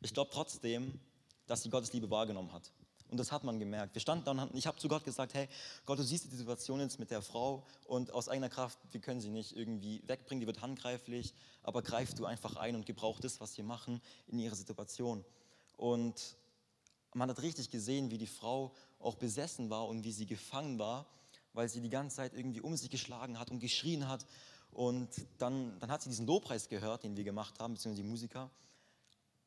ich 0.00 0.12
glaube 0.12 0.30
trotzdem, 0.32 0.98
dass 1.46 1.62
sie 1.62 1.70
Gottes 1.70 1.92
Liebe 1.92 2.10
wahrgenommen 2.10 2.52
hat. 2.52 2.72
Und 3.10 3.16
das 3.16 3.32
hat 3.32 3.42
man 3.42 3.58
gemerkt. 3.58 3.94
Wir 3.94 4.02
standen 4.02 4.24
da 4.24 4.32
und 4.32 4.54
ich 4.54 4.66
habe 4.66 4.76
zu 4.78 4.86
Gott 4.86 5.04
gesagt, 5.04 5.32
hey, 5.32 5.48
Gott, 5.86 5.98
du 5.98 6.02
siehst 6.02 6.30
die 6.30 6.36
Situation 6.36 6.80
jetzt 6.80 6.98
mit 6.98 7.10
der 7.10 7.22
Frau 7.22 7.64
und 7.86 8.12
aus 8.12 8.28
eigener 8.28 8.50
Kraft, 8.50 8.78
wir 8.90 9.00
können 9.00 9.20
sie 9.20 9.30
nicht 9.30 9.56
irgendwie 9.56 10.02
wegbringen, 10.06 10.40
die 10.40 10.46
wird 10.46 10.60
handgreiflich, 10.60 11.32
aber 11.62 11.82
greif 11.82 12.12
du 12.14 12.26
einfach 12.26 12.56
ein 12.56 12.74
und 12.74 12.84
gebrauch 12.84 13.18
das, 13.18 13.40
was 13.40 13.56
wir 13.56 13.64
machen, 13.64 14.02
in 14.26 14.38
ihre 14.38 14.54
Situation. 14.54 15.24
Und 15.78 16.36
man 17.14 17.30
hat 17.30 17.40
richtig 17.40 17.70
gesehen, 17.70 18.10
wie 18.10 18.18
die 18.18 18.26
Frau 18.26 18.74
auch 18.98 19.14
besessen 19.14 19.70
war 19.70 19.88
und 19.88 20.04
wie 20.04 20.12
sie 20.12 20.26
gefangen 20.26 20.78
war, 20.78 21.06
weil 21.54 21.70
sie 21.70 21.80
die 21.80 21.88
ganze 21.88 22.16
Zeit 22.16 22.34
irgendwie 22.34 22.60
um 22.60 22.76
sich 22.76 22.90
geschlagen 22.90 23.38
hat 23.38 23.50
und 23.50 23.60
geschrien 23.60 24.06
hat. 24.06 24.26
Und 24.70 25.08
dann, 25.38 25.78
dann 25.80 25.90
hat 25.90 26.02
sie 26.02 26.10
diesen 26.10 26.26
Lobpreis 26.26 26.68
gehört, 26.68 27.04
den 27.04 27.16
wir 27.16 27.24
gemacht 27.24 27.58
haben, 27.58 27.72
beziehungsweise 27.72 28.02
die 28.02 28.08
Musiker. 28.08 28.50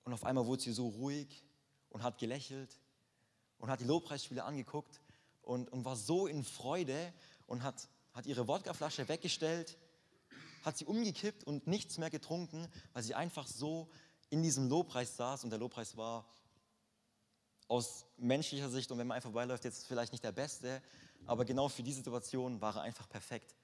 Und 0.03 0.13
auf 0.13 0.23
einmal 0.23 0.47
wurde 0.47 0.63
sie 0.63 0.73
so 0.73 0.87
ruhig, 0.87 1.43
und 1.91 2.03
hat 2.03 2.17
gelächelt 2.17 2.79
und 3.59 3.69
hat 3.69 3.81
die 3.81 3.85
Lobpreisspiele 3.85 4.43
angeguckt 4.43 5.01
und, 5.41 5.69
und 5.71 5.85
war 5.85 5.95
so 5.95 6.25
in 6.25 6.43
Freude 6.43 7.13
und 7.45 7.63
hat, 7.63 7.89
hat 8.13 8.25
ihre 8.25 8.47
Wodkaflasche 8.47 9.07
weggestellt 9.07 9.77
hat 10.63 10.77
sie 10.77 10.85
umgekippt 10.85 11.43
und 11.43 11.65
nichts 11.65 11.97
mehr 11.97 12.11
getrunken, 12.11 12.67
weil 12.93 13.01
sie 13.01 13.15
einfach 13.15 13.47
so 13.47 13.89
in 14.31 14.41
diesem 14.41 14.67
Lobpreis 14.69 15.15
saß 15.15 15.43
und 15.43 15.51
der 15.51 15.59
Lobpreis 15.59 15.95
war 15.95 16.25
aus 17.67 18.05
menschlicher 18.17 18.69
Sicht 18.69 18.91
und 18.91 18.97
wenn 18.97 19.05
man 19.05 19.15
einfach 19.15 19.29
vorbeiläuft, 19.29 19.63
jetzt 19.65 19.85
vielleicht 19.85 20.13
nicht 20.13 20.23
der 20.23 20.31
beste, 20.31 20.81
aber 21.25 21.45
genau 21.45 21.69
für 21.69 21.83
die 21.83 21.93
Situation 21.93 22.59
war 22.59 22.75
er 22.77 22.81
einfach 22.81 23.07
perfekt. 23.07 23.55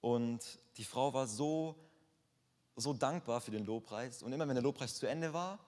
Und 0.00 0.40
die 0.76 0.84
Frau 0.84 1.12
war 1.12 1.26
so, 1.26 1.76
so 2.76 2.92
dankbar 2.92 3.40
für 3.40 3.50
den 3.50 3.64
Lobpreis 3.64 4.22
und 4.22 4.32
immer 4.32 4.48
wenn 4.48 4.54
der 4.54 4.62
Lobpreis 4.62 4.94
zu 4.94 5.06
Ende 5.06 5.32
war, 5.32 5.58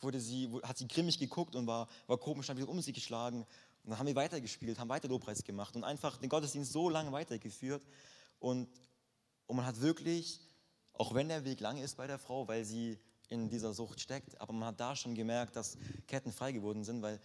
wurde 0.00 0.20
sie, 0.20 0.50
hat 0.62 0.78
sie 0.78 0.88
grimmig 0.88 1.18
geguckt 1.18 1.54
und 1.54 1.66
war, 1.66 1.88
war 2.06 2.18
komisch, 2.18 2.48
hat 2.48 2.56
wieder 2.56 2.68
um 2.68 2.80
sie 2.80 2.92
geschlagen. 2.92 3.42
Und 3.84 3.90
dann 3.90 3.98
haben 3.98 4.06
wir 4.06 4.14
weitergespielt, 4.14 4.78
haben 4.78 4.88
weiter 4.88 5.08
Lobpreis 5.08 5.44
gemacht 5.44 5.76
und 5.76 5.84
einfach 5.84 6.16
den 6.18 6.28
Gottesdienst 6.28 6.72
so 6.72 6.88
lange 6.88 7.12
weitergeführt. 7.12 7.82
Und, 8.38 8.68
und 9.46 9.56
man 9.56 9.66
hat 9.66 9.80
wirklich, 9.80 10.40
auch 10.98 11.14
wenn 11.14 11.28
der 11.28 11.44
Weg 11.44 11.60
lang 11.60 11.78
ist 11.78 11.96
bei 11.96 12.06
der 12.06 12.18
Frau, 12.18 12.46
weil 12.48 12.64
sie 12.64 12.98
in 13.28 13.48
dieser 13.48 13.72
Sucht 13.72 14.00
steckt. 14.00 14.40
Aber 14.40 14.52
man 14.52 14.68
hat 14.68 14.80
da 14.80 14.96
schon 14.96 15.14
gemerkt, 15.14 15.56
dass 15.56 15.78
Ketten 16.06 16.32
frei 16.32 16.52
geworden 16.52 16.84
sind, 16.84 17.02
weil 17.02 17.20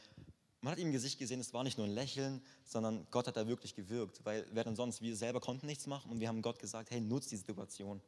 man 0.61 0.71
hat 0.71 0.80
ihm 0.80 0.88
im 0.88 0.93
Gesicht 0.93 1.19
gesehen, 1.19 1.39
es 1.39 1.53
war 1.53 1.63
nicht 1.63 1.78
nur 1.78 1.88
ein 1.88 1.93
Lächeln, 1.93 2.41
sondern 2.63 3.05
Gott 3.11 3.28
hat 3.28 3.36
da 3.36 3.47
wirklich 3.47 3.76
gewirkt, 3.76 4.24
weil 4.24 4.45
während 4.51 4.78
sonst 4.78 5.01
wir 5.01 5.15
selber 5.15 5.41
konnten 5.41 5.65
nichts 5.65 5.88
machen 5.88 6.09
und 6.11 6.19
wir 6.19 6.30
haben 6.30 6.41
Gott 6.41 6.59
gesagt, 6.59 6.91
hey, 6.91 7.01
nutz 7.01 7.28
die 7.28 7.36
Situation. 7.36 8.01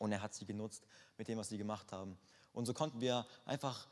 Und 0.00 0.10
er 0.10 0.20
hat 0.20 0.34
sie 0.34 0.46
genutzt 0.46 0.84
mit 1.16 1.28
dem, 1.28 1.38
was 1.38 1.50
sie 1.50 1.58
gemacht 1.58 1.92
haben. 1.92 2.18
Und 2.52 2.66
so 2.66 2.74
konnten 2.74 3.00
wir 3.00 3.26
einfach 3.44 3.86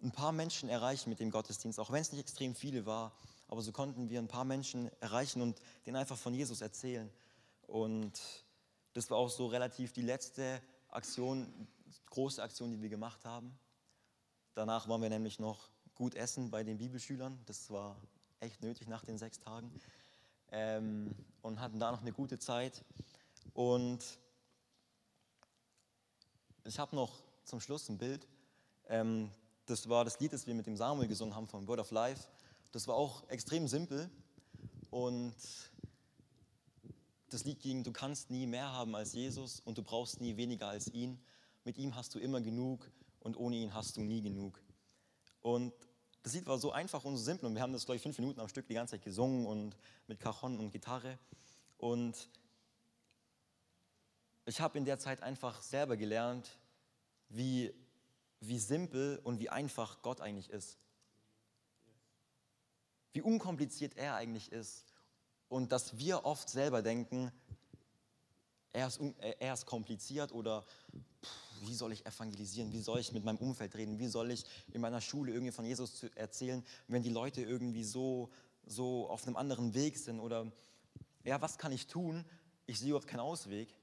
ein 0.00 0.12
paar 0.12 0.30
Menschen 0.30 0.68
erreichen 0.68 1.10
mit 1.10 1.18
dem 1.18 1.30
Gottesdienst, 1.30 1.80
auch 1.80 1.90
wenn 1.90 2.02
es 2.02 2.12
nicht 2.12 2.20
extrem 2.20 2.54
viele 2.54 2.86
war, 2.86 3.12
aber 3.48 3.62
so 3.62 3.72
konnten 3.72 4.10
wir 4.10 4.20
ein 4.20 4.28
paar 4.28 4.44
Menschen 4.44 4.90
erreichen 5.00 5.42
und 5.42 5.60
denen 5.86 5.96
einfach 5.96 6.18
von 6.18 6.34
Jesus 6.34 6.60
erzählen. 6.60 7.10
Und 7.66 8.12
das 8.94 9.10
war 9.10 9.18
auch 9.18 9.30
so 9.30 9.46
relativ 9.46 9.92
die 9.92 10.02
letzte 10.02 10.60
Aktion, 10.88 11.68
große 12.06 12.42
Aktion, 12.42 12.70
die 12.70 12.80
wir 12.80 12.88
gemacht 12.88 13.24
haben. 13.24 13.58
Danach 14.54 14.88
waren 14.88 15.02
wir 15.02 15.08
nämlich 15.08 15.38
noch 15.38 15.70
gut 15.94 16.14
essen 16.14 16.50
bei 16.50 16.64
den 16.64 16.78
Bibelschülern. 16.78 17.38
Das 17.46 17.70
war 17.70 18.00
echt 18.40 18.62
nötig 18.62 18.88
nach 18.88 19.04
den 19.04 19.18
sechs 19.18 19.38
Tagen. 19.38 19.72
Ähm, 20.50 21.14
und 21.42 21.60
hatten 21.60 21.78
da 21.78 21.92
noch 21.92 22.00
eine 22.00 22.12
gute 22.12 22.38
Zeit. 22.38 22.84
Und 23.52 24.18
ich 26.64 26.78
habe 26.78 26.96
noch 26.96 27.22
zum 27.44 27.60
Schluss 27.60 27.88
ein 27.88 27.98
Bild. 27.98 28.26
Ähm, 28.88 29.30
das 29.66 29.88
war 29.88 30.04
das 30.04 30.18
Lied, 30.20 30.32
das 30.32 30.46
wir 30.46 30.54
mit 30.54 30.66
dem 30.66 30.76
Samuel 30.76 31.08
gesungen 31.08 31.34
haben 31.34 31.46
von 31.46 31.66
Word 31.66 31.80
of 31.80 31.90
Life. 31.90 32.28
Das 32.72 32.88
war 32.88 32.94
auch 32.94 33.28
extrem 33.28 33.68
simpel. 33.68 34.10
Und 34.90 35.34
das 37.28 37.44
Lied 37.44 37.60
ging, 37.60 37.84
du 37.84 37.92
kannst 37.92 38.30
nie 38.30 38.46
mehr 38.46 38.72
haben 38.72 38.94
als 38.94 39.12
Jesus 39.12 39.60
und 39.60 39.78
du 39.78 39.82
brauchst 39.82 40.20
nie 40.20 40.36
weniger 40.36 40.68
als 40.68 40.88
ihn. 40.92 41.20
Mit 41.64 41.78
ihm 41.78 41.94
hast 41.94 42.14
du 42.14 42.18
immer 42.18 42.40
genug 42.40 42.90
und 43.20 43.36
ohne 43.36 43.56
ihn 43.56 43.74
hast 43.74 43.96
du 43.96 44.00
nie 44.00 44.22
genug. 44.22 44.62
Und 45.40 45.72
das 46.22 46.34
Lied 46.34 46.46
war 46.46 46.58
so 46.58 46.72
einfach 46.72 47.04
und 47.04 47.16
so 47.16 47.22
simpel 47.22 47.46
und 47.46 47.54
wir 47.54 47.62
haben 47.62 47.72
das, 47.72 47.84
glaube 47.84 47.96
ich, 47.96 48.02
fünf 48.02 48.18
Minuten 48.18 48.40
am 48.40 48.48
Stück 48.48 48.66
die 48.66 48.74
ganze 48.74 48.92
Zeit 48.92 49.02
gesungen 49.02 49.46
und 49.46 49.76
mit 50.06 50.20
Cajon 50.20 50.58
und 50.58 50.70
Gitarre. 50.70 51.18
Und 51.76 52.28
ich 54.46 54.60
habe 54.60 54.78
in 54.78 54.84
der 54.84 54.98
Zeit 54.98 55.22
einfach 55.22 55.62
selber 55.62 55.96
gelernt, 55.96 56.58
wie, 57.28 57.72
wie 58.40 58.58
simpel 58.58 59.20
und 59.22 59.40
wie 59.40 59.50
einfach 59.50 60.02
Gott 60.02 60.20
eigentlich 60.20 60.50
ist. 60.50 60.78
Wie 63.12 63.22
unkompliziert 63.22 63.96
er 63.96 64.14
eigentlich 64.14 64.50
ist. 64.52 64.87
Und 65.48 65.72
dass 65.72 65.96
wir 65.98 66.24
oft 66.24 66.48
selber 66.48 66.82
denken, 66.82 67.32
er 68.72 68.88
ist, 68.88 69.00
er 69.40 69.54
ist 69.54 69.66
kompliziert 69.66 70.32
oder 70.32 70.64
wie 71.62 71.74
soll 71.74 71.92
ich 71.92 72.06
evangelisieren, 72.06 72.72
wie 72.72 72.80
soll 72.80 73.00
ich 73.00 73.12
mit 73.12 73.24
meinem 73.24 73.38
Umfeld 73.38 73.74
reden, 73.74 73.98
wie 73.98 74.06
soll 74.08 74.30
ich 74.30 74.44
in 74.72 74.80
meiner 74.80 75.00
Schule 75.00 75.32
irgendwie 75.32 75.52
von 75.52 75.64
Jesus 75.64 76.04
erzählen, 76.14 76.64
wenn 76.86 77.02
die 77.02 77.10
Leute 77.10 77.42
irgendwie 77.42 77.84
so, 77.84 78.30
so 78.66 79.08
auf 79.08 79.26
einem 79.26 79.36
anderen 79.36 79.74
Weg 79.74 79.98
sind 79.98 80.20
oder 80.20 80.52
ja, 81.24 81.40
was 81.40 81.58
kann 81.58 81.72
ich 81.72 81.86
tun? 81.86 82.24
Ich 82.66 82.78
sehe 82.78 82.90
überhaupt 82.90 83.08
keinen 83.08 83.20
Ausweg. 83.20 83.74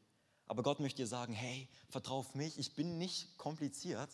Aber 0.47 0.63
Gott 0.63 0.79
möchte 0.79 1.01
dir 1.01 1.07
sagen, 1.07 1.33
hey, 1.33 1.67
vertrau 1.89 2.19
auf 2.19 2.35
mich, 2.35 2.57
ich 2.59 2.75
bin 2.75 2.97
nicht 2.97 3.37
kompliziert. 3.37 4.09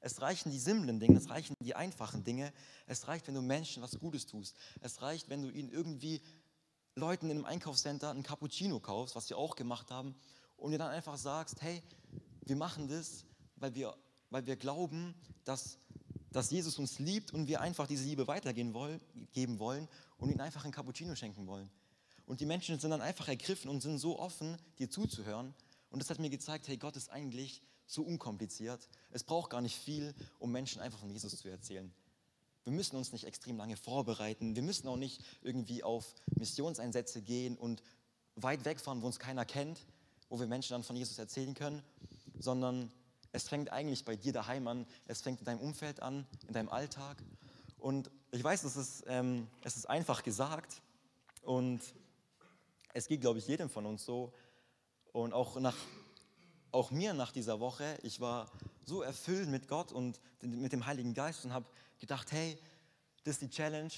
Es 0.00 0.20
reichen 0.20 0.50
die 0.50 0.58
simplen 0.58 1.00
Dinge, 1.00 1.16
es 1.16 1.30
reichen 1.30 1.56
die 1.60 1.74
einfachen 1.74 2.24
Dinge. 2.24 2.52
Es 2.86 3.08
reicht, 3.08 3.26
wenn 3.26 3.34
du 3.34 3.42
Menschen 3.42 3.82
was 3.82 3.98
Gutes 3.98 4.26
tust. 4.26 4.56
Es 4.80 5.02
reicht, 5.02 5.28
wenn 5.28 5.42
du 5.42 5.50
ihnen 5.50 5.70
irgendwie 5.70 6.20
Leuten 6.96 7.26
in 7.26 7.38
einem 7.38 7.44
Einkaufscenter 7.44 8.10
einen 8.10 8.22
Cappuccino 8.22 8.78
kaufst, 8.80 9.16
was 9.16 9.28
wir 9.28 9.36
auch 9.36 9.56
gemacht 9.56 9.90
haben, 9.90 10.14
und 10.56 10.70
dir 10.70 10.78
dann 10.78 10.90
einfach 10.90 11.16
sagst, 11.16 11.60
hey, 11.60 11.82
wir 12.42 12.56
machen 12.56 12.88
das, 12.88 13.24
weil 13.56 13.74
wir, 13.74 13.96
weil 14.30 14.46
wir 14.46 14.56
glauben, 14.56 15.14
dass, 15.44 15.78
dass 16.30 16.50
Jesus 16.50 16.78
uns 16.78 16.98
liebt 16.98 17.32
und 17.32 17.48
wir 17.48 17.60
einfach 17.60 17.86
diese 17.86 18.04
Liebe 18.04 18.28
weitergeben 18.28 18.74
wollen, 18.74 19.00
geben 19.32 19.58
wollen 19.58 19.88
und 20.18 20.30
ihnen 20.30 20.40
einfach 20.40 20.64
ein 20.64 20.70
Cappuccino 20.70 21.14
schenken 21.16 21.46
wollen. 21.46 21.70
Und 22.26 22.40
die 22.40 22.46
Menschen 22.46 22.78
sind 22.78 22.90
dann 22.90 23.02
einfach 23.02 23.28
ergriffen 23.28 23.68
und 23.68 23.80
sind 23.80 23.98
so 23.98 24.18
offen, 24.18 24.56
dir 24.78 24.88
zuzuhören. 24.88 25.54
Und 25.90 26.00
das 26.00 26.10
hat 26.10 26.18
mir 26.18 26.30
gezeigt, 26.30 26.68
hey, 26.68 26.76
Gott 26.76 26.96
ist 26.96 27.10
eigentlich 27.10 27.62
so 27.86 28.02
unkompliziert. 28.02 28.88
Es 29.10 29.24
braucht 29.24 29.50
gar 29.50 29.60
nicht 29.60 29.76
viel, 29.76 30.14
um 30.38 30.50
Menschen 30.50 30.80
einfach 30.80 30.98
von 30.98 31.10
Jesus 31.10 31.36
zu 31.36 31.48
erzählen. 31.48 31.92
Wir 32.64 32.72
müssen 32.72 32.96
uns 32.96 33.12
nicht 33.12 33.24
extrem 33.24 33.58
lange 33.58 33.76
vorbereiten. 33.76 34.56
Wir 34.56 34.62
müssen 34.62 34.88
auch 34.88 34.96
nicht 34.96 35.22
irgendwie 35.42 35.82
auf 35.82 36.14
Missionseinsätze 36.36 37.20
gehen 37.20 37.56
und 37.56 37.82
weit 38.36 38.64
wegfahren, 38.64 39.02
wo 39.02 39.06
uns 39.06 39.18
keiner 39.18 39.44
kennt, 39.44 39.86
wo 40.28 40.40
wir 40.40 40.46
Menschen 40.46 40.72
dann 40.72 40.82
von 40.82 40.96
Jesus 40.96 41.18
erzählen 41.18 41.54
können, 41.54 41.82
sondern 42.38 42.90
es 43.32 43.48
fängt 43.48 43.70
eigentlich 43.70 44.04
bei 44.04 44.16
dir 44.16 44.32
daheim 44.32 44.66
an. 44.66 44.86
Es 45.06 45.20
fängt 45.20 45.40
in 45.40 45.44
deinem 45.44 45.60
Umfeld 45.60 46.00
an, 46.00 46.26
in 46.46 46.54
deinem 46.54 46.68
Alltag. 46.68 47.22
Und 47.78 48.10
ich 48.30 48.42
weiß, 48.42 48.64
es 48.64 48.76
ist, 48.76 49.04
ähm, 49.08 49.48
es 49.62 49.76
ist 49.76 49.90
einfach 49.90 50.22
gesagt 50.22 50.80
und 51.42 51.82
es 52.94 53.08
geht, 53.08 53.20
glaube 53.20 53.40
ich, 53.40 53.46
jedem 53.46 53.68
von 53.68 53.84
uns 53.84 54.04
so. 54.04 54.32
Und 55.12 55.32
auch, 55.32 55.60
nach, 55.60 55.76
auch 56.72 56.90
mir 56.90 57.12
nach 57.12 57.32
dieser 57.32 57.60
Woche, 57.60 57.98
ich 58.02 58.20
war 58.20 58.50
so 58.84 59.02
erfüllt 59.02 59.48
mit 59.48 59.68
Gott 59.68 59.92
und 59.92 60.20
mit 60.40 60.72
dem 60.72 60.86
Heiligen 60.86 61.12
Geist 61.12 61.44
und 61.44 61.52
habe 61.52 61.66
gedacht, 61.98 62.32
hey, 62.32 62.58
das 63.24 63.34
ist 63.36 63.42
die 63.42 63.50
Challenge, 63.50 63.92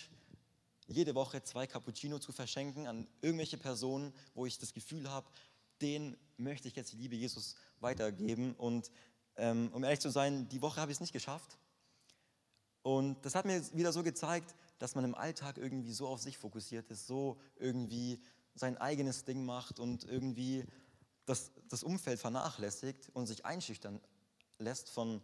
jede 0.89 1.15
Woche 1.15 1.43
zwei 1.43 1.67
Cappuccino 1.67 2.19
zu 2.19 2.33
verschenken 2.33 2.87
an 2.87 3.09
irgendwelche 3.21 3.59
Personen, 3.59 4.13
wo 4.35 4.47
ich 4.47 4.59
das 4.59 4.73
Gefühl 4.73 5.11
habe, 5.11 5.27
denen 5.81 6.17
möchte 6.37 6.69
ich 6.69 6.77
jetzt 6.77 6.93
die 6.93 6.97
Liebe 6.97 7.17
Jesus 7.17 7.57
weitergeben. 7.81 8.55
Und 8.55 8.91
ähm, 9.37 9.71
um 9.73 9.83
ehrlich 9.85 10.01
zu 10.01 10.11
sein, 10.11 10.49
die 10.49 10.63
Woche 10.63 10.81
habe 10.81 10.93
ich 10.93 10.97
es 10.97 11.01
nicht 11.01 11.13
geschafft. 11.13 11.59
Und 12.83 13.25
das 13.25 13.35
hat 13.35 13.47
mir 13.47 13.61
wieder 13.77 13.93
so 13.93 14.05
gezeigt, 14.05 14.55
dass 14.79 14.95
man 14.95 15.05
im 15.05 15.15
Alltag 15.15 15.59
irgendwie 15.59 15.93
so 15.93 16.07
auf 16.07 16.21
sich 16.21 16.39
fokussiert 16.39 16.89
ist, 16.91 17.07
so 17.07 17.41
irgendwie 17.57 18.23
sein 18.55 18.77
eigenes 18.79 19.25
Ding 19.25 19.45
macht 19.45 19.81
und 19.81 20.05
irgendwie 20.05 20.65
das, 21.25 21.51
das 21.69 21.83
Umfeld 21.83 22.21
vernachlässigt 22.21 23.11
und 23.13 23.27
sich 23.27 23.45
einschüchtern 23.45 24.01
lässt 24.59 24.89
von, 24.89 25.23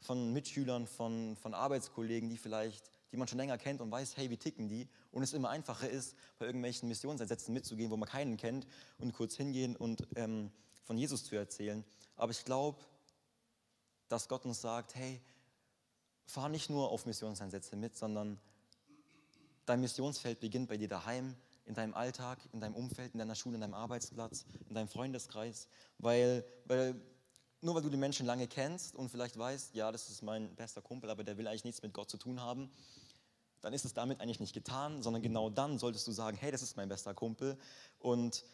von 0.00 0.32
Mitschülern, 0.32 0.86
von, 0.86 1.36
von 1.36 1.54
Arbeitskollegen, 1.54 2.28
die 2.28 2.36
vielleicht, 2.36 2.90
die 3.12 3.16
man 3.16 3.28
schon 3.28 3.38
länger 3.38 3.58
kennt 3.58 3.80
und 3.80 3.90
weiß, 3.90 4.16
hey, 4.16 4.30
wie 4.30 4.36
ticken 4.36 4.68
die? 4.68 4.88
Und 5.10 5.22
es 5.22 5.32
immer 5.32 5.50
einfacher 5.50 5.88
ist, 5.88 6.16
bei 6.38 6.46
irgendwelchen 6.46 6.88
Missionseinsätzen 6.88 7.52
mitzugehen, 7.54 7.90
wo 7.90 7.96
man 7.96 8.08
keinen 8.08 8.36
kennt 8.36 8.66
und 8.98 9.12
kurz 9.12 9.36
hingehen 9.36 9.76
und 9.76 10.06
ähm, 10.16 10.50
von 10.84 10.96
Jesus 10.98 11.24
zu 11.24 11.36
erzählen. 11.36 11.84
Aber 12.16 12.30
ich 12.30 12.44
glaube, 12.44 12.78
dass 14.08 14.28
Gott 14.28 14.44
uns 14.44 14.60
sagt, 14.60 14.94
hey, 14.94 15.20
fahr 16.26 16.48
nicht 16.48 16.70
nur 16.70 16.90
auf 16.90 17.06
Missionseinsätze 17.06 17.76
mit, 17.76 17.96
sondern 17.96 18.38
dein 19.64 19.80
Missionsfeld 19.80 20.40
beginnt 20.40 20.68
bei 20.68 20.76
dir 20.76 20.88
daheim, 20.88 21.36
in 21.66 21.74
deinem 21.74 21.94
Alltag, 21.94 22.38
in 22.52 22.60
deinem 22.60 22.74
Umfeld, 22.74 23.12
in 23.12 23.18
deiner 23.18 23.34
Schule, 23.34 23.56
in 23.56 23.60
deinem 23.60 23.74
Arbeitsplatz, 23.74 24.46
in 24.68 24.74
deinem 24.74 24.88
Freundeskreis, 24.88 25.68
weil, 25.98 26.44
weil 26.66 27.00
nur 27.60 27.74
weil 27.74 27.82
du 27.82 27.88
die 27.88 27.96
Menschen 27.96 28.26
lange 28.26 28.46
kennst 28.46 28.94
und 28.94 29.08
vielleicht 29.08 29.38
weißt, 29.38 29.74
ja, 29.74 29.90
das 29.92 30.08
ist 30.10 30.22
mein 30.22 30.54
bester 30.56 30.82
Kumpel, 30.82 31.10
aber 31.10 31.24
der 31.24 31.38
will 31.38 31.46
eigentlich 31.46 31.64
nichts 31.64 31.82
mit 31.82 31.92
Gott 31.92 32.10
zu 32.10 32.16
tun 32.16 32.40
haben, 32.40 32.70
dann 33.60 33.72
ist 33.72 33.84
es 33.84 33.94
damit 33.94 34.20
eigentlich 34.20 34.40
nicht 34.40 34.52
getan, 34.52 35.02
sondern 35.02 35.22
genau 35.22 35.50
dann 35.50 35.78
solltest 35.78 36.06
du 36.06 36.12
sagen, 36.12 36.36
hey, 36.36 36.52
das 36.52 36.62
ist 36.62 36.76
mein 36.76 36.88
bester 36.88 37.14
Kumpel. 37.14 37.58
Und 37.98 38.44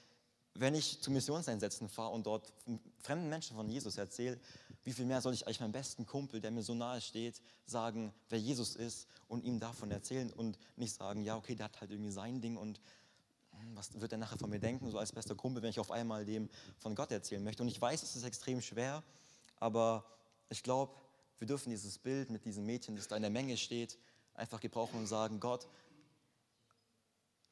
wenn 0.55 0.75
ich 0.75 1.01
zu 1.01 1.11
Missionseinsätzen 1.11 1.89
fahre 1.89 2.13
und 2.13 2.27
dort 2.27 2.53
fremden 2.99 3.29
Menschen 3.29 3.57
von 3.57 3.69
Jesus 3.69 3.97
erzähle, 3.97 4.39
wie 4.85 4.93
viel 4.93 5.07
mehr 5.07 5.21
soll 5.21 5.35
ich 5.35 5.47
eigentlich 5.47 5.61
meinem 5.61 5.73
besten 5.73 6.07
Kumpel, 6.07 6.41
der 6.41 6.51
mir 6.51 6.63
so 6.63 6.75
nahe 6.75 7.01
steht, 7.01 7.41
sagen, 7.67 8.13
wer 8.29 8.39
Jesus 8.39 8.77
ist 8.77 9.07
und 9.29 9.45
ihm 9.45 9.61
davon 9.61 9.91
erzählen 9.91 10.33
und 10.33 10.59
nicht 10.77 10.95
sagen, 10.95 11.23
ja, 11.23 11.37
okay, 11.37 11.55
der 11.55 11.67
hat 11.67 11.81
halt 11.81 11.91
irgendwie 11.91 12.11
sein 12.11 12.41
Ding 12.41 12.57
und 12.57 12.81
was 13.77 14.01
wird 14.01 14.13
er 14.13 14.19
nachher 14.19 14.39
von 14.39 14.51
mir 14.51 14.61
denken, 14.61 14.91
so 14.91 14.99
als 14.99 15.13
bester 15.13 15.35
Kumpel, 15.35 15.63
wenn 15.63 15.71
ich 15.71 15.81
auf 15.81 15.91
einmal 15.91 16.25
dem 16.25 16.49
von 16.79 16.95
Gott 16.95 17.11
erzählen 17.11 17.43
möchte. 17.43 17.63
Und 17.63 17.69
ich 17.69 17.81
weiß, 17.81 18.03
es 18.03 18.17
ist 18.17 18.25
extrem 18.25 18.61
schwer, 18.61 19.03
aber 19.57 20.05
ich 20.49 20.63
glaube, 20.63 20.95
wir 21.39 21.47
dürfen 21.47 21.71
dieses 21.71 21.99
Bild 21.99 22.31
mit 22.31 22.45
diesem 22.45 22.65
Mädchen, 22.65 22.97
das 22.97 23.09
da 23.09 23.17
in 23.17 23.23
der 23.23 23.31
Menge 23.31 23.57
steht, 23.57 23.99
einfach 24.35 24.61
gebrauchen 24.61 24.99
und 24.99 25.07
sagen, 25.07 25.41
Gott, 25.41 25.69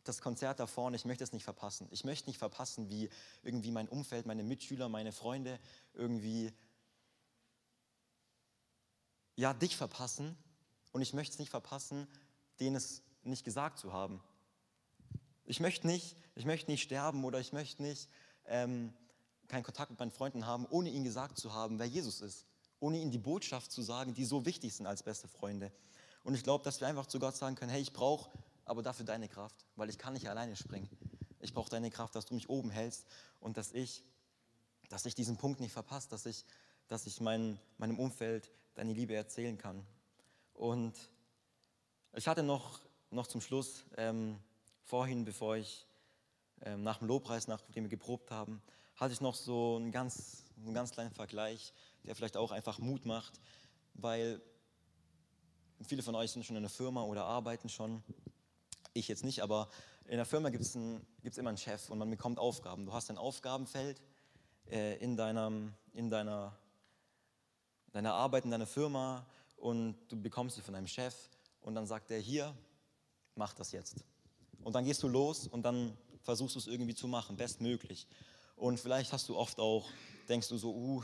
das 0.05 0.21
Konzert 0.21 0.61
da 0.61 0.67
vorne, 0.67 0.97
ich 0.97 1.05
möchte 1.05 1.25
es 1.25 1.33
nicht 1.33 1.45
verpassen. 1.45 1.87
Ich 1.91 2.05
möchte 2.05 2.29
nicht 2.29 2.39
verpassen, 2.39 2.89
wie 2.89 3.11
irgendwie 3.43 3.71
mein 3.71 3.89
Umfeld, 3.89 4.27
meine 4.27 4.43
Mitschüler, 4.43 4.89
meine 4.89 5.13
Freunde 5.13 5.59
irgendwie 5.95 6.53
ja, 9.37 9.55
dich 9.55 9.77
verpassen 9.77 10.37
und 10.93 11.03
ich 11.03 11.13
möchte 11.15 11.33
es 11.33 11.39
nicht 11.39 11.51
verpassen, 11.51 12.07
denen 12.61 12.77
es 12.77 13.03
nicht 13.23 13.45
gesagt 13.45 13.79
zu 13.79 13.93
haben. 13.93 14.23
Ich 15.51 15.59
möchte 15.59 15.89
nicht, 15.89 16.17
ich 16.37 16.45
möchte 16.45 16.71
nicht 16.71 16.81
sterben 16.81 17.25
oder 17.25 17.41
ich 17.41 17.53
möchte 17.53 17.83
nicht 17.83 18.09
ähm, 18.47 18.95
keinen 19.49 19.65
Kontakt 19.65 19.91
mit 19.91 19.99
meinen 19.99 20.13
Freunden 20.13 20.47
haben, 20.47 20.65
ohne 20.71 20.91
ihnen 20.91 21.03
gesagt 21.03 21.39
zu 21.39 21.53
haben, 21.53 21.81
wer 21.81 21.87
Jesus 21.87 22.21
ist. 22.21 22.47
Ohne 22.79 23.01
ihnen 23.01 23.11
die 23.11 23.19
Botschaft 23.19 23.73
zu 23.73 23.83
sagen, 23.83 24.15
die 24.15 24.25
so 24.25 24.47
wichtig 24.47 24.73
sind 24.73 24.87
als 24.87 25.03
beste 25.03 25.27
Freunde. 25.27 25.73
Und 26.23 26.37
ich 26.37 26.45
glaube, 26.45 26.63
dass 26.63 26.81
wir 26.81 26.87
einfach 26.87 27.07
zu 27.07 27.19
Gott 27.19 27.35
sagen 27.35 27.57
können, 27.57 27.73
hey, 27.73 27.83
ich 27.83 27.93
brauche 27.93 28.31
aber 28.65 28.85
dafür 28.85 29.05
deine 29.05 29.27
Kraft, 29.27 29.67
weil 29.75 29.91
ich 29.91 29.99
kann 29.99 30.13
nicht 30.13 30.31
alleine 30.31 30.55
springen. 30.55 30.89
Ich 31.41 31.53
brauche 31.53 31.69
deine 31.69 31.91
Kraft, 31.91 32.15
dass 32.15 32.27
du 32.27 32.35
mich 32.35 32.49
oben 32.49 32.71
hältst 32.71 33.09
und 33.41 33.57
dass 33.57 33.73
ich, 33.73 34.05
dass 34.89 35.05
ich 35.05 35.17
diesen 35.17 35.37
Punkt 35.37 35.59
nicht 35.59 35.73
verpasse, 35.73 36.09
dass 36.11 36.27
ich, 36.27 36.45
dass 36.87 37.07
ich 37.07 37.21
mein, 37.21 37.59
meinem 37.77 37.99
Umfeld 37.99 38.53
deine 38.75 38.93
Liebe 38.93 39.17
erzählen 39.17 39.59
kann. 39.59 39.85
Und 40.55 40.95
ich 42.15 42.29
hatte 42.29 42.45
noch, 42.45 42.79
noch 43.11 43.27
zum 43.27 43.41
Schluss, 43.41 43.85
ähm, 43.97 44.39
vorhin, 44.91 45.25
bevor 45.25 45.57
ich 45.57 45.87
ähm, 46.63 46.83
nach 46.83 46.99
dem 46.99 47.07
Lobpreis, 47.07 47.47
nachdem 47.47 47.85
wir 47.85 47.89
geprobt 47.89 48.33
haben, 48.33 48.61
hatte 48.97 49.13
ich 49.13 49.21
noch 49.21 49.37
so 49.37 49.77
einen 49.77 49.93
ganz, 49.93 50.45
einen 50.57 50.75
ganz 50.75 50.91
kleinen 50.91 51.13
Vergleich, 51.13 51.73
der 52.05 52.17
vielleicht 52.17 52.37
auch 52.37 52.51
einfach 52.51 52.81
Mut 52.81 53.07
macht, 53.07 53.41
weil 53.95 54.43
viele 55.81 56.03
von 56.03 56.17
euch 56.17 56.33
sind 56.33 56.45
schon 56.45 56.57
in 56.57 56.63
einer 56.63 56.69
Firma 56.69 57.05
oder 57.05 57.25
arbeiten 57.25 57.69
schon. 57.69 58.03
Ich 58.93 59.07
jetzt 59.07 59.23
nicht, 59.23 59.45
aber 59.45 59.69
in 60.07 60.17
der 60.17 60.27
Firma 60.27 60.51
gibt 60.51 60.65
es 60.65 60.75
immer 60.75 61.51
einen 61.51 61.57
Chef 61.57 61.89
und 61.89 61.99
man 61.99 62.11
bekommt 62.11 62.41
Aufgaben. 62.41 62.85
Du 62.85 62.93
hast 62.93 63.11
ein 63.11 63.17
Aufgabenfeld 63.17 64.03
äh, 64.69 64.97
in, 64.97 65.17
deinem, 65.17 65.73
in 65.93 66.11
deiner, 66.11 66.59
deiner 67.93 68.15
Arbeit, 68.15 68.45
in 68.45 68.51
deiner 68.51 68.67
Firma 68.67 69.25
und 69.57 69.97
du 70.09 70.21
bekommst 70.21 70.57
sie 70.57 70.63
von 70.63 70.75
deinem 70.75 70.89
Chef 70.89 71.15
und 71.61 71.77
dann 71.77 71.87
sagt 71.87 72.11
er, 72.11 72.19
hier, 72.19 72.57
mach 73.37 73.55
das 73.55 73.71
jetzt. 73.71 74.05
Und 74.63 74.75
dann 74.75 74.85
gehst 74.85 75.03
du 75.03 75.09
los 75.09 75.47
und 75.47 75.63
dann 75.63 75.97
versuchst 76.23 76.55
du 76.55 76.59
es 76.59 76.67
irgendwie 76.67 76.95
zu 76.95 77.09
machen, 77.09 77.37
bestmöglich. 77.37 78.07
Und 78.57 78.79
vielleicht 78.79 79.13
hast 79.13 79.29
du 79.29 79.37
oft 79.37 79.59
auch, 79.59 79.89
denkst 80.29 80.49
du 80.49 80.59
so, 80.59 80.75
uh, 80.75 81.03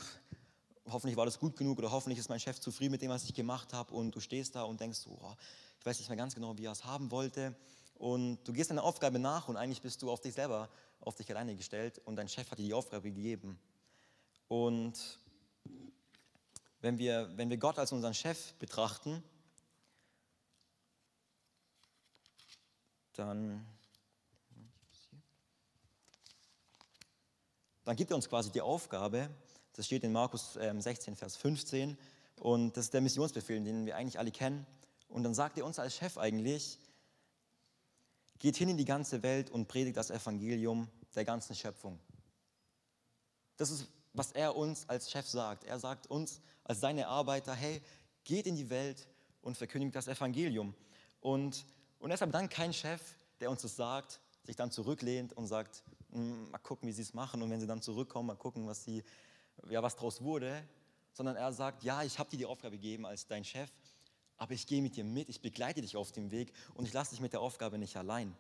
hoffentlich 0.89 1.17
war 1.17 1.25
das 1.25 1.39
gut 1.39 1.57
genug 1.57 1.79
oder 1.79 1.91
hoffentlich 1.91 2.19
ist 2.19 2.29
mein 2.29 2.41
Chef 2.41 2.61
zufrieden 2.61 2.93
mit 2.93 3.03
dem, 3.03 3.11
was 3.11 3.25
ich 3.25 3.35
gemacht 3.35 3.73
habe 3.73 3.95
und 3.95 4.15
du 4.15 4.21
stehst 4.21 4.55
da 4.55 4.63
und 4.63 4.81
denkst, 4.81 5.07
oh, 5.09 5.35
ich 5.79 5.87
weiß 5.87 5.99
nicht 5.99 6.09
mehr 6.09 6.17
ganz 6.17 6.35
genau, 6.35 6.57
wie 6.59 6.67
er 6.67 6.73
es 6.73 6.85
haben 6.85 7.11
wollte 7.11 7.57
und 7.95 8.39
du 8.45 8.53
gehst 8.53 8.71
deiner 8.71 8.85
Aufgabe 8.85 9.19
nach 9.19 9.49
und 9.49 9.57
eigentlich 9.57 9.81
bist 9.81 10.03
du 10.03 10.11
auf 10.11 10.21
dich 10.21 10.35
selber, 10.35 10.69
auf 11.01 11.15
dich 11.15 11.31
alleine 11.31 11.57
gestellt 11.57 12.01
und 12.05 12.17
dein 12.17 12.29
Chef 12.29 12.51
hat 12.51 12.59
dir 12.59 12.65
die 12.65 12.75
Aufgabe 12.75 13.11
gegeben. 13.11 13.59
Und 14.49 15.19
wenn 16.81 16.99
wir, 16.99 17.31
wenn 17.37 17.51
wir 17.51 17.57
Gott 17.57 17.79
als 17.79 17.93
unseren 17.93 18.15
Chef 18.15 18.55
betrachten, 18.55 19.23
dann 23.19 23.67
dann 27.85 27.97
gibt 27.97 28.11
er 28.11 28.17
uns 28.17 28.29
quasi 28.29 28.51
die 28.51 28.61
Aufgabe, 28.61 29.31
das 29.75 29.87
steht 29.87 30.03
in 30.03 30.13
Markus 30.13 30.55
16, 30.55 31.13
ähm, 31.13 31.17
Vers 31.17 31.37
15, 31.37 31.97
und 32.41 32.77
das 32.77 32.87
ist 32.87 32.95
der 32.95 33.01
Missionsbefehl, 33.01 33.63
den 33.63 33.87
wir 33.87 33.97
eigentlich 33.97 34.19
alle 34.19 34.31
kennen. 34.31 34.67
Und 35.09 35.23
dann 35.23 35.35
sagt 35.35 35.57
er 35.57 35.65
uns 35.65 35.79
als 35.79 35.95
Chef 35.95 36.19
eigentlich, 36.19 36.79
geht 38.39 38.57
hin 38.57 38.69
in 38.69 38.77
die 38.77 38.85
ganze 38.85 39.23
Welt 39.23 39.51
und 39.51 39.69
predigt 39.69 39.97
das 39.97 40.11
Evangelium 40.11 40.89
der 41.15 41.25
ganzen 41.25 41.55
Schöpfung. 41.55 41.99
Das 43.57 43.71
ist, 43.71 43.87
was 44.13 44.33
er 44.33 44.57
uns 44.57 44.89
als 44.89 45.11
Chef 45.11 45.27
sagt. 45.27 45.65
Er 45.65 45.79
sagt 45.79 46.09
uns 46.09 46.41
als 46.65 46.81
seine 46.81 47.07
Arbeiter, 47.07 47.55
hey, 47.55 47.81
geht 48.25 48.47
in 48.47 48.57
die 48.57 48.69
Welt 48.69 49.07
und 49.41 49.57
verkündigt 49.57 49.95
das 49.95 50.09
Evangelium. 50.09 50.75
Und, 51.21 51.65
und 52.07 52.11
deshalb 52.11 52.31
dann 52.31 52.49
kein 52.49 52.73
Chef, 52.73 53.03
der 53.41 53.51
uns 53.51 53.63
das 53.63 53.75
sagt, 53.75 54.21
sich 54.45 54.55
dann 54.55 54.71
zurücklehnt 54.71 55.33
und 55.33 55.49
sagt, 55.49 55.83
hm, 56.13 56.53
mal 56.53 56.59
gucken, 56.59 56.89
wie 56.89 56.93
sie 56.93 57.03
es 57.03 57.15
machen. 57.15 57.43
Und 57.43 57.51
wenn 57.51 57.59
sie 57.59 57.67
dann 57.67 57.83
zurückkommen, 57.83 58.29
mal 58.29 58.37
gucken, 58.37 58.65
was, 58.69 58.85
sie, 58.85 59.03
ja, 59.69 59.83
was 59.83 59.97
draus 59.97 60.23
wurde, 60.23 60.63
sondern 61.13 61.35
er 61.35 61.53
sagt, 61.53 61.83
ja, 61.83 62.05
ich 62.05 62.21
habe 62.21 62.31
dir 62.31 62.37
die 62.37 62.47
Aufgabe 62.47 62.77
gegeben 62.77 63.07
als 63.07 63.27
dein 63.27 63.43
Chef, 63.43 63.69
aber 64.37 64.53
ich 64.53 64.69
gehe 64.69 64.83
mit 64.83 64.95
dir 64.95 65.03
mit, 65.03 65.29
ich 65.29 65.41
begleite 65.41 65.81
dich 65.81 65.97
auf 65.97 66.13
dem 66.13 66.31
Weg 66.31 66.53
und 66.75 66.87
ich 66.87 66.93
lasse 66.93 67.11
dich 67.11 67.19
mit 67.19 67.33
der 67.33 67.41
Aufgabe 67.41 67.77
nicht 67.77 67.97
allein. 67.97 68.37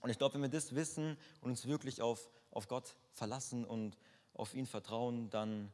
Und 0.00 0.10
ich 0.10 0.18
glaube, 0.18 0.34
wenn 0.34 0.42
wir 0.42 0.50
das 0.50 0.74
wissen 0.74 1.16
und 1.40 1.52
uns 1.52 1.66
wirklich 1.66 2.02
auf, 2.02 2.28
auf 2.50 2.68
Gott 2.68 2.96
verlassen 3.14 3.64
und 3.64 3.96
auf 4.34 4.52
ihn 4.52 4.66
vertrauen, 4.66 5.30
dann 5.30 5.72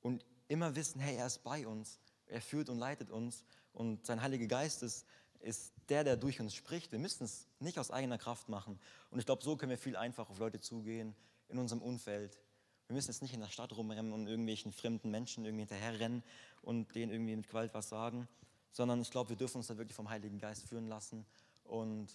und 0.00 0.24
immer 0.48 0.74
wissen, 0.74 1.02
hey, 1.02 1.16
er 1.16 1.26
ist 1.26 1.44
bei 1.44 1.66
uns, 1.66 2.00
er 2.24 2.40
führt 2.40 2.70
und 2.70 2.78
leitet 2.78 3.10
uns 3.10 3.44
und 3.72 4.06
sein 4.06 4.22
Heiliger 4.22 4.46
Geist 4.46 4.82
ist 4.82 5.04
ist 5.40 5.72
der, 5.88 6.04
der 6.04 6.16
durch 6.16 6.40
uns 6.40 6.54
spricht. 6.54 6.92
Wir 6.92 6.98
müssen 6.98 7.24
es 7.24 7.46
nicht 7.58 7.78
aus 7.78 7.90
eigener 7.90 8.18
Kraft 8.18 8.48
machen. 8.48 8.78
Und 9.10 9.18
ich 9.18 9.26
glaube, 9.26 9.42
so 9.42 9.56
können 9.56 9.70
wir 9.70 9.78
viel 9.78 9.96
einfacher 9.96 10.30
auf 10.30 10.38
Leute 10.38 10.60
zugehen 10.60 11.14
in 11.48 11.58
unserem 11.58 11.82
Umfeld. 11.82 12.38
Wir 12.86 12.94
müssen 12.94 13.10
jetzt 13.10 13.22
nicht 13.22 13.34
in 13.34 13.40
der 13.40 13.48
Stadt 13.48 13.76
rumrennen 13.76 14.12
und 14.12 14.26
irgendwelchen 14.26 14.72
fremden 14.72 15.10
Menschen 15.10 15.44
irgendwie 15.44 15.62
hinterherrennen 15.62 16.22
und 16.62 16.94
denen 16.94 17.12
irgendwie 17.12 17.36
mit 17.36 17.48
Gewalt 17.48 17.72
was 17.72 17.88
sagen, 17.88 18.28
sondern 18.72 19.00
ich 19.00 19.10
glaube, 19.10 19.30
wir 19.30 19.36
dürfen 19.36 19.58
uns 19.58 19.68
da 19.68 19.78
wirklich 19.78 19.94
vom 19.94 20.10
Heiligen 20.10 20.38
Geist 20.38 20.68
führen 20.68 20.88
lassen. 20.88 21.24
Und 21.64 22.08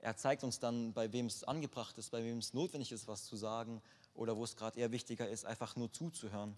er 0.00 0.16
zeigt 0.16 0.44
uns 0.44 0.58
dann, 0.58 0.92
bei 0.92 1.12
wem 1.12 1.26
es 1.26 1.44
angebracht 1.44 1.96
ist, 1.98 2.10
bei 2.10 2.22
wem 2.24 2.38
es 2.38 2.54
notwendig 2.54 2.92
ist, 2.92 3.08
was 3.08 3.24
zu 3.24 3.36
sagen 3.36 3.82
oder 4.14 4.36
wo 4.36 4.44
es 4.44 4.56
gerade 4.56 4.78
eher 4.78 4.92
wichtiger 4.92 5.28
ist, 5.28 5.44
einfach 5.44 5.76
nur 5.76 5.92
zuzuhören. 5.92 6.56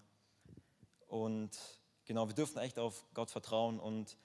Und 1.07 1.51
genau, 2.05 2.27
wir 2.27 2.35
dürfen 2.35 2.57
echt 2.59 2.79
auf 2.79 3.05
Gott 3.13 3.31
vertrauen 3.31 3.79
und 3.79 4.17